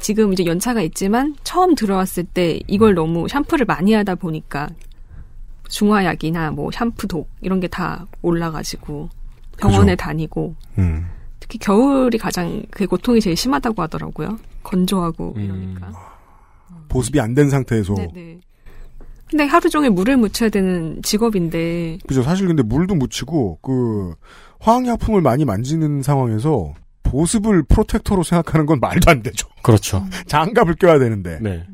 지금 0.00 0.32
이제 0.32 0.44
연차가 0.46 0.80
있지만 0.82 1.36
처음 1.44 1.74
들어왔을 1.74 2.24
때 2.24 2.58
이걸 2.66 2.94
너무 2.94 3.28
샴푸를 3.28 3.66
많이 3.66 3.92
하다 3.92 4.16
보니까 4.16 4.68
중화약이나 5.68 6.50
뭐 6.52 6.70
샴푸독 6.72 7.28
이런 7.40 7.60
게 7.60 7.68
다 7.68 8.06
올라가지고 8.22 9.08
병원에 9.58 9.92
그죠. 9.92 9.96
다니고 10.04 10.54
음. 10.78 11.06
특히 11.38 11.58
겨울이 11.58 12.18
가장 12.18 12.62
그 12.70 12.86
고통이 12.86 13.20
제일 13.20 13.36
심하다고 13.36 13.80
하더라고요. 13.82 14.38
건조하고 14.62 15.34
이러니까. 15.38 15.92
보습이 16.88 17.20
안 17.20 17.34
된 17.34 17.48
상태에서. 17.50 17.94
네네. 17.94 18.40
근데 19.28 19.44
하루 19.44 19.70
종일 19.70 19.90
물을 19.90 20.16
묻혀야 20.16 20.48
되는 20.48 21.00
직업인데 21.02 21.98
그죠. 22.08 22.22
사실 22.22 22.48
근데 22.48 22.64
물도 22.64 22.96
묻히고 22.96 23.60
그 23.62 24.14
화학약품을 24.58 25.20
많이 25.20 25.44
만지는 25.44 26.02
상황에서 26.02 26.74
보습을 27.10 27.62
프로텍터로 27.64 28.22
생각하는 28.22 28.66
건 28.66 28.80
말도 28.80 29.10
안 29.10 29.22
되죠. 29.22 29.48
그렇죠. 29.62 30.04
장갑을 30.26 30.74
껴야 30.76 30.98
되는데. 30.98 31.38
네. 31.40 31.64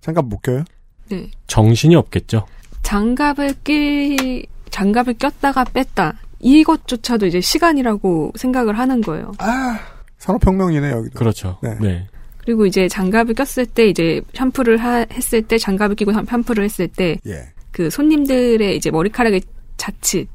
장갑 0.00 0.24
못 0.26 0.40
껴요? 0.42 0.64
네. 1.10 1.30
정신이 1.46 1.94
없겠죠. 1.94 2.46
장갑을 2.82 3.54
끼 3.64 4.46
장갑을 4.70 5.14
꼈다가 5.14 5.64
뺐다 5.64 6.14
이것조차도 6.40 7.26
이제 7.26 7.40
시간이라고 7.40 8.32
생각을 8.36 8.78
하는 8.78 9.00
거예요. 9.00 9.32
아 9.38 9.78
산업혁명이네 10.18 10.90
여기도. 10.90 11.18
그렇죠. 11.18 11.58
네. 11.62 11.76
네. 11.80 12.06
그리고 12.38 12.64
이제 12.66 12.88
장갑을 12.88 13.34
꼈을 13.34 13.66
때 13.66 13.88
이제 13.88 14.22
샴푸를 14.34 14.78
하- 14.78 15.04
했을 15.12 15.42
때 15.42 15.58
장갑을 15.58 15.96
끼고 15.96 16.12
샴- 16.12 16.24
샴푸를 16.24 16.64
했을 16.64 16.88
때그 16.88 17.20
예. 17.28 17.90
손님들의 17.90 18.76
이제 18.76 18.90
머리카락의 18.90 19.42
자칫 19.76 20.28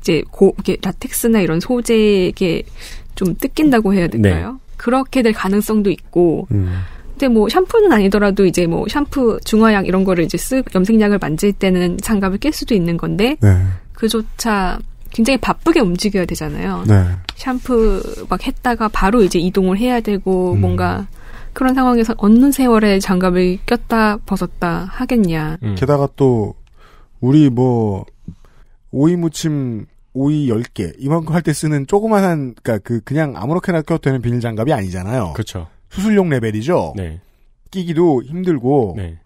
이제 0.00 0.22
고 0.30 0.54
이게 0.58 0.76
라텍스나 0.82 1.40
이런 1.40 1.60
소재에 1.60 2.32
좀 3.18 3.34
뜯긴다고 3.34 3.94
해야 3.94 4.06
될까요? 4.06 4.60
그렇게 4.76 5.22
될 5.22 5.32
가능성도 5.32 5.90
있고 5.90 6.46
음. 6.52 6.82
근데 7.10 7.26
뭐 7.26 7.48
샴푸는 7.48 7.90
아니더라도 7.90 8.46
이제 8.46 8.68
뭐 8.68 8.86
샴푸 8.88 9.40
중화약 9.44 9.88
이런 9.88 10.04
거를 10.04 10.22
이제 10.22 10.38
쓰 10.38 10.62
염색약을 10.72 11.18
만질 11.18 11.52
때는 11.52 11.98
장갑을 11.98 12.38
낄 12.38 12.52
수도 12.52 12.76
있는 12.76 12.96
건데 12.96 13.36
네. 13.40 13.56
그조차 13.92 14.78
굉장히 15.10 15.36
바쁘게 15.38 15.80
움직여야 15.80 16.26
되잖아요. 16.26 16.84
네. 16.86 17.06
샴푸 17.34 18.00
막 18.28 18.46
했다가 18.46 18.86
바로 18.88 19.24
이제 19.24 19.40
이동을 19.40 19.78
해야 19.78 20.00
되고 20.00 20.52
음. 20.52 20.60
뭔가 20.60 21.08
그런 21.52 21.74
상황에서 21.74 22.14
어느 22.18 22.52
세월에 22.52 23.00
장갑을 23.00 23.58
꼈다 23.66 24.18
벗었다 24.18 24.86
하겠냐. 24.92 25.58
음. 25.64 25.74
게다가 25.76 26.08
또 26.14 26.54
우리 27.20 27.50
뭐 27.50 28.04
오이 28.92 29.16
무침 29.16 29.86
오이 30.18 30.48
10개 30.48 30.94
이만큼 30.98 31.34
할 31.34 31.42
때 31.42 31.52
쓰는 31.52 31.86
조그만한 31.86 32.54
그러니까 32.62 32.78
그 32.86 33.00
그냥 33.04 33.34
아무렇게나 33.36 33.82
껴도 33.82 33.98
되는 34.02 34.20
비닐 34.20 34.40
장갑이 34.40 34.72
아니잖아요. 34.72 35.32
그렇죠. 35.34 35.68
수술용 35.90 36.28
레벨이죠. 36.28 36.94
네. 36.96 37.20
끼기도 37.70 38.22
힘들고 38.22 38.94
네. 38.96 39.18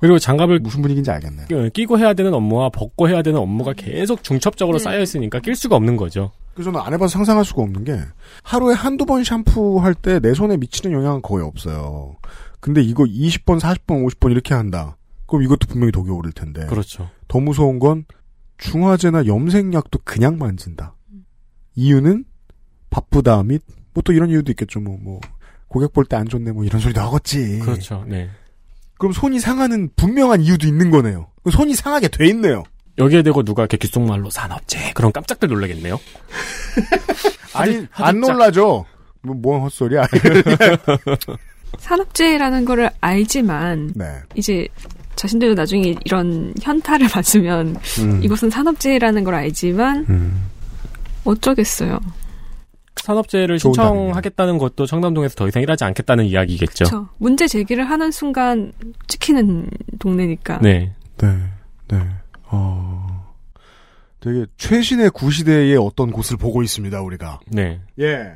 그리고 0.00 0.18
장갑을 0.18 0.58
무슨 0.60 0.82
분위기인지 0.82 1.10
알겠네요. 1.10 1.46
끼- 1.48 1.70
끼고 1.72 1.98
해야 1.98 2.12
되는 2.12 2.32
업무와 2.34 2.68
벗고 2.68 3.08
해야 3.08 3.22
되는 3.22 3.38
업무가 3.40 3.72
계속 3.72 4.22
중첩적으로 4.22 4.78
네. 4.78 4.84
쌓여 4.84 5.00
있으니까 5.00 5.40
낄 5.40 5.56
수가 5.56 5.76
없는 5.76 5.96
거죠. 5.96 6.32
그래서 6.54 6.70
저는 6.70 6.86
안 6.86 6.92
해봐서 6.92 7.08
상상할 7.12 7.44
수가 7.44 7.62
없는 7.62 7.84
게 7.84 7.98
하루에 8.42 8.74
한두 8.74 9.04
번 9.06 9.24
샴푸할 9.24 9.94
때 9.94 10.20
내 10.20 10.34
손에 10.34 10.56
미치는 10.58 10.94
영향은 10.96 11.22
거의 11.22 11.44
없어요. 11.44 12.16
근데 12.60 12.82
이거 12.82 13.04
20번, 13.04 13.58
40번, 13.60 14.06
50번 14.06 14.30
이렇게 14.32 14.54
한다. 14.54 14.96
그럼 15.26 15.42
이것도 15.42 15.66
분명히 15.68 15.92
독이 15.92 16.10
오를 16.10 16.30
텐데. 16.32 16.66
그렇죠. 16.66 17.08
더 17.28 17.40
무서운 17.40 17.78
건 17.78 18.04
중화제나 18.58 19.26
염색약도 19.26 20.00
그냥 20.04 20.38
만진다. 20.38 20.94
이유는 21.74 22.24
바쁘다 22.90 23.42
및 23.42 23.62
뭐 23.94 24.02
또 24.02 24.12
이런 24.12 24.28
이유도 24.30 24.52
있겠죠. 24.52 24.80
뭐, 24.80 24.98
뭐 25.00 25.20
고객 25.68 25.92
볼 25.92 26.04
때 26.06 26.16
안 26.16 26.28
좋네 26.28 26.52
뭐 26.52 26.64
이런 26.64 26.80
소리도 26.80 27.00
하겠지. 27.00 27.58
그렇죠. 27.60 28.04
네. 28.06 28.28
그럼 28.98 29.12
손이 29.12 29.40
상하는 29.40 29.90
분명한 29.96 30.40
이유도 30.42 30.66
있는 30.66 30.90
거네요. 30.90 31.28
손이 31.50 31.74
상하게 31.74 32.08
돼 32.08 32.26
있네요. 32.28 32.62
여기에 32.98 33.22
대고 33.22 33.42
누가 33.42 33.62
이렇게 33.62 33.76
귓속말로 33.76 34.30
산업재 34.30 34.92
그럼 34.94 35.12
깜짝들 35.12 35.48
놀라겠네요. 35.48 35.98
아니 37.54 37.86
안 37.92 38.20
짝- 38.22 38.32
놀라죠. 38.32 38.84
뭐, 39.22 39.34
뭔 39.34 39.60
헛소리야. 39.62 40.06
산업재해라는 41.78 42.64
거를 42.64 42.90
알지만 43.00 43.92
네. 43.94 44.20
이제 44.34 44.66
자신들도 45.16 45.54
나중에 45.54 45.94
이런 46.04 46.54
현타를 46.62 47.08
맞으면 47.14 47.76
음. 48.00 48.20
이것은 48.22 48.50
산업재해라는 48.50 49.24
걸 49.24 49.34
알지만 49.34 50.06
음. 50.08 50.44
어쩌겠어요. 51.24 51.98
산업재해를 52.96 53.58
신청하겠다는 53.58 54.58
것도 54.58 54.86
청담동에서 54.86 55.34
더 55.34 55.48
이상 55.48 55.62
일하지 55.62 55.84
않겠다는 55.84 56.24
이야기겠죠. 56.24 56.84
그렇죠. 56.86 57.08
문제 57.18 57.46
제기를 57.46 57.88
하는 57.88 58.10
순간 58.10 58.72
찍히는 59.06 59.68
동네니까. 59.98 60.60
네. 60.62 60.92
네. 61.18 61.36
네. 61.88 61.98
어. 62.44 63.34
되게 64.20 64.46
최신의 64.56 65.10
구시대의 65.10 65.76
어떤 65.76 66.10
곳을 66.10 66.36
보고 66.36 66.62
있습니다, 66.62 67.00
우리가. 67.00 67.40
네. 67.48 67.80
예. 68.00 68.32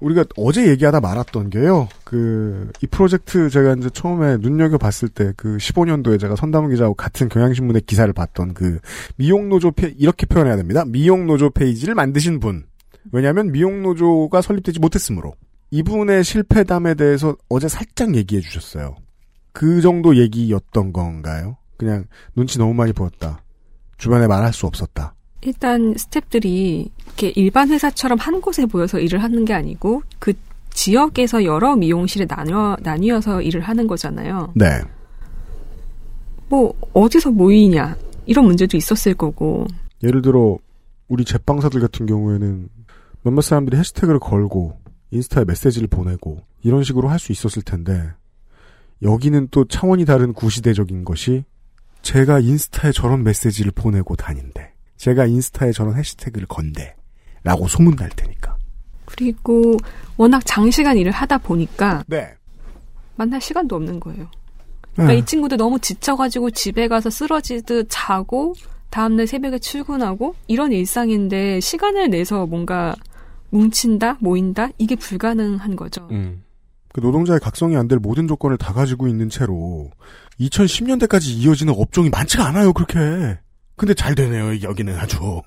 우리가 0.00 0.24
어제 0.36 0.68
얘기하다 0.68 1.00
말았던 1.00 1.50
게요. 1.50 1.88
그, 2.04 2.70
이 2.82 2.86
프로젝트 2.86 3.50
제가 3.50 3.74
이제 3.74 3.90
처음에 3.90 4.38
눈여겨 4.38 4.78
봤을 4.78 5.08
때 5.08 5.30
그 5.36 5.56
15년도에 5.56 6.20
제가 6.20 6.36
선담 6.36 6.68
기자하고 6.68 6.94
같은 6.94 7.28
경향신문의 7.28 7.82
기사를 7.82 8.12
봤던 8.12 8.54
그 8.54 8.78
미용 9.16 9.48
노조 9.48 9.70
페 9.70 9.94
이렇게 9.98 10.26
표현해야 10.26 10.56
됩니다. 10.56 10.84
미용 10.86 11.26
노조 11.26 11.50
페이지를 11.50 11.94
만드신 11.94 12.40
분. 12.40 12.64
왜냐하면 13.12 13.52
미용 13.52 13.82
노조가 13.82 14.42
설립되지 14.42 14.80
못했으므로. 14.80 15.34
이분의 15.70 16.24
실패담에 16.24 16.94
대해서 16.94 17.36
어제 17.48 17.68
살짝 17.68 18.14
얘기해 18.14 18.40
주셨어요. 18.40 18.96
그 19.52 19.80
정도 19.80 20.16
얘기였던 20.16 20.92
건가요? 20.92 21.56
그냥 21.76 22.04
눈치 22.34 22.58
너무 22.58 22.74
많이 22.74 22.92
보였다. 22.92 23.40
주변에 23.96 24.26
말할 24.26 24.52
수 24.52 24.66
없었다. 24.66 25.14
일단 25.42 25.94
스탭들이 25.94 26.90
이렇게 27.10 27.32
일반 27.40 27.68
회사처럼 27.68 28.18
한 28.18 28.40
곳에 28.40 28.66
모여서 28.66 28.98
일을 28.98 29.22
하는 29.22 29.44
게 29.44 29.52
아니고 29.52 30.02
그 30.18 30.32
지역에서 30.70 31.44
여러 31.44 31.76
미용실에 31.76 32.26
나뉘어 32.28 32.76
나뉘어서 32.80 33.42
일을 33.42 33.60
하는 33.62 33.86
거잖아요. 33.86 34.52
네. 34.54 34.80
뭐 36.48 36.74
어디서 36.92 37.30
모이냐 37.30 37.96
이런 38.26 38.44
문제도 38.44 38.76
있었을 38.76 39.14
거고. 39.14 39.66
예를 40.02 40.22
들어 40.22 40.58
우리 41.08 41.24
제빵사들 41.24 41.80
같은 41.80 42.06
경우에는 42.06 42.68
몇몇 43.22 43.42
사람들이 43.42 43.76
해시태그를 43.76 44.20
걸고 44.20 44.78
인스타에 45.10 45.44
메시지를 45.44 45.88
보내고 45.88 46.38
이런 46.62 46.84
식으로 46.84 47.08
할 47.08 47.18
수 47.18 47.32
있었을 47.32 47.62
텐데 47.62 48.12
여기는 49.02 49.48
또 49.50 49.64
차원이 49.66 50.04
다른 50.04 50.32
구시대적인 50.32 51.04
것이 51.04 51.44
제가 52.02 52.38
인스타에 52.38 52.92
저런 52.92 53.24
메시지를 53.24 53.72
보내고 53.72 54.14
다닌대. 54.16 54.72
제가 54.96 55.26
인스타에 55.26 55.72
저런 55.72 55.96
해시태그를 55.96 56.46
건대. 56.46 56.94
라고 57.42 57.66
소문날 57.68 58.10
테니까. 58.10 58.56
그리고 59.04 59.76
워낙 60.16 60.42
장시간 60.44 60.96
일을 60.96 61.10
하다 61.12 61.38
보니까 61.38 62.04
네. 62.06 62.32
만날 63.16 63.40
시간도 63.40 63.76
없는 63.76 64.00
거예요. 64.00 64.28
그러니까 64.94 65.12
아. 65.14 65.16
이 65.16 65.24
친구들 65.24 65.56
너무 65.56 65.78
지쳐가지고 65.78 66.50
집에 66.50 66.88
가서 66.88 67.10
쓰러지듯 67.10 67.86
자고 67.90 68.54
다음날 68.90 69.26
새벽에 69.26 69.58
출근하고 69.58 70.34
이런 70.46 70.72
일상인데 70.72 71.60
시간을 71.60 72.10
내서 72.10 72.46
뭔가 72.46 72.94
뭉친다, 73.50 74.16
모인다 74.20 74.68
이게 74.78 74.96
불가능한 74.96 75.76
거죠. 75.76 76.06
음. 76.10 76.42
그 76.92 77.00
노동자의 77.00 77.38
각성이 77.40 77.76
안 77.76 77.86
될 77.88 77.98
모든 77.98 78.26
조건을 78.26 78.56
다 78.58 78.72
가지고 78.72 79.06
있는 79.06 79.28
채로 79.28 79.90
2010년대까지 80.40 81.28
이어지는 81.36 81.74
업종이 81.76 82.10
많지가 82.10 82.46
않아요, 82.46 82.72
그렇게. 82.72 83.38
근데 83.76 83.94
잘 83.94 84.14
되네요, 84.14 84.60
여기는 84.62 84.96
아주. 84.98 85.40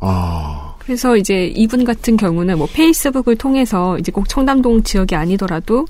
아, 0.00 0.74
그래서 0.78 1.16
이제 1.16 1.46
이분 1.46 1.84
같은 1.84 2.16
경우는 2.16 2.58
뭐 2.58 2.66
페이스북을 2.72 3.36
통해서 3.36 3.98
이제 3.98 4.12
꼭 4.12 4.28
청담동 4.28 4.82
지역이 4.82 5.14
아니더라도 5.14 5.86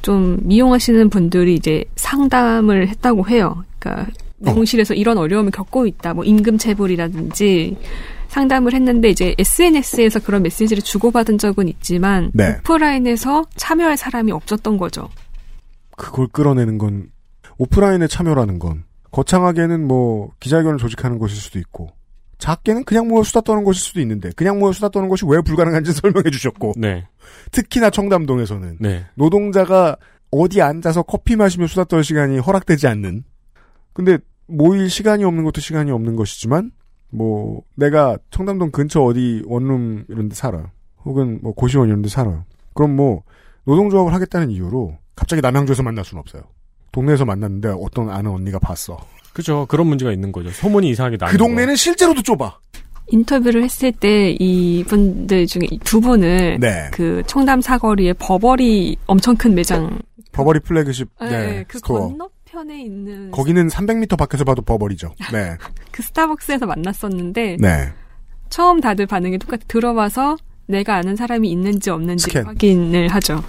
좀 0.00 0.38
미용하시는 0.42 1.10
분들이 1.10 1.54
이제 1.54 1.84
상담을 1.96 2.88
했다고 2.88 3.28
해요. 3.28 3.64
그러니까 3.78 4.10
미용실에서 4.38 4.94
이런 4.94 5.18
어려움을 5.18 5.50
겪고 5.50 5.86
있다. 5.86 6.14
뭐 6.14 6.24
임금 6.24 6.58
체불이라든지 6.58 7.76
상담을 8.28 8.72
했는데 8.72 9.10
이제 9.10 9.34
SNS에서 9.38 10.20
그런 10.20 10.42
메시지를 10.42 10.82
주고받은 10.82 11.38
적은 11.38 11.68
있지만 11.68 12.30
네. 12.32 12.56
오프라인에서 12.60 13.44
참여할 13.56 13.96
사람이 13.96 14.32
없었던 14.32 14.78
거죠. 14.78 15.08
그걸 15.96 16.26
끌어내는 16.28 16.78
건 16.78 17.10
오프라인에 17.58 18.06
참여라는 18.06 18.58
건 18.58 18.84
거창하게는 19.10 19.86
뭐 19.86 20.30
기자회견을 20.40 20.78
조직하는 20.78 21.18
것일 21.18 21.36
수도 21.36 21.58
있고 21.58 21.90
작게는 22.42 22.82
그냥 22.82 23.06
모여 23.06 23.22
수다 23.22 23.40
떠는 23.42 23.62
것일 23.62 23.80
수도 23.80 24.00
있는데 24.00 24.32
그냥 24.34 24.58
모여 24.58 24.72
수다 24.72 24.88
떠는 24.88 25.08
것이 25.08 25.24
왜 25.28 25.40
불가능한지 25.40 25.92
설명해 25.94 26.30
주셨고 26.30 26.72
네. 26.76 27.06
특히나 27.52 27.90
청담동에서는 27.90 28.78
네. 28.80 29.06
노동자가 29.14 29.96
어디 30.32 30.60
앉아서 30.60 31.02
커피 31.02 31.36
마시며 31.36 31.68
수다 31.68 31.84
떨 31.84 32.02
시간이 32.02 32.40
허락되지 32.40 32.88
않는 32.88 33.22
근데 33.92 34.18
모일 34.46 34.90
시간이 34.90 35.22
없는 35.22 35.44
것도 35.44 35.60
시간이 35.60 35.92
없는 35.92 36.16
것이지만 36.16 36.72
뭐 37.10 37.62
내가 37.76 38.18
청담동 38.32 38.72
근처 38.72 39.02
어디 39.02 39.44
원룸 39.46 40.06
이런 40.08 40.28
데 40.28 40.34
살아요. 40.34 40.70
혹은 41.04 41.38
뭐 41.42 41.52
고시원 41.52 41.88
이런 41.88 42.02
데 42.02 42.08
살아요. 42.08 42.44
그럼 42.74 42.96
뭐 42.96 43.22
노동조합을 43.66 44.12
하겠다는 44.12 44.50
이유로 44.50 44.98
갑자기 45.14 45.42
남양주에서 45.42 45.84
만날 45.84 46.04
수는 46.04 46.18
없어요. 46.18 46.42
동네에서 46.90 47.24
만났는데 47.24 47.68
어떤 47.68 48.10
아는 48.10 48.32
언니가 48.32 48.58
봤어. 48.58 48.98
그죠. 49.32 49.66
그런 49.68 49.86
문제가 49.86 50.12
있는 50.12 50.32
거죠. 50.32 50.50
소문이 50.50 50.88
이상하게 50.90 51.16
나는 51.18 51.32
그 51.32 51.38
동네는 51.38 51.76
실제로도 51.76 52.22
좁아. 52.22 52.58
인터뷰를 53.08 53.64
했을 53.64 53.92
때 53.92 54.30
이분들 54.38 55.46
중에 55.46 55.62
이두 55.70 56.00
분을 56.00 56.58
네. 56.60 56.88
그 56.92 57.22
청담 57.26 57.60
사거리에 57.60 58.12
버버리 58.14 58.96
엄청 59.06 59.36
큰 59.36 59.54
매장 59.54 59.98
버버리 60.32 60.60
플래그십 60.60 61.08
네, 61.20 61.28
네, 61.28 61.64
그 61.68 61.78
store. 61.78 62.08
건너편에 62.08 62.80
있는 62.82 63.30
거기는 63.32 63.66
300m 63.68 64.16
밖에서 64.16 64.44
봐도 64.44 64.62
버버리죠. 64.62 65.12
네. 65.32 65.56
그 65.90 66.02
스타벅스에서 66.02 66.64
만났었는데 66.66 67.56
네. 67.60 67.92
처음 68.48 68.80
다들 68.80 69.06
반응이 69.06 69.38
똑같아 69.38 69.60
들어와서 69.68 70.36
내가 70.66 70.94
아는 70.96 71.16
사람이 71.16 71.50
있는지 71.50 71.90
없는지 71.90 72.24
스캔. 72.24 72.46
확인을 72.46 73.08
하죠. 73.08 73.42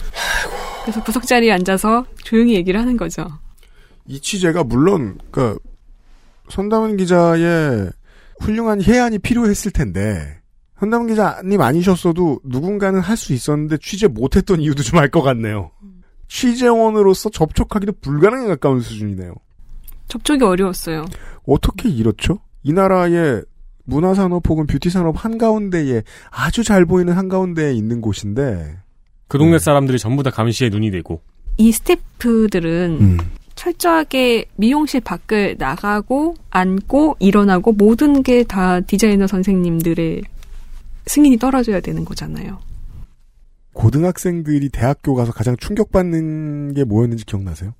그래서 0.84 1.02
구석 1.04 1.26
자리에 1.26 1.52
앉아서 1.54 2.06
조용히 2.24 2.56
얘기를 2.56 2.80
하는 2.80 2.98
거죠. 2.98 3.28
이 4.08 4.20
취재가 4.20 4.64
물론 4.66 5.18
그 5.32 5.58
선담은 6.50 6.98
기자의 6.98 7.90
훌륭한 8.42 8.82
혜안이 8.82 9.20
필요했을 9.20 9.72
텐데 9.72 10.40
선담은 10.80 11.08
기자님 11.08 11.62
아니셨어도 11.62 12.42
누군가는 12.44 13.00
할 13.00 13.16
수 13.16 13.32
있었는데 13.34 13.78
취재 13.82 14.08
못했던 14.08 14.60
이유도 14.60 14.84
좀 14.84 15.00
알 15.00 15.10
것 15.10 15.22
같네요. 15.22 15.72
취재원으로서 16.28 17.30
접촉하기도 17.30 17.94
불가능에 18.02 18.48
가까운 18.48 18.82
수준이네요. 18.82 19.34
접촉이 20.08 20.42
어려웠어요. 20.44 21.06
어떻게 21.48 21.90
이렇죠? 21.90 22.40
이 22.64 22.74
나라의 22.74 23.44
문화산업 23.86 24.48
혹은 24.50 24.66
뷰티산업 24.66 25.24
한가운데에 25.24 26.04
아주 26.32 26.64
잘 26.64 26.86
보이는 26.86 27.14
한가운데에 27.14 27.74
있는 27.74 28.02
곳인데 28.02 28.78
그 29.28 29.38
동네 29.38 29.60
사람들이 29.60 30.00
전부 30.00 30.24
다 30.24 30.32
감시에 30.32 30.70
눈이 30.70 30.92
되고. 30.92 31.22
이 31.58 31.72
스태프들은 31.72 32.98
음. 33.02 33.18
철저하게 33.74 34.46
미용실 34.58 35.00
밖을 35.00 35.56
나가고 35.58 36.36
앉고 36.50 37.16
일어나고 37.20 37.72
모든 37.74 38.22
게 38.24 38.44
다 38.44 38.82
디자이너 38.82 39.26
선생님들의 39.28 40.22
승인이 41.06 41.38
떨어져야 41.38 41.80
되는 41.80 42.04
거잖아요. 42.04 42.60
고등학생들이 43.74 44.70
대학교 44.70 45.16
가서 45.16 45.32
가장 45.32 45.56
충격받는 45.56 46.74
게 46.74 46.84
뭐였는지 46.84 47.26
기억나세요? 47.26 47.74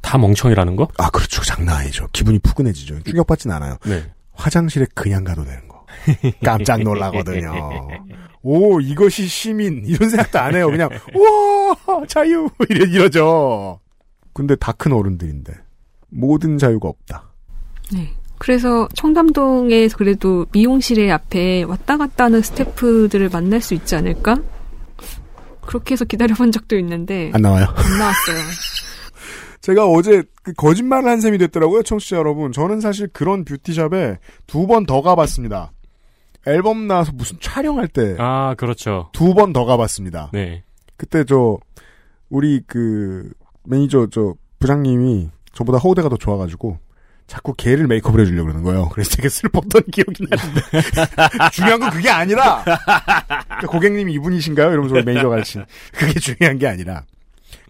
다 0.00 0.18
멍청이라는 0.18 0.76
거? 0.76 0.88
아, 0.98 1.10
그렇죠. 1.10 1.42
장난 1.42 1.76
아니죠. 1.78 2.06
기분이 2.12 2.38
푸근해지죠. 2.38 3.02
충격받진 3.02 3.50
않아요. 3.50 3.76
네. 3.86 4.04
화장실에 4.32 4.86
그냥 4.94 5.24
가도 5.24 5.44
되는 5.44 5.66
거. 5.66 5.84
깜짝 6.44 6.80
놀라거든요. 6.82 7.88
오, 8.42 8.80
이것이 8.80 9.26
시민. 9.26 9.82
이런 9.84 10.08
생각도 10.10 10.38
안 10.38 10.54
해요. 10.54 10.70
그냥, 10.70 10.88
우와, 11.14 12.06
자유. 12.06 12.48
이래, 12.70 12.88
이러죠. 12.88 13.80
근데 14.38 14.54
다 14.54 14.72
큰 14.72 14.92
어른들인데. 14.92 15.52
모든 16.10 16.56
자유가 16.58 16.88
없다. 16.88 17.24
네. 17.92 18.12
그래서 18.38 18.88
청담동에 18.94 19.88
그래도 19.88 20.46
미용실에 20.52 21.10
앞에 21.10 21.64
왔다 21.64 21.96
갔다 21.96 22.24
하는 22.26 22.40
스태프들을 22.40 23.30
만날 23.30 23.60
수 23.60 23.74
있지 23.74 23.96
않을까? 23.96 24.40
그렇게 25.66 25.92
해서 25.94 26.04
기다려본 26.04 26.52
적도 26.52 26.78
있는데 26.78 27.32
안 27.34 27.42
나와요. 27.42 27.66
안 27.66 27.98
나왔어요. 27.98 28.36
제가 29.60 29.86
어제 29.86 30.22
그 30.44 30.52
거짓말을 30.52 31.10
한 31.10 31.20
셈이 31.20 31.36
됐더라고요, 31.38 31.82
청취자 31.82 32.16
여러분. 32.16 32.52
저는 32.52 32.80
사실 32.80 33.08
그런 33.12 33.44
beauty 33.44 33.84
shop에 33.84 34.18
두 34.46 34.66
번 34.68 34.86
더 34.86 35.02
가봤습니다. 35.02 35.72
앨범 36.46 36.86
나와서 36.86 37.10
무슨 37.12 37.36
촬영할 37.40 37.88
때두번 37.88 38.24
아, 38.24 38.54
그렇죠. 38.54 39.10
더 39.52 39.64
가봤습니다. 39.64 40.30
네. 40.32 40.62
그때 40.96 41.24
저 41.24 41.58
우리 42.30 42.62
그 42.66 43.30
매니저 43.68 44.08
저 44.10 44.34
부장님이 44.58 45.30
저보다 45.52 45.78
허우대가 45.78 46.08
더 46.08 46.16
좋아가지고 46.16 46.78
자꾸 47.26 47.52
걔를 47.54 47.86
메이크업을 47.86 48.20
해주려고 48.22 48.46
그러는 48.46 48.64
거예요. 48.64 48.88
그래서 48.88 49.16
되게 49.16 49.28
슬펐던 49.28 49.82
기억이 49.92 50.24
나는데 50.28 50.60
중요한 51.52 51.80
건 51.80 51.90
그게 51.90 52.08
아니라 52.08 52.64
그러니까 52.64 53.66
고객님이 53.68 54.14
이분이신가요? 54.14 54.72
이러면서 54.72 54.94
매니저 55.02 55.28
가르친 55.28 55.64
그게 55.92 56.18
중요한 56.18 56.58
게 56.58 56.66
아니라 56.66 57.04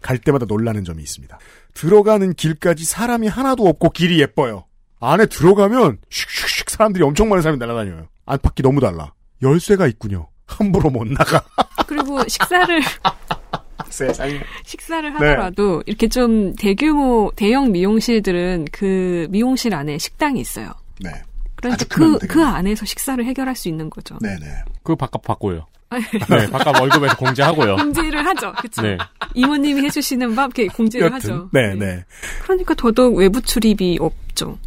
갈 0.01 0.19
때마다 0.19 0.47
놀라는 0.47 0.85
점이 0.85 1.03
있습니다. 1.03 1.39
들어가는 1.75 2.35
길까지 2.35 2.85
사람이 2.85 3.27
하나도 3.27 3.67
없고 3.67 3.91
길이 3.91 4.21
예뻐요. 4.21 4.65
안에 5.01 5.27
들어가면 5.27 5.99
슉슉슉 6.11 6.71
사람들이 6.71 7.05
엄청 7.05 7.29
많은 7.29 7.43
사람이 7.43 7.59
날아다녀요. 7.59 8.07
안팎이 8.27 8.63
너무 8.63 8.81
달라. 8.81 9.13
열쇠가 9.43 9.87
있군요. 9.89 10.29
함부로 10.47 10.91
못 10.91 11.07
나가. 11.07 11.43
그리고 11.87 12.21
식사를 12.27 12.81
세상에. 14.07 14.41
식사를 14.65 15.11
네. 15.11 15.15
하더라도 15.15 15.83
이렇게 15.87 16.09
좀 16.09 16.55
대규모 16.55 17.33
대형 17.37 17.73
미용실들은 17.73 18.67
그 18.73 19.27
미용실 19.31 19.75
안에 19.75 19.99
식당이 19.99 20.41
있어요. 20.41 20.73
네. 21.01 21.11
그러니까 21.57 21.85
그, 21.89 22.19
그 22.19 22.45
안에서 22.45 22.87
식사를 22.87 23.25
해결할 23.25 23.57
수 23.57 23.69
있는 23.69 23.91
거죠. 23.91 24.17
네네. 24.21 24.47
그 24.83 24.95
바깥 24.95 25.23
받고요. 25.23 25.67
네, 26.29 26.51
바깥 26.51 26.79
월급에서 26.79 27.17
공제하고요. 27.17 27.77
공지를 27.77 28.25
하죠. 28.27 28.53
그쵸. 28.61 28.83
네. 28.83 28.99
이모님이 29.35 29.83
해주시는 29.83 30.35
밥 30.35 30.45
이렇게 30.57 30.67
공지를 30.67 31.13
하죠. 31.15 31.49
네, 31.53 31.75
네. 31.75 32.05
그러니까 32.43 32.75
더더욱 32.75 33.17
외부 33.17 33.41
출입이 33.41 33.99
없죠. 34.01 34.59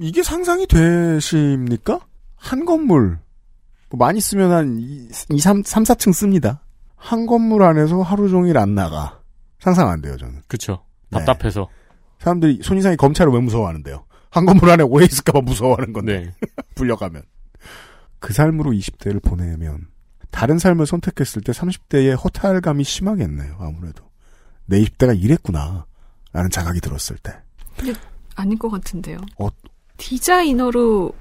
이게 0.00 0.22
상상이 0.22 0.66
되십니까? 0.66 2.00
한 2.36 2.64
건물. 2.64 3.18
뭐 3.90 3.98
많이 3.98 4.20
쓰면 4.20 4.50
한 4.52 4.78
2, 4.78 5.38
3, 5.38 5.62
3, 5.64 5.82
4층 5.82 6.12
씁니다. 6.12 6.60
한 6.96 7.26
건물 7.26 7.62
안에서 7.62 8.02
하루 8.02 8.28
종일 8.28 8.58
안 8.58 8.74
나가. 8.74 9.20
상상 9.60 9.88
안 9.88 10.00
돼요, 10.00 10.16
저는. 10.16 10.42
그쵸. 10.48 10.84
네. 11.10 11.18
답답해서. 11.24 11.68
사람들이 12.18 12.60
손 12.62 12.78
이상이 12.78 12.96
검찰을 12.96 13.32
왜 13.32 13.40
무서워하는데요? 13.40 14.04
한 14.30 14.46
건물 14.46 14.70
안에 14.70 14.82
오해 14.82 15.04
있을까봐 15.04 15.40
무서워하는 15.42 15.92
건데 15.92 16.34
불려가면 16.74 17.22
그 18.18 18.32
삶으로 18.32 18.72
20대를 18.72 19.22
보내면 19.22 19.86
다른 20.30 20.58
삶을 20.58 20.86
선택했을 20.86 21.42
때 21.42 21.52
30대의 21.52 22.16
허탈감이 22.22 22.82
심하겠네요. 22.82 23.56
아무래도 23.60 24.04
내 24.66 24.80
20대가 24.82 25.20
이랬구나 25.20 25.86
라는 26.32 26.50
자각이 26.50 26.80
들었을 26.80 27.16
때. 27.18 27.32
근데 27.76 27.92
아닌 28.34 28.58
것 28.58 28.70
같은데요. 28.70 29.18
어. 29.38 29.48
디자이너로 29.98 31.12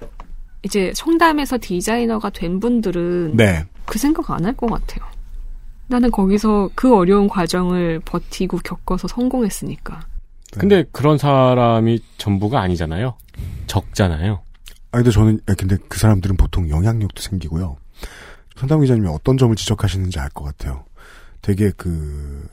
이제 0.63 0.91
청담에서 0.93 1.57
디자이너가 1.61 2.29
된 2.31 2.59
분들은 2.59 3.35
네. 3.35 3.65
그 3.85 3.99
생각 3.99 4.31
안 4.31 4.45
할 4.45 4.55
것 4.55 4.67
같아요. 4.67 5.05
나는 5.93 6.09
거기서 6.09 6.71
그 6.73 6.95
어려운 6.95 7.27
과정을 7.27 7.99
버티고 8.03 8.57
겪어서 8.63 9.07
성공했으니까. 9.07 9.99
근데 10.57 10.85
그런 10.91 11.19
사람이 11.19 12.03
전부가 12.17 12.61
아니잖아요. 12.61 13.15
적잖아요. 13.67 14.41
아 14.91 14.97
근데 14.97 15.11
저는 15.11 15.39
아, 15.47 15.53
근데 15.53 15.77
그 15.87 15.99
사람들은 15.99 16.37
보통 16.37 16.67
영향력도 16.67 17.21
생기고요. 17.21 17.77
선담 18.55 18.81
기자님이 18.81 19.07
어떤 19.07 19.37
점을 19.37 19.55
지적하시는지 19.55 20.19
알 20.19 20.29
것 20.29 20.43
같아요. 20.45 20.83
되게 21.43 21.71
그 21.77 22.47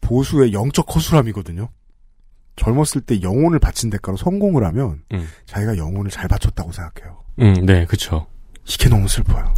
보수의 0.00 0.52
영적 0.52 0.92
허술함이거든요. 0.96 1.68
젊었을 2.56 3.02
때 3.02 3.22
영혼을 3.22 3.60
바친 3.60 3.88
대가로 3.90 4.16
성공을 4.16 4.64
하면 4.64 5.02
음. 5.12 5.28
자기가 5.46 5.76
영혼을 5.76 6.10
잘 6.10 6.26
바쳤다고 6.26 6.72
생각해요. 6.72 7.22
음, 7.40 7.66
네, 7.66 7.84
그쵸. 7.84 8.26
이게 8.66 8.88
너무 8.88 9.06
슬퍼요. 9.06 9.54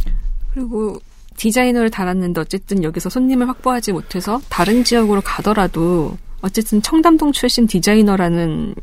그리고 0.53 0.99
디자이너를 1.37 1.89
달았는데 1.89 2.41
어쨌든 2.41 2.83
여기서 2.83 3.09
손님을 3.09 3.47
확보하지 3.47 3.93
못해서 3.93 4.41
다른 4.49 4.83
지역으로 4.83 5.21
가더라도 5.21 6.17
어쨌든 6.41 6.81
청담동 6.81 7.31
출신 7.31 7.65
디자이너라는 7.65 8.75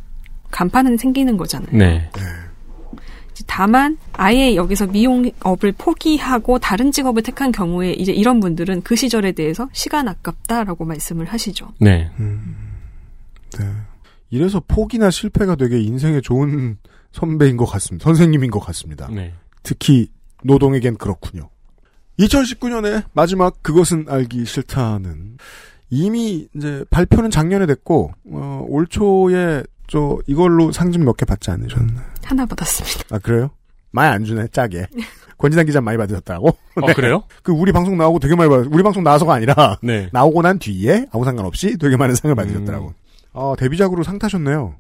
간판은 0.51 0.97
생기는 0.97 1.37
거잖아요. 1.37 1.77
네. 1.77 2.09
다만 3.47 3.99
아예 4.13 4.55
여기서 4.55 4.87
미용업을 4.87 5.73
포기하고 5.77 6.59
다른 6.59 6.93
직업을 6.93 7.23
택한 7.23 7.53
경우에 7.53 7.93
이제 7.93 8.13
이런 8.13 8.41
분들은 8.41 8.83
그 8.83 8.97
시절에 8.97 9.33
대해서 9.33 9.69
시간 9.73 10.09
아깝다라고 10.09 10.85
말씀을 10.85 11.27
하시죠. 11.27 11.69
네. 11.81 12.11
네. 13.59 13.67
이래서 14.31 14.63
포기나 14.67 15.11
실패가 15.11 15.57
되게 15.57 15.81
인생에 15.81 16.21
좋은 16.21 16.79
선배인 17.13 17.57
것 17.57 17.67
같습니다. 17.67 18.05
선생님인 18.05 18.51
것 18.51 18.61
같습니다. 18.61 19.09
네. 19.11 19.33
특히 19.63 20.09
노동에겐 20.43 20.97
그렇군요. 20.97 21.51
2019년에 22.19 23.05
마지막 23.13 23.63
그것은 23.63 24.07
알기 24.09 24.45
싫다는 24.45 25.39
이미 25.91 26.49
이제 26.55 26.85
발표는 26.91 27.31
작년에 27.31 27.67
됐고 27.67 28.13
어, 28.33 28.65
올 28.69 28.87
초에 28.87 29.63
저 29.87 30.19
이걸로 30.27 30.73
상금 30.73 31.05
몇 31.05 31.17
개 31.17 31.25
받지 31.25 31.51
않으셨나요? 31.51 32.01
하나 32.25 32.47
받았습니다. 32.47 33.15
아 33.17 33.19
그래요? 33.19 33.51
많이 33.91 34.13
안 34.13 34.25
주네 34.25 34.49
짜게. 34.49 34.87
권진환 35.39 35.67
기자 35.67 35.81
많이 35.81 35.99
받으셨다고? 35.99 36.49
어, 36.49 36.87
그래요? 36.95 37.25
그 37.43 37.53
우리 37.53 37.71
방송 37.73 37.97
나오고 37.99 38.19
되게 38.21 38.35
많이 38.35 38.49
받. 38.49 38.67
우리 38.71 38.83
방송 38.83 39.03
나와서가 39.03 39.35
아니라 39.35 39.79
네. 39.83 40.09
나오고 40.13 40.43
난 40.43 40.59
뒤에 40.59 41.07
아무 41.13 41.25
상관없이 41.25 41.77
되게 41.77 41.97
많은 41.97 42.15
상을 42.15 42.35
받으셨더라고. 42.35 42.95
어 43.33 43.55
데뷔작으로 43.59 44.03
상 44.05 44.19
타셨네요. 44.19 44.77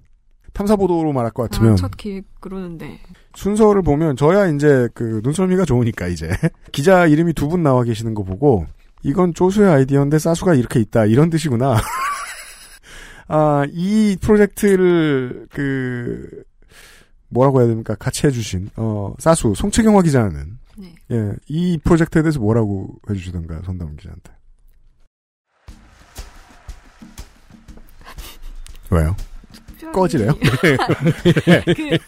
탐사보도로 0.52 1.12
말할 1.12 1.32
것 1.32 1.50
같으면 1.50 1.72
아, 1.72 1.76
첫 1.76 1.96
기획 1.96 2.24
그러는데 2.40 3.00
순서를 3.34 3.82
보면 3.82 4.16
저야 4.16 4.46
이제 4.48 4.88
그 4.94 5.20
눈썰미가 5.24 5.64
좋으니까 5.64 6.06
이제 6.08 6.30
기자 6.72 7.06
이름이 7.06 7.32
두 7.34 7.48
분 7.48 7.62
나와 7.62 7.82
계시는 7.84 8.14
거 8.14 8.22
보고 8.22 8.66
이건 9.02 9.34
조수의 9.34 9.70
아이디어인데 9.70 10.18
사수가 10.18 10.54
이렇게 10.54 10.80
있다 10.80 11.04
이런 11.06 11.30
뜻이구나. 11.30 11.76
아, 13.28 13.64
이 13.70 14.16
프로젝트를 14.20 15.46
그 15.50 16.42
뭐라고 17.28 17.60
해야 17.60 17.68
됩니까? 17.68 17.94
같이 17.96 18.26
해주신 18.26 18.70
어 18.76 19.12
사수 19.18 19.54
송채경화 19.56 20.02
기자는 20.02 20.58
네. 20.76 20.94
예, 21.12 21.32
이 21.48 21.78
프로젝트에 21.82 22.22
대해서 22.22 22.38
뭐라고 22.40 22.96
해주시던가요, 23.10 23.62
선담 23.64 23.96
기자한테? 23.96 24.32
왜요? 28.90 29.16
꺼지래요? 29.94 30.32
그 31.64 31.98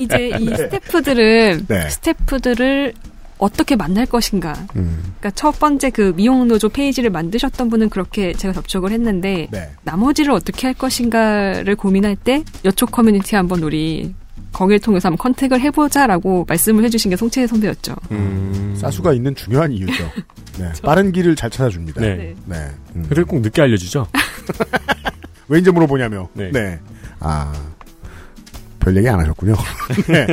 이제 0.00 0.30
이 0.38 0.46
스태프들을 0.46 1.66
네. 1.66 1.88
스태프들을 1.88 2.92
어떻게 3.38 3.74
만날 3.76 4.04
것인가. 4.04 4.52
음. 4.76 4.98
그러니까 5.18 5.30
첫 5.30 5.58
번째 5.58 5.90
그 5.90 6.12
미용 6.14 6.46
노조 6.46 6.68
페이지를 6.68 7.10
만드셨던 7.10 7.70
분은 7.70 7.88
그렇게 7.88 8.34
제가 8.34 8.52
접촉을 8.52 8.90
했는데 8.92 9.48
네. 9.50 9.70
나머지를 9.82 10.32
어떻게 10.32 10.66
할 10.66 10.74
것인가를 10.74 11.74
고민할 11.76 12.16
때 12.16 12.44
여초 12.64 12.90
커뮤니티 12.90 13.36
한번 13.36 13.62
우리 13.62 14.14
거기를 14.52 14.80
통해서 14.80 15.08
한번 15.08 15.18
contact을 15.18 15.60
해보자라고 15.60 16.44
말씀을 16.48 16.84
해주신 16.84 17.10
게 17.10 17.16
송채 17.16 17.46
선배였죠. 17.46 17.94
음. 18.10 18.74
사수가 18.76 19.14
있는 19.14 19.34
중요한 19.34 19.72
이유죠. 19.72 20.04
네, 20.58 20.72
빠른 20.82 21.12
길을 21.12 21.36
잘 21.36 21.48
찾아줍니다. 21.48 22.00
네. 22.00 22.34
네. 22.44 22.56
음. 22.96 23.06
그리고 23.08 23.28
꼭 23.28 23.40
늦게 23.40 23.62
알려주죠. 23.62 24.06
왜 25.48 25.58
이제 25.58 25.70
물어보냐며. 25.70 26.28
네. 26.34 26.50
네. 26.52 26.78
아, 27.20 27.52
별 28.80 28.96
얘기 28.96 29.08
안 29.08 29.20
하셨군요. 29.20 29.54
네. 30.08 30.26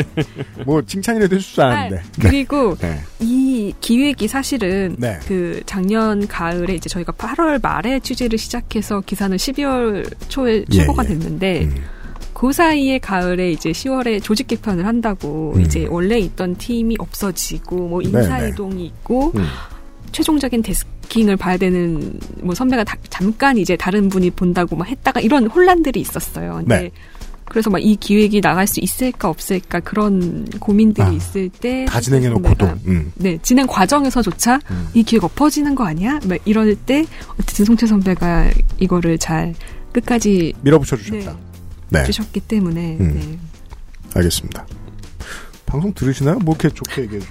뭐, 0.66 0.82
칭찬이라도 0.82 1.36
해줄 1.36 1.54
줄 1.54 1.64
알았는데. 1.64 2.02
아, 2.02 2.12
그리고 2.22 2.76
네. 2.78 3.02
이 3.20 3.74
기획이 3.82 4.28
사실은 4.28 4.96
네. 4.98 5.20
그 5.28 5.62
작년 5.66 6.28
가을에 6.28 6.76
이제 6.76 6.90
저희가 6.90 7.12
8월 7.14 7.62
말에 7.62 8.00
취재를 8.00 8.38
시작해서 8.38 9.02
기사는 9.02 9.36
12월 9.36 10.30
초에 10.30 10.64
예, 10.72 10.78
출고가 10.78 11.04
예. 11.04 11.08
됐는데 11.10 11.70
그 12.34 12.54
사이에 12.54 13.00
가을에 13.00 13.52
이제 13.52 13.72
10월에 13.72 14.22
조직 14.22 14.46
개편을 14.46 14.86
한다고 14.86 15.54
음. 15.56 15.62
이제 15.62 15.88
원래 15.90 16.20
있던 16.20 16.56
팀이 16.56 16.96
없어지고 17.00 17.76
뭐 17.88 18.02
네, 18.02 18.10
인사 18.10 18.40
네. 18.40 18.50
이동이 18.50 18.86
있고 18.86 19.32
음. 19.36 19.46
최종적인 20.12 20.62
데스 20.62 20.86
킹을 21.10 21.38
봐야 21.38 21.58
되는 21.58 22.20
뭐 22.41 22.53
선배가 22.55 22.84
다- 22.84 22.97
잠깐 23.10 23.58
이제 23.58 23.76
다른 23.76 24.10
분이 24.10 24.32
본다고 24.32 24.76
막 24.76 24.88
했다가 24.88 25.20
이런 25.22 25.47
혼란들이 25.47 25.99
있었어요. 26.01 26.55
근데 26.55 26.80
네. 26.84 26.91
그래서 27.45 27.70
막 27.70 27.80
이 27.80 27.95
기획이 27.95 28.41
나갈 28.41 28.68
수 28.68 28.82
있을까 28.82 29.30
없을까 29.30 29.80
그런 29.80 30.45
고민들이 30.60 31.08
아, 31.08 31.10
있을 31.12 31.47
때 31.49 31.86
다 31.86 32.01
진행해놓고도. 32.01 32.66
선배가 32.66 32.82
음. 32.88 33.12
네 33.16 33.39
진행 33.41 33.66
과정에서조차 33.68 34.60
이 34.93 35.01
기획 35.03 35.24
엎어지는 35.24 35.74
거 35.74 35.86
아니야? 35.86 36.20
막 36.26 36.38
이럴 36.43 36.76
때 36.76 37.05
어쨌든 37.39 37.64
송채 37.66 37.88
선배가 37.88 38.51
이거를 38.80 39.18
잘 39.18 39.53
끝까지 39.93 40.53
밀어붙여 40.62 40.97
주셨다. 40.97 41.38
네. 41.89 42.03
주셨기 42.03 42.41
때문에 42.41 42.97
음. 42.99 43.14
네. 43.16 43.39
알겠습니다. 44.14 44.68
방송 45.66 45.93
들으시나요? 45.93 46.39
뭐 46.39 46.55
이렇게 46.60 46.74
좋게 46.76 47.03
얘기해줘. 47.03 47.28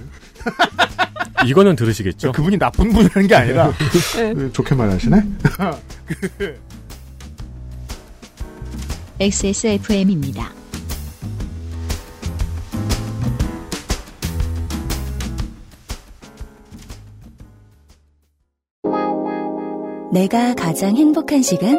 이거는 1.46 1.76
들으시겠죠? 1.76 2.32
그분이 2.32 2.58
나쁜 2.58 2.90
분이라는 2.92 3.28
게 3.28 3.34
아니라 3.34 3.72
네. 4.16 4.34
그 4.34 4.50
좋게 4.52 4.74
말하시네. 4.74 5.22
XSFM입니다. 9.20 10.52
내가 20.12 20.54
가장 20.54 20.96
행복한 20.96 21.42
시간? 21.42 21.76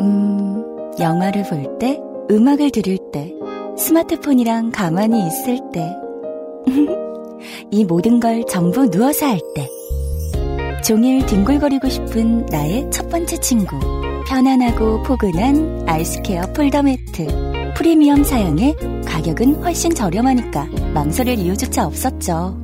음, 0.00 0.62
영화를 1.00 1.42
볼 1.44 1.78
때, 1.78 2.00
음악을 2.30 2.70
들을 2.70 2.98
때, 3.12 3.34
스마트폰이랑 3.76 4.70
가만히 4.70 5.26
있을 5.26 5.58
때. 5.72 5.92
이 7.70 7.84
모든 7.84 8.20
걸 8.20 8.44
전부 8.48 8.90
누워서 8.90 9.26
할 9.26 9.40
때. 9.54 9.68
종일 10.84 11.24
뒹굴거리고 11.24 11.88
싶은 11.88 12.46
나의 12.46 12.90
첫 12.90 13.08
번째 13.08 13.36
친구. 13.38 13.78
편안하고 14.26 15.02
포근한 15.02 15.84
아이스케어 15.86 16.42
폴더 16.54 16.82
매트. 16.82 17.72
프리미엄 17.76 18.22
사양에 18.22 18.74
가격은 19.06 19.62
훨씬 19.62 19.94
저렴하니까 19.94 20.66
망설일 20.92 21.38
이유조차 21.38 21.86
없었죠. 21.86 22.58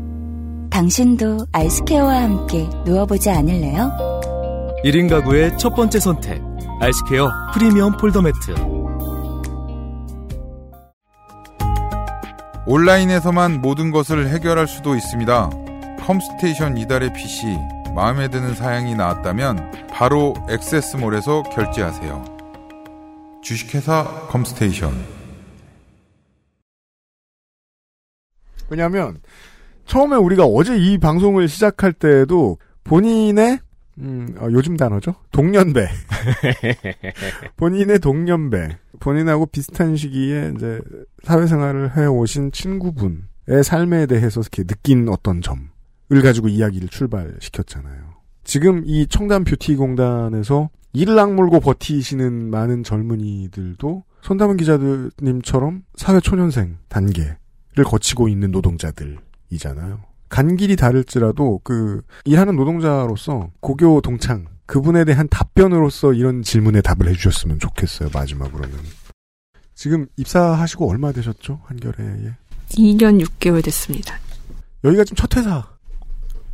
당신도 0.71 1.47
아이스케어와 1.53 2.23
함께 2.23 2.69
누워보지 2.85 3.31
않을래요? 3.31 3.91
1인 4.85 5.11
가구의 5.11 5.59
첫 5.59 5.75
번째 5.75 5.99
선택. 5.99 6.41
아이스케어 6.81 7.29
프리미엄 7.53 7.97
폴더 7.97 8.23
매트. 8.23 8.80
온라인에서만 12.71 13.61
모든 13.61 13.91
것을 13.91 14.29
해결할 14.29 14.69
수도 14.69 14.95
있습니다. 14.95 15.51
컴스테이션 16.07 16.79
이달의 16.79 17.13
PC 17.13 17.47
마음에 17.97 18.29
드는 18.29 18.55
사양이 18.55 18.95
나왔다면 18.95 19.89
바로 19.89 20.35
액세스몰에서 20.49 21.43
결제하세요. 21.43 22.25
주식회사 23.43 24.05
컴스테이션 24.29 24.93
왜냐하면 28.69 29.19
처음에 29.87 30.15
우리가 30.15 30.45
어제 30.45 30.77
이 30.77 30.97
방송을 30.99 31.49
시작할 31.49 31.93
때에도 31.93 32.57
본인의 32.85 33.59
음, 33.99 34.37
어, 34.39 34.47
요즘 34.53 34.77
단어죠 34.77 35.17
동년배 35.33 35.89
본인의 37.57 37.99
동년배 37.99 38.79
본인하고 39.01 39.47
비슷한 39.47 39.97
시기에 39.97 40.53
이제 40.55 40.81
사회생활을 41.25 41.97
해오신 41.97 42.53
친구분의 42.53 43.65
삶에 43.65 44.07
대해서 44.07 44.41
이렇게 44.41 44.65
느낀 44.65 45.09
어떤 45.09 45.41
점을 45.43 46.23
가지고 46.23 46.49
이야기를 46.49 46.89
출발시켰잖아요. 46.89 48.11
지금 48.45 48.83
이 48.85 49.07
청담 49.07 49.45
뷰티 49.45 49.77
공단에서 49.77 50.71
이를 50.93 51.19
악물고 51.19 51.61
버티시는 51.61 52.51
많은 52.51 52.83
젊은이들도 52.85 54.05
손담은 54.23 54.57
기자님처럼 54.57 55.83
사회 55.97 56.21
초년생 56.21 56.79
단계를 56.89 57.85
거치고 57.85 58.29
있는 58.29 58.51
노동자들이잖아요. 58.51 60.01
간 60.29 60.57
길이 60.57 60.77
다를지라도 60.77 61.61
그 61.65 62.03
일하는 62.25 62.57
노동자로서 62.57 63.51
고교 63.61 64.01
동창 64.01 64.47
그분에 64.71 65.05
대한 65.05 65.27
답변으로서 65.29 66.13
이런 66.13 66.43
질문에 66.43 66.81
답을 66.81 67.09
해주셨으면 67.09 67.59
좋겠어요. 67.59 68.09
마지막으로는 68.15 68.79
지금 69.75 70.07
입사하시고 70.17 70.89
얼마 70.89 71.11
되셨죠? 71.11 71.61
한결에 71.65 72.37
2년 72.69 73.21
6개월 73.21 73.65
됐습니다. 73.65 74.15
여기가 74.85 75.03
지금 75.03 75.17
첫 75.17 75.37
회사 75.37 75.69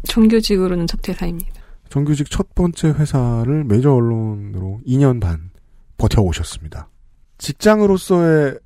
정규직으로는 0.09 0.87
첫 0.87 1.07
회사입니다. 1.07 1.61
정규직 1.91 2.31
첫 2.31 2.55
번째 2.55 2.89
회사를 2.89 3.65
메이저 3.65 3.93
언론으로 3.93 4.81
2년 4.87 5.21
반 5.21 5.51
버텨오셨습니다. 5.99 6.89
직장으로서의 7.37 8.59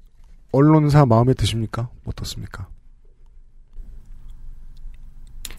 언론사 0.52 1.06
마음에 1.06 1.34
드십니까? 1.34 1.90
어떻습니까? 2.04 2.68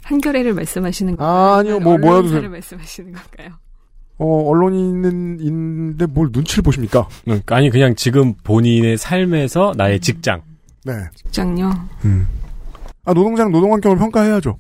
한겨레를 0.04 0.54
말씀하시는 0.54 1.18
건가요? 1.18 1.30
아, 1.30 1.58
아니요, 1.58 1.82
뭐, 1.82 1.98
뭐라도. 1.98 2.50
말씀하시는 2.50 3.12
건가요? 3.12 3.60
어, 4.22 4.50
언론이 4.50 4.80
있는, 4.80 5.40
있는데 5.40 6.06
뭘 6.06 6.30
눈치를 6.32 6.62
보십니까? 6.62 7.08
음, 7.28 7.42
아니 7.48 7.72
그냥 7.72 7.96
지금 7.96 8.36
본인의 8.44 9.00
삶에서 9.00 9.74
나의 9.76 10.00
직장. 10.00 10.44
네. 10.86 10.94
직장요. 11.16 11.72
음. 12.06 12.28
아, 13.04 13.14
노동장 13.16 13.52
노동환경을 13.52 13.98
평가해야죠. 13.98 14.60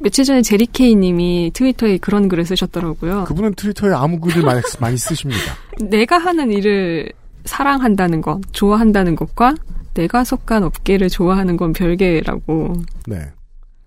며칠 0.00 0.24
전에 0.24 0.42
제리케이 0.42 0.96
님이 0.96 1.52
트위터에 1.54 1.98
그런 1.98 2.28
글을 2.28 2.44
쓰셨더라고요. 2.44 3.24
그분은 3.24 3.54
트위터에 3.54 3.92
아무 3.92 4.18
글을 4.18 4.42
많이, 4.42 4.60
많이 4.80 4.96
쓰십니다. 4.96 5.40
내가 5.80 6.18
하는 6.18 6.50
일을 6.50 7.12
사랑한다는 7.44 8.22
것, 8.22 8.40
좋아한다는 8.50 9.14
것과 9.14 9.54
내가 9.94 10.24
속한 10.24 10.64
업계를 10.64 11.08
좋아하는 11.08 11.56
건 11.56 11.72
별개라고. 11.72 12.72
네. 13.06 13.20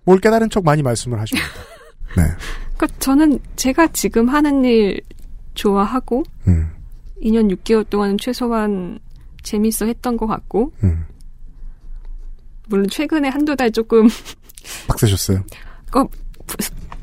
뭘 0.06 0.18
깨달은 0.18 0.48
척 0.48 0.64
많이 0.64 0.82
말씀을 0.82 1.20
하십니다. 1.20 1.46
네. 2.16 2.22
그러니까 2.78 2.86
저는 3.00 3.38
제가 3.56 3.88
지금 3.88 4.28
하는 4.28 4.64
일 4.64 5.00
좋아하고 5.54 6.22
음. 6.46 6.70
2년 7.22 7.52
6개월 7.56 7.88
동안 7.90 8.16
최소한 8.18 8.98
재밌어 9.42 9.86
했던 9.86 10.16
것 10.16 10.26
같고 10.26 10.72
음. 10.84 11.04
물론 12.68 12.86
최근에 12.88 13.28
한두 13.28 13.56
달 13.56 13.70
조금 13.72 14.08
빡세셨어요. 14.88 15.42
그 15.90 16.04
부- 16.46 16.56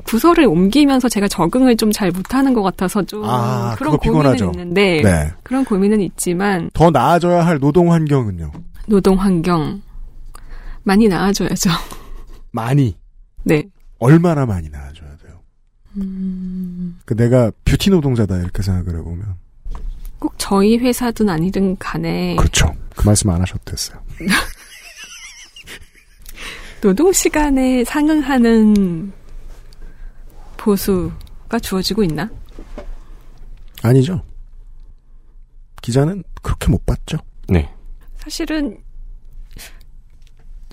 부서를 0.04 0.44
옮기면서 0.46 1.08
제가 1.08 1.26
적응을 1.28 1.76
좀 1.76 1.90
잘 1.92 2.10
못하는 2.12 2.54
것 2.54 2.62
같아서 2.62 3.02
좀 3.02 3.24
아, 3.24 3.74
그런 3.76 3.96
고민은 3.98 4.00
피곤하죠. 4.32 4.52
있는데 4.54 5.02
네. 5.02 5.32
그런 5.42 5.64
고민은 5.64 6.00
있지만 6.00 6.70
더 6.72 6.90
나아져야 6.90 7.44
할 7.44 7.58
노동 7.58 7.92
환경은요. 7.92 8.52
노동 8.86 9.18
환경 9.18 9.82
많이 10.84 11.08
나아져야죠. 11.08 11.70
많이. 12.52 12.96
네. 13.42 13.64
얼마나 13.98 14.46
많이 14.46 14.68
나아져야 14.68 14.92
돼요. 14.94 14.95
음, 15.96 16.98
그 17.04 17.16
내가 17.16 17.50
뷰티 17.64 17.90
노동자다 17.90 18.38
이렇게 18.38 18.62
생각을 18.62 19.00
해보면. 19.00 19.34
꼭 20.18 20.34
저희 20.38 20.78
회사든 20.78 21.28
아니든 21.28 21.76
간에 21.78 22.36
그렇죠. 22.36 22.72
그 22.94 23.06
말씀 23.06 23.30
안 23.30 23.40
하셔도 23.40 23.60
됐어요. 23.64 24.00
노동 26.80 27.12
시간에 27.12 27.84
상응하는 27.84 29.12
보수가 30.56 31.58
주어지고 31.60 32.04
있나? 32.04 32.30
아니죠. 33.82 34.22
기자는 35.82 36.22
그렇게 36.42 36.68
못 36.68 36.84
봤죠. 36.86 37.18
네. 37.48 37.70
사실은 38.16 38.78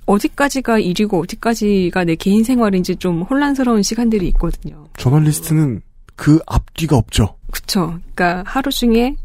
어디까지가 0.05 0.79
일이고 0.79 1.21
어디까지가 1.21 2.03
내 2.05 2.15
개인 2.15 2.43
생활인지 2.43 2.97
좀 2.97 3.21
혼란스러운 3.23 3.83
시간들이 3.83 4.27
있거든요. 4.29 4.85
저널리스트는 4.97 5.81
그 6.15 6.39
앞뒤가 6.45 6.97
없죠. 6.97 7.35
그쵸. 7.51 7.99
그러니까 8.13 8.43
하루 8.45 8.69
중에 8.71 9.15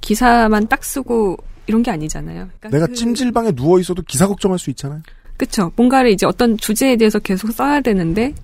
기사만 0.00 0.68
딱 0.68 0.84
쓰고 0.84 1.36
이런 1.66 1.82
게 1.82 1.90
아니잖아요. 1.90 2.48
그러니까 2.58 2.68
내가 2.70 2.86
그- 2.86 2.94
찜질방에 2.94 3.52
누워 3.52 3.78
있어도 3.78 4.02
기사 4.02 4.26
걱정할 4.26 4.58
수 4.58 4.70
있잖아요. 4.70 5.02
그쵸. 5.36 5.70
뭔가를 5.76 6.10
이제 6.10 6.26
어떤 6.26 6.56
주제에 6.56 6.96
대해서 6.96 7.18
계속 7.20 7.52
써야 7.52 7.80
되는데, 7.80 8.34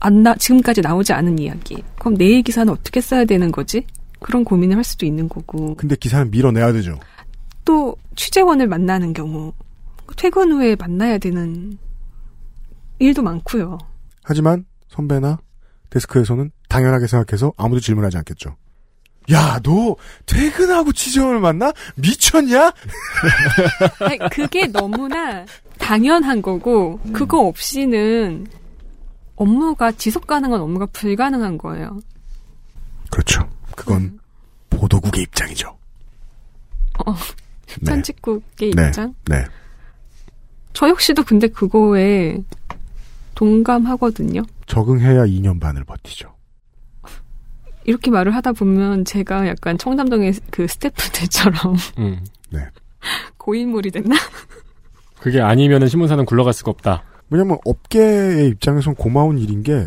안 0.00 0.22
나, 0.22 0.34
지금까지 0.34 0.80
나오지 0.80 1.12
않은 1.12 1.38
이야기. 1.38 1.82
그럼 1.98 2.16
내일 2.16 2.42
기사는 2.42 2.72
어떻게 2.72 3.00
써야 3.00 3.24
되는 3.24 3.52
거지? 3.52 3.84
그런 4.18 4.44
고민을 4.44 4.76
할 4.76 4.82
수도 4.84 5.06
있는 5.06 5.28
거고. 5.28 5.74
근데 5.76 5.94
기사는 5.94 6.30
밀어내야 6.30 6.72
되죠. 6.72 6.98
또 7.64 7.94
취재원을 8.16 8.66
만나는 8.66 9.12
경우, 9.12 9.52
퇴근 10.16 10.52
후에 10.52 10.76
만나야 10.76 11.18
되는 11.18 11.78
일도 12.98 13.22
많고요. 13.22 13.78
하지만 14.22 14.64
선배나 14.88 15.38
데스크에서는 15.90 16.50
당연하게 16.68 17.06
생각해서 17.06 17.52
아무도 17.56 17.80
질문하지 17.80 18.16
않겠죠. 18.18 18.56
야, 19.32 19.60
너 19.62 19.96
퇴근하고 20.26 20.92
취재원을 20.92 21.40
만나? 21.40 21.72
미쳤냐? 21.96 22.72
아니, 24.00 24.18
그게 24.30 24.66
너무나 24.66 25.44
당연한 25.78 26.42
거고, 26.42 26.98
그거 27.12 27.40
없이는 27.40 28.46
업무가 29.36 29.92
지속 29.92 30.26
가능한 30.26 30.60
업무가 30.60 30.86
불가능한 30.86 31.58
거예요. 31.58 31.98
그렇죠. 33.10 33.48
그건 33.76 34.18
보도국의 34.70 35.22
입장이죠. 35.22 35.76
어, 37.06 37.12
네. 37.12 37.92
편집국의 37.92 38.72
네. 38.74 38.86
입장? 38.88 39.14
네. 39.26 39.44
저 40.80 40.88
역시도 40.88 41.24
근데 41.24 41.46
그거에 41.46 42.38
동감하거든요. 43.34 44.40
적응해야 44.64 45.24
2년 45.26 45.60
반을 45.60 45.84
버티죠. 45.84 46.32
이렇게 47.84 48.10
말을 48.10 48.34
하다 48.34 48.52
보면 48.52 49.04
제가 49.04 49.46
약간 49.46 49.76
청담동의 49.76 50.32
그 50.50 50.66
스태프들처럼 50.66 51.76
음. 51.98 52.24
네. 52.50 52.60
고인물이 53.36 53.90
됐나? 53.90 54.16
그게 55.20 55.42
아니면은 55.42 55.86
신문사는 55.86 56.24
굴러갈 56.24 56.54
수가 56.54 56.70
없다. 56.70 57.02
왜냐면 57.28 57.58
업계의 57.66 58.48
입장에선 58.48 58.94
고마운 58.94 59.36
일인 59.38 59.62
게 59.62 59.86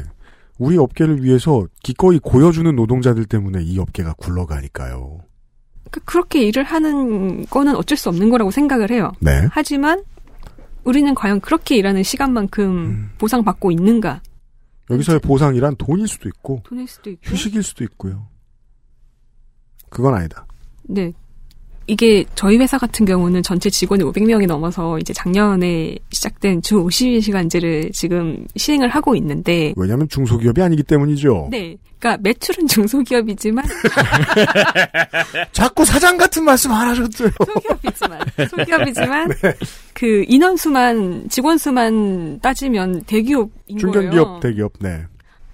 우리 0.60 0.78
업계를 0.78 1.24
위해서 1.24 1.66
기꺼이 1.82 2.20
고여주는 2.20 2.76
노동자들 2.76 3.26
때문에 3.26 3.64
이 3.64 3.80
업계가 3.80 4.14
굴러가니까요. 4.18 5.22
그- 5.90 6.02
그렇게 6.02 6.44
일을 6.44 6.64
하는 6.64 7.48
거는 7.48 7.76
어쩔 7.78 7.98
수 7.98 8.10
없는 8.10 8.30
거라고 8.30 8.52
생각을 8.52 8.92
해요. 8.92 9.12
네. 9.22 9.48
하지만 9.50 10.04
우리는 10.84 11.14
과연 11.16 11.40
그렇게 11.40 11.78
일하는 11.78 12.04
시간만큼 12.04 12.64
음. 12.66 13.10
보상받고 13.18 13.72
있는가? 13.72 14.22
여기서의 14.90 15.20
보상이란 15.20 15.76
돈일 15.78 16.08
수도 16.08 16.28
있고 16.28 16.62
돈일 16.66 16.88
수도 16.88 17.10
있고. 17.10 17.22
휴식일 17.24 17.64
수도 17.64 17.84
있고요. 17.86 18.28
그건 19.90 20.16
아니다. 20.16 20.46
네. 20.84 21.14
이게 21.88 22.26
저희 22.36 22.58
회사 22.58 22.78
같은 22.78 23.06
경우는 23.06 23.44
전체 23.44 23.70
직원이 23.70 24.04
500명이 24.04 24.48
넘어서 24.48 24.98
이제 25.00 25.14
작년에 25.14 25.98
시작된 26.12 26.62
주 26.62 26.76
52시간제를 26.76 27.94
지금 27.94 28.46
시행을 28.56 28.90
하고 28.90 29.16
있는데 29.16 29.74
왜냐하면 29.76 30.08
중소기업이 30.08 30.62
아니기 30.62 30.84
때문이죠. 30.84 31.50
네. 31.52 31.78
그러니까 32.00 32.22
매출은 32.22 32.68
중소기업이지만 32.68 33.64
자꾸 35.54 35.86
사장 35.86 36.18
같은 36.18 36.44
말씀 36.44 36.72
안 36.72 36.90
하셨어요. 36.90 37.30
소기업이지만 37.38 38.20
소기업이지만 38.50 39.30
그 39.94 40.26
인원 40.28 40.58
수만 40.58 41.30
직원 41.30 41.58
수만 41.58 42.40
따지면 42.42 43.04
대기업인 43.04 43.78
중견기업, 43.78 44.26
거예요. 44.26 44.40
대기업, 44.42 44.74
네. 44.80 45.06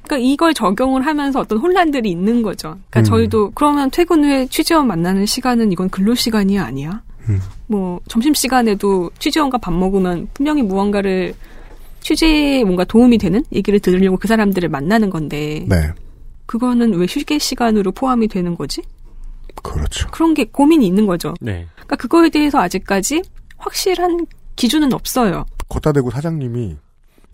그러니까 0.10 0.18
이걸 0.18 0.56
적용을 0.56 1.06
하면서 1.06 1.40
어떤 1.40 1.60
혼란들이 1.60 2.10
있는 2.10 2.42
거죠. 2.42 2.70
그러니까 2.90 3.02
음. 3.02 3.04
저희도 3.04 3.52
그러면 3.54 3.92
퇴근 3.92 4.24
후에 4.24 4.48
취재원 4.48 4.88
만나는 4.88 5.28
시간은 5.28 5.72
이건 5.72 5.90
근로 5.90 6.16
시간이 6.16 6.58
아니야? 6.58 7.04
음. 7.30 7.40
뭐 7.68 8.02
점심 8.08 8.34
시간에도 8.34 9.12
취재원과 9.20 9.60
밥 9.60 9.72
먹으면 9.72 10.28
분명히 10.34 10.64
무언가를 10.64 11.36
취재에 12.00 12.64
뭔가 12.64 12.86
도움이 12.86 13.20
되는 13.20 13.44
얘기를 13.54 13.80
들으려고 13.80 14.18
그 14.18 14.28
사람들을 14.28 14.68
만나는 14.68 15.12
건데 15.12 15.64
네. 15.70 15.92
그거는 16.48 16.96
왜 16.96 17.06
휴게 17.08 17.38
시간으로 17.38 17.92
포함이 17.92 18.28
되는 18.28 18.56
거지? 18.56 18.82
그렇죠. 19.62 20.10
그런 20.10 20.34
게 20.34 20.46
고민이 20.46 20.88
있는 20.88 21.06
거죠. 21.06 21.36
네. 21.40 21.68
그러니까 21.76 21.98
그거에 21.98 22.30
대해서 22.30 22.58
아직까지 22.60 23.22
확실한 23.58 24.26
기준은 24.56 24.92
없어요. 24.92 25.46
걷다 25.68 25.92
대고 25.92 26.10
사장님이 26.10 26.78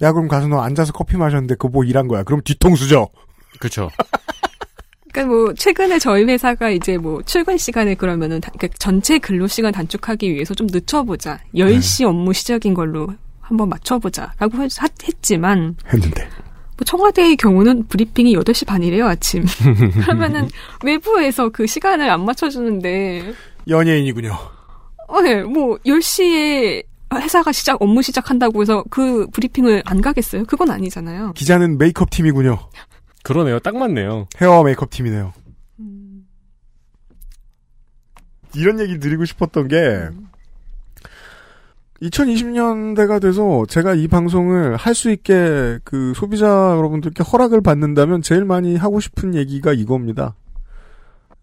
야 0.01 0.11
그럼 0.11 0.27
가서 0.27 0.47
너 0.47 0.59
앉아서 0.61 0.91
커피 0.93 1.17
마셨는데 1.17 1.55
그거 1.55 1.69
뭐 1.69 1.83
일한 1.83 2.07
거야. 2.07 2.23
그럼 2.23 2.41
뒤통수죠. 2.43 3.07
그렇죠. 3.59 3.89
그러니까 5.13 5.33
뭐 5.33 5.53
최근에 5.53 5.97
저희 5.99 6.25
회사가 6.25 6.69
이제 6.71 6.97
뭐 6.97 7.21
출근 7.21 7.57
시간을 7.57 7.95
그러면은 7.95 8.41
다- 8.41 8.51
그러니까 8.57 8.75
전체 8.79 9.17
근로 9.17 9.47
시간 9.47 9.71
단축하기 9.71 10.33
위해서 10.33 10.53
좀 10.53 10.67
늦춰보자. 10.69 11.39
10시 11.55 12.05
업무 12.05 12.33
시작인 12.33 12.73
걸로 12.73 13.07
한번 13.39 13.69
맞춰보자라고 13.69 14.61
했- 14.61 14.71
했지만 15.07 15.77
했는데 15.93 16.23
뭐 16.77 16.83
청와대의 16.85 17.37
경우는 17.37 17.87
브리핑이 17.87 18.35
8시 18.35 18.67
반이래요, 18.67 19.07
아침. 19.07 19.45
그러면은 20.03 20.49
외부에서 20.83 21.47
그 21.47 21.65
시간을 21.65 22.09
안 22.09 22.25
맞춰 22.25 22.49
주는데, 22.49 23.33
연예인이군요. 23.69 24.35
어, 25.07 25.21
네, 25.21 25.41
뭐 25.43 25.77
10시에 25.85 26.83
회사가 27.19 27.51
시작, 27.51 27.81
업무 27.81 28.01
시작한다고 28.01 28.61
해서 28.61 28.83
그 28.89 29.27
브리핑을 29.27 29.83
안 29.85 30.01
가겠어요? 30.01 30.45
그건 30.45 30.71
아니잖아요. 30.71 31.33
기자는 31.33 31.77
메이크업 31.77 32.09
팀이군요. 32.09 32.57
그러네요. 33.23 33.59
딱 33.59 33.75
맞네요. 33.77 34.27
헤어 34.39 34.63
메이크업 34.63 34.89
팀이네요. 34.89 35.33
이런 38.55 38.79
얘기 38.79 38.99
드리고 38.99 39.25
싶었던 39.25 39.67
게 39.67 40.07
2020년대가 42.01 43.21
돼서 43.21 43.65
제가 43.67 43.93
이 43.95 44.07
방송을 44.07 44.75
할 44.75 44.93
수 44.95 45.11
있게 45.11 45.79
그 45.83 46.13
소비자 46.15 46.45
여러분들께 46.47 47.23
허락을 47.23 47.61
받는다면 47.61 48.21
제일 48.21 48.45
많이 48.45 48.75
하고 48.77 48.99
싶은 48.99 49.35
얘기가 49.35 49.73
이겁니다. 49.73 50.35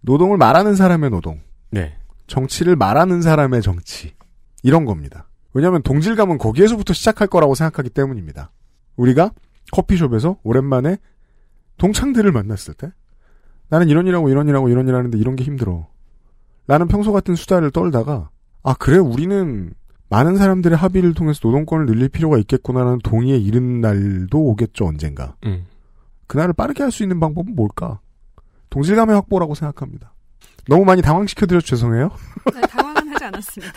노동을 0.00 0.36
말하는 0.38 0.74
사람의 0.74 1.10
노동. 1.10 1.40
네. 1.70 1.96
정치를 2.26 2.76
말하는 2.76 3.20
사람의 3.20 3.60
정치. 3.62 4.14
이런 4.62 4.84
겁니다. 4.84 5.28
왜냐하면 5.55 5.82
동질감은 5.82 6.38
거기에서부터 6.38 6.92
시작할 6.94 7.28
거라고 7.28 7.55
생각하기 7.55 7.90
때문입니다. 7.90 8.50
우리가 8.96 9.32
커피숍에서 9.72 10.38
오랜만에 10.42 10.96
동창들을 11.78 12.30
만났을 12.32 12.74
때 12.74 12.92
나는 13.68 13.88
이런 13.88 14.07
일하고 14.07 14.28
이런 14.28 14.48
일하고 14.48 14.68
이런 14.68 14.86
일 14.88 14.94
하는데 14.94 15.16
이런 15.18 15.36
게 15.36 15.44
힘들어. 15.44 15.88
나는 16.66 16.88
평소 16.88 17.12
같은 17.12 17.34
수다를 17.34 17.70
떨다가 17.70 18.30
아 18.62 18.74
그래 18.74 18.98
우리는 18.98 19.72
많은 20.09 20.36
사람들의 20.36 20.76
합의를 20.76 21.14
통해서 21.14 21.40
노동권을 21.42 21.86
늘릴 21.86 22.09
필요가 22.09 22.36
있겠구나라는 22.38 22.98
동의에 23.03 23.36
이른 23.38 23.80
날도 23.80 24.38
오겠죠 24.38 24.86
언젠가. 24.86 25.36
음. 25.46 25.64
그날을 26.26 26.53
빠르게 26.53 26.82
할 26.82 26.92
수 26.92 27.03
있는 27.03 27.18
방법은 27.18 27.55
뭘까? 27.57 28.00
동질감의 28.70 29.14
확보라고 29.16 29.55
생각합니다. 29.55 30.14
너무 30.68 30.84
많이 30.84 31.03
당황시켜드려서 31.03 31.66
죄송해요. 31.66 32.11
네, 32.55 32.61
당황은 32.62 33.09
하지 33.09 33.24
않았습니다. 33.24 33.72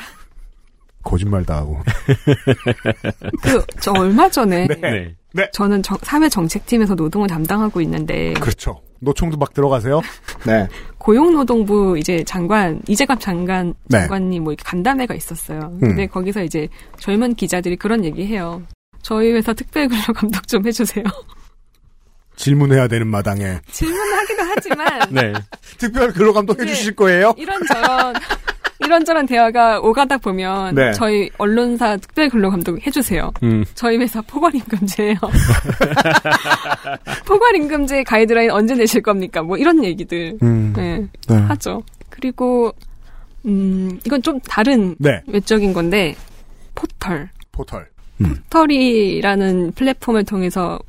거짓말도 1.06 1.54
하고. 1.54 1.80
그, 3.42 3.64
저 3.80 3.92
얼마 3.94 4.30
전에, 4.30 4.68
네. 4.68 5.50
저는 5.54 5.82
정- 5.84 5.98
사회 6.02 6.28
정책팀에서 6.28 6.96
노동을 6.96 7.28
담당하고 7.28 7.80
있는데, 7.82 8.34
그렇죠. 8.34 8.82
노총도 9.00 9.38
막 9.38 9.54
들어가세요. 9.54 10.02
네. 10.46 10.68
고용노동부 10.98 11.98
이제 12.00 12.24
장관 12.26 12.82
이재갑 12.88 13.20
장관 13.22 13.74
네. 13.86 14.00
장관이 14.00 14.40
뭐 14.40 14.52
이렇게 14.54 14.64
간담회가 14.68 15.14
있었어요. 15.14 15.78
근데 15.80 16.04
음. 16.04 16.08
거기서 16.10 16.44
이제 16.44 16.68
젊은 17.00 17.36
기자들이 17.36 17.76
그런 17.76 18.04
얘기해요. 18.04 18.64
저희 19.04 19.32
회사 19.34 19.54
특별근로 19.54 20.14
감독 20.16 20.48
좀 20.48 20.66
해주세요. 20.66 21.04
질문해야 22.38 22.88
되는 22.88 23.08
마당에 23.08 23.60
질문하기도 23.72 24.44
하지만 24.44 25.00
네. 25.12 25.34
특별 25.78 26.12
근로 26.12 26.34
감독 26.34 26.54
이제 26.56 26.64
해주실 26.72 26.96
거예요? 26.96 27.34
이런저런 27.38 28.14
이런저런 28.80 29.26
대화가 29.26 29.80
오가다 29.80 30.18
보면 30.18 30.76
네. 30.76 30.92
저희 30.94 31.30
언론사 31.38 31.98
특별 31.98 32.30
근로 32.30 32.50
감독 32.50 32.86
해주세요. 32.86 33.32
음. 33.44 33.64
저희 33.74 33.98
회사 33.98 34.22
포괄 34.22 34.54
임금제예요. 34.56 35.16
포괄 37.26 37.56
임금제 37.56 38.04
가이드라인 38.04 38.52
언제 38.52 38.76
내실 38.76 39.02
겁니까? 39.02 39.42
뭐 39.42 39.58
이런 39.58 39.84
얘기들 39.84 40.38
음. 40.44 40.74
네, 40.76 41.06
네. 41.28 41.36
하죠. 41.36 41.82
그리고 42.10 42.72
음 43.46 44.00
이건 44.06 44.22
좀 44.22 44.40
다른 44.42 44.96
네. 45.00 45.22
외적인 45.28 45.74
건데 45.74 46.16
포털 46.74 47.30
포털. 47.52 47.88
포털이라는 48.50 49.74
플랫폼을 49.74 50.24
통해서 50.24 50.80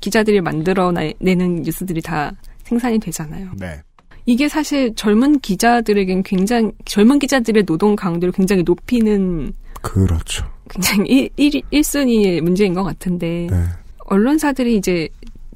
기자들이 0.00 0.40
만들어내는 0.40 1.62
뉴스들이 1.62 2.00
다 2.00 2.32
생산이 2.64 2.98
되잖아요. 2.98 3.50
네. 3.58 3.82
이게 4.26 4.48
사실 4.48 4.94
젊은 4.94 5.38
기자들에겐 5.40 6.22
굉장히 6.22 6.70
젊은 6.84 7.18
기자들의 7.18 7.64
노동 7.64 7.94
강도를 7.94 8.32
굉장히 8.32 8.62
높이는 8.62 9.52
그렇죠. 9.82 10.46
굉장히 10.70 11.28
1, 11.36 11.54
1, 11.54 11.62
1순위의 11.72 12.40
문제인 12.40 12.72
것 12.74 12.82
같은데 12.84 13.46
네. 13.50 13.64
언론사들이 14.06 14.76
이제 14.76 15.08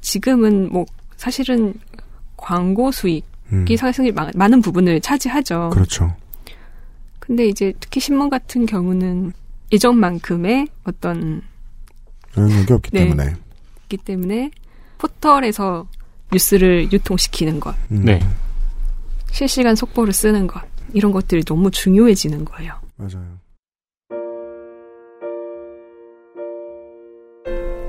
지금은 0.03 0.71
뭐 0.71 0.85
사실은 1.16 1.75
광고 2.37 2.93
수익이 2.93 3.25
음. 3.53 3.64
사실 3.79 4.12
마- 4.12 4.31
많은 4.35 4.61
부분을 4.61 5.01
차지하죠. 5.01 5.71
그렇죠. 5.73 6.14
근데 7.19 7.47
이제 7.47 7.73
특히 7.81 8.01
신문 8.01 8.29
같은 8.31 8.66
경우는 8.66 9.33
예전만큼의 9.73 10.69
어떤 10.85 11.43
영향력이 12.37 12.73
없기 12.73 12.91
네. 12.93 13.05
때문에. 13.05 13.35
있기 13.85 13.97
때문에 13.99 14.51
포털에서 14.99 15.87
뉴스를 16.33 16.93
유통시키는 16.93 17.61
것, 17.61 17.75
음. 17.91 18.03
네. 18.05 18.21
실시간 19.31 19.74
속보를 19.74 20.12
쓰는 20.12 20.47
것 20.47 20.62
이런 20.93 21.12
것들이 21.12 21.45
너무 21.45 21.70
중요해지는 21.70 22.45
거예요. 22.45 22.74
맞아요. 22.97 23.39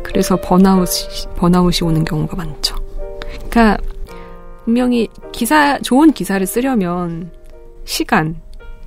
그래서 0.03 0.35
번아웃이 0.41 1.33
번아웃이 1.37 1.87
오는 1.87 2.03
경우가 2.03 2.35
많죠. 2.35 2.75
그러니까 3.21 3.77
분명히 4.65 5.07
기사 5.31 5.79
좋은 5.79 6.11
기사를 6.11 6.45
쓰려면 6.45 7.31
시간, 7.85 8.35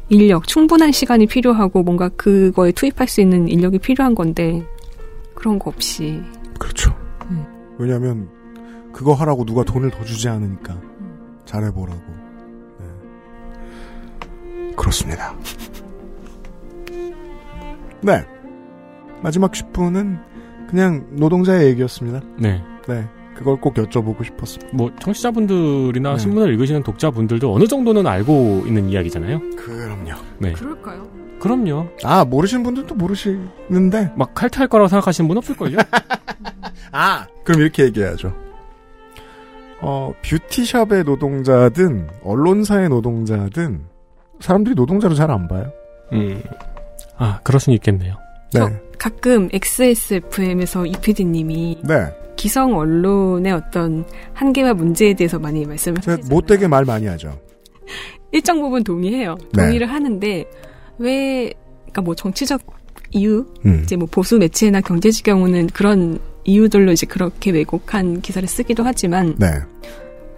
인력, 0.08 0.46
충분한 0.46 0.92
시간이 0.92 1.26
필요하고 1.26 1.82
뭔가 1.82 2.08
그거에 2.10 2.72
투입할 2.72 3.08
수 3.08 3.20
있는 3.20 3.48
인력이 3.48 3.78
필요한 3.78 4.14
건데 4.14 4.64
그런 5.34 5.58
거 5.58 5.70
없이 5.70 6.20
그렇죠. 6.58 6.94
음. 7.30 7.44
왜냐하면 7.78 8.28
그거 8.92 9.14
하라고 9.14 9.44
누가 9.44 9.64
돈을 9.64 9.90
더 9.90 10.04
주지 10.04 10.28
않으니까 10.28 10.78
잘해보라고. 11.46 12.21
네. 14.72 14.76
그렇습니다. 14.76 15.34
네. 18.00 18.26
마지막 19.22 19.52
10분은 19.52 20.18
그냥 20.68 21.06
노동자의 21.10 21.68
얘기였습니다. 21.68 22.20
네. 22.38 22.62
네. 22.88 23.06
그걸 23.36 23.60
꼭 23.60 23.74
여쭤보고 23.74 24.24
싶었습니다. 24.24 24.76
뭐 24.76 24.90
청취자분들이나 25.00 26.12
네. 26.12 26.18
신문을 26.18 26.52
읽으시는 26.52 26.82
독자분들도 26.82 27.52
어느 27.54 27.66
정도는 27.66 28.06
알고 28.06 28.64
있는 28.66 28.88
이야기잖아요. 28.88 29.40
그럼요. 29.56 30.12
네. 30.38 30.52
그럴까요? 30.52 31.08
그럼요. 31.40 31.88
아 32.04 32.24
모르시는 32.24 32.62
분들도 32.62 32.94
모르시는데 32.94 34.12
막 34.16 34.34
칼퇴할 34.34 34.68
거라고 34.68 34.88
생각하시는 34.88 35.26
분 35.26 35.38
없을걸요? 35.38 35.76
아 36.92 37.26
그럼 37.42 37.62
이렇게 37.62 37.84
얘기해야죠. 37.84 38.32
어 39.80 40.12
뷰티샵의 40.22 41.02
노동자든 41.04 42.08
언론사의 42.22 42.90
노동자든 42.90 43.91
사람들이 44.42 44.74
노동자로 44.74 45.14
잘 45.14 45.30
안 45.30 45.48
봐요. 45.48 45.70
음. 46.12 46.42
아, 47.16 47.40
그럴 47.42 47.60
수는 47.60 47.76
있겠네요. 47.76 48.14
네. 48.52 48.60
저 48.60 48.70
가끔 48.98 49.48
XSFM에서 49.52 50.84
이PD님이 50.86 51.78
네. 51.84 51.94
기성 52.36 52.76
언론의 52.76 53.52
어떤 53.52 54.04
한계와 54.34 54.74
문제에 54.74 55.14
대해서 55.14 55.38
많이 55.38 55.64
말씀을 55.64 55.98
하시잖아요. 55.98 56.26
못되게 56.28 56.68
말 56.68 56.84
많이 56.84 57.06
하죠. 57.06 57.38
일정 58.32 58.60
부분 58.60 58.82
동의해요. 58.84 59.36
네. 59.52 59.62
동의를 59.64 59.86
하는데 59.88 60.44
왜 60.98 61.52
그러니까 61.82 62.02
뭐 62.02 62.14
정치적 62.14 62.60
이유 63.12 63.46
음. 63.66 63.82
이제 63.84 63.96
뭐 63.96 64.08
보수 64.10 64.38
매체나 64.38 64.80
경제지 64.80 65.22
경우는 65.22 65.68
그런 65.68 66.18
이유들로 66.44 66.92
이제 66.92 67.06
그렇게 67.06 67.50
왜곡한 67.50 68.20
기사를 68.22 68.46
쓰기도 68.48 68.82
하지만 68.82 69.36
네. 69.38 69.48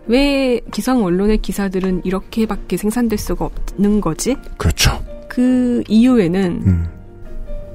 왜 0.06 0.60
기성 0.72 1.04
언론의 1.04 1.38
기사들은 1.38 2.02
이렇게밖에 2.04 2.76
생산될 2.76 3.18
수가 3.18 3.46
없는 3.46 4.00
거지? 4.00 4.36
그렇죠. 4.58 5.02
그 5.28 5.82
이유에는 5.88 6.62
음. 6.66 6.86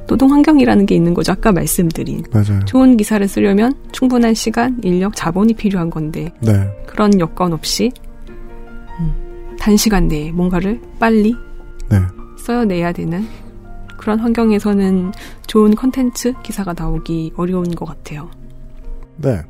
노동 0.08 0.32
환경이라는 0.32 0.86
게 0.88 0.96
있는 0.96 1.14
거죠. 1.14 1.34
아까 1.34 1.52
말씀드린 1.52 2.24
맞아요. 2.32 2.66
좋은 2.66 2.98
기사를 2.98 3.28
쓰려면 3.28 3.74
충분한 3.92 4.34
시간, 4.34 4.80
인력, 4.84 5.16
자본이 5.16 5.54
필요한 5.54 5.92
건데 5.92 6.34
네. 6.42 6.54
그런 6.88 7.20
여건 7.20 7.54
없이 7.54 7.92
음, 9.00 9.56
단시간 9.60 10.08
내에 10.08 10.32
뭔가를 10.32 10.82
빨리 11.00 11.36
네. 11.92 12.00
써내야 12.40 12.92
되는 12.92 13.24
그런 13.98 14.20
환경에서는 14.20 15.12
좋은 15.46 15.76
컨텐츠 15.76 16.34
기사가 16.42 16.74
나오기 16.76 17.34
어려운 17.36 17.70
것 17.76 17.86
같아요. 17.86 18.32
네. 19.18 19.42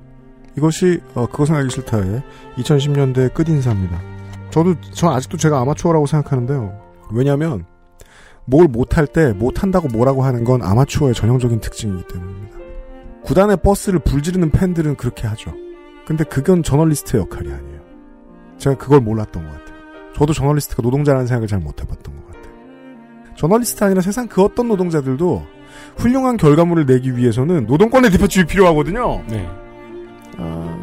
이것이 0.58 1.00
어, 1.14 1.26
그것은 1.28 1.56
알기 1.56 1.70
싫다의 1.72 2.24
2010년대 2.58 3.34
끝인사입니다. 3.34 4.02
저도 4.52 4.76
저 4.94 5.10
아직도 5.10 5.38
제가 5.38 5.60
아마추어라고 5.62 6.06
생각하는데요. 6.06 6.80
왜냐하면 7.12 7.66
뭘 8.46 8.68
못할 8.68 9.06
때 9.06 9.32
못한다고 9.34 9.88
뭐라고 9.90 10.24
하는 10.24 10.44
건 10.44 10.64
아마추어의 10.64 11.14
전형적인 11.14 11.60
특징이기 11.60 12.08
때문입니다. 12.08 12.58
구단의 13.24 13.58
버스를 13.58 14.00
불지르는 14.00 14.50
팬들은 14.52 14.96
그렇게 14.96 15.28
하죠. 15.28 15.54
근데 16.06 16.24
그건 16.24 16.64
저널리스트의 16.64 17.22
역할이 17.22 17.52
아니에요. 17.52 17.80
제가 18.58 18.78
그걸 18.78 19.02
몰랐던 19.02 19.44
것 19.46 19.52
같아요. 19.52 19.78
저도 20.16 20.34
저널리스트가 20.34 20.82
노동자라는 20.82 21.28
생각을 21.28 21.48
잘 21.48 21.60
못 21.60 21.80
해봤던 21.82 22.16
것 22.16 22.28
같아요. 22.28 22.54
저널리스트 23.36 23.84
아니라 23.84 24.02
세상 24.02 24.28
그 24.28 24.44
어떤 24.44 24.68
노동자들도 24.68 25.46
훌륭한 25.98 26.38
결과물을 26.38 26.86
내기 26.88 27.16
위해서는 27.16 27.68
노동권의 27.68 28.10
뒷받침이 28.12 28.46
필요하거든요. 28.48 29.24
네. 29.30 29.48
아, 30.40 30.80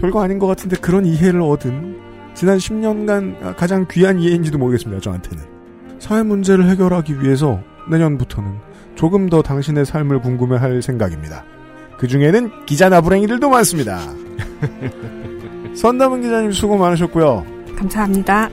별거 0.00 0.22
아닌 0.22 0.38
것 0.38 0.46
같은데 0.46 0.76
그런 0.76 1.04
이해를 1.06 1.40
얻은 1.42 1.96
지난 2.34 2.58
10년간 2.58 3.56
가장 3.56 3.86
귀한 3.90 4.18
이해인지도 4.18 4.58
모르겠습니다. 4.58 5.00
저한테는. 5.00 5.44
사회 5.98 6.22
문제를 6.22 6.68
해결하기 6.68 7.20
위해서 7.20 7.60
내년부터는 7.88 8.56
조금 8.94 9.28
더 9.28 9.42
당신의 9.42 9.86
삶을 9.86 10.20
궁금해할 10.20 10.82
생각입니다. 10.82 11.44
그 11.96 12.08
중에는 12.08 12.66
기자 12.66 12.88
나부랭이들도 12.88 13.48
많습니다. 13.48 14.00
선담은 15.76 16.22
기자님 16.22 16.52
수고 16.52 16.76
많으셨고요. 16.76 17.44
감사합니다. 17.76 18.50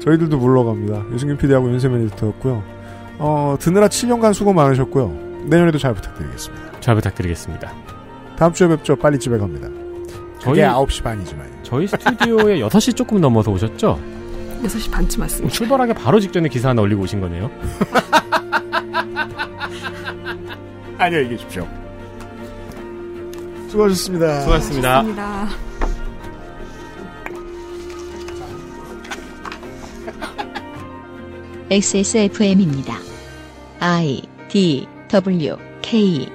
저희들도 0.00 0.38
물러갑니다. 0.38 1.04
유승균 1.12 1.36
PD하고 1.36 1.70
윤세민 1.70 2.06
에디터였고요. 2.06 2.62
어, 3.18 3.56
드느라 3.60 3.88
7년간 3.88 4.34
수고 4.34 4.52
많으셨고요. 4.52 5.46
내년에도 5.48 5.78
잘 5.78 5.94
부탁드리겠습니다. 5.94 6.80
잘 6.80 6.94
부탁드리겠습니다. 6.94 7.72
다음 8.42 8.52
주에 8.52 8.66
뵙죠. 8.66 8.96
빨리 8.96 9.20
집에 9.20 9.38
갑니다. 9.38 9.68
저희- 10.40 10.56
저희 10.56 10.66
9시 10.66 11.04
반이지만. 11.04 11.48
저희 11.62 11.86
스튜디오에 11.86 12.58
6시 12.58 12.96
조금 12.96 13.20
넘어서 13.20 13.52
오셨죠? 13.52 14.00
6시 14.64 14.90
반쯤 14.90 15.20
왔습니다. 15.20 15.54
출발하기 15.54 15.94
바로 15.94 16.18
직전에 16.18 16.48
기사 16.48 16.70
하나 16.70 16.82
올리고 16.82 17.02
오신 17.02 17.20
거네요. 17.20 17.48
안녕히 20.98 21.28
계십시오. 21.28 21.68
수고하셨습니다. 23.68 24.40
수고하셨습니다. 24.40 25.02
감사합니다. 25.04 25.48
XSFM입니다. 31.70 32.98
I 33.80 34.22
D 34.48 34.86
W 35.08 35.56
K 35.80 36.28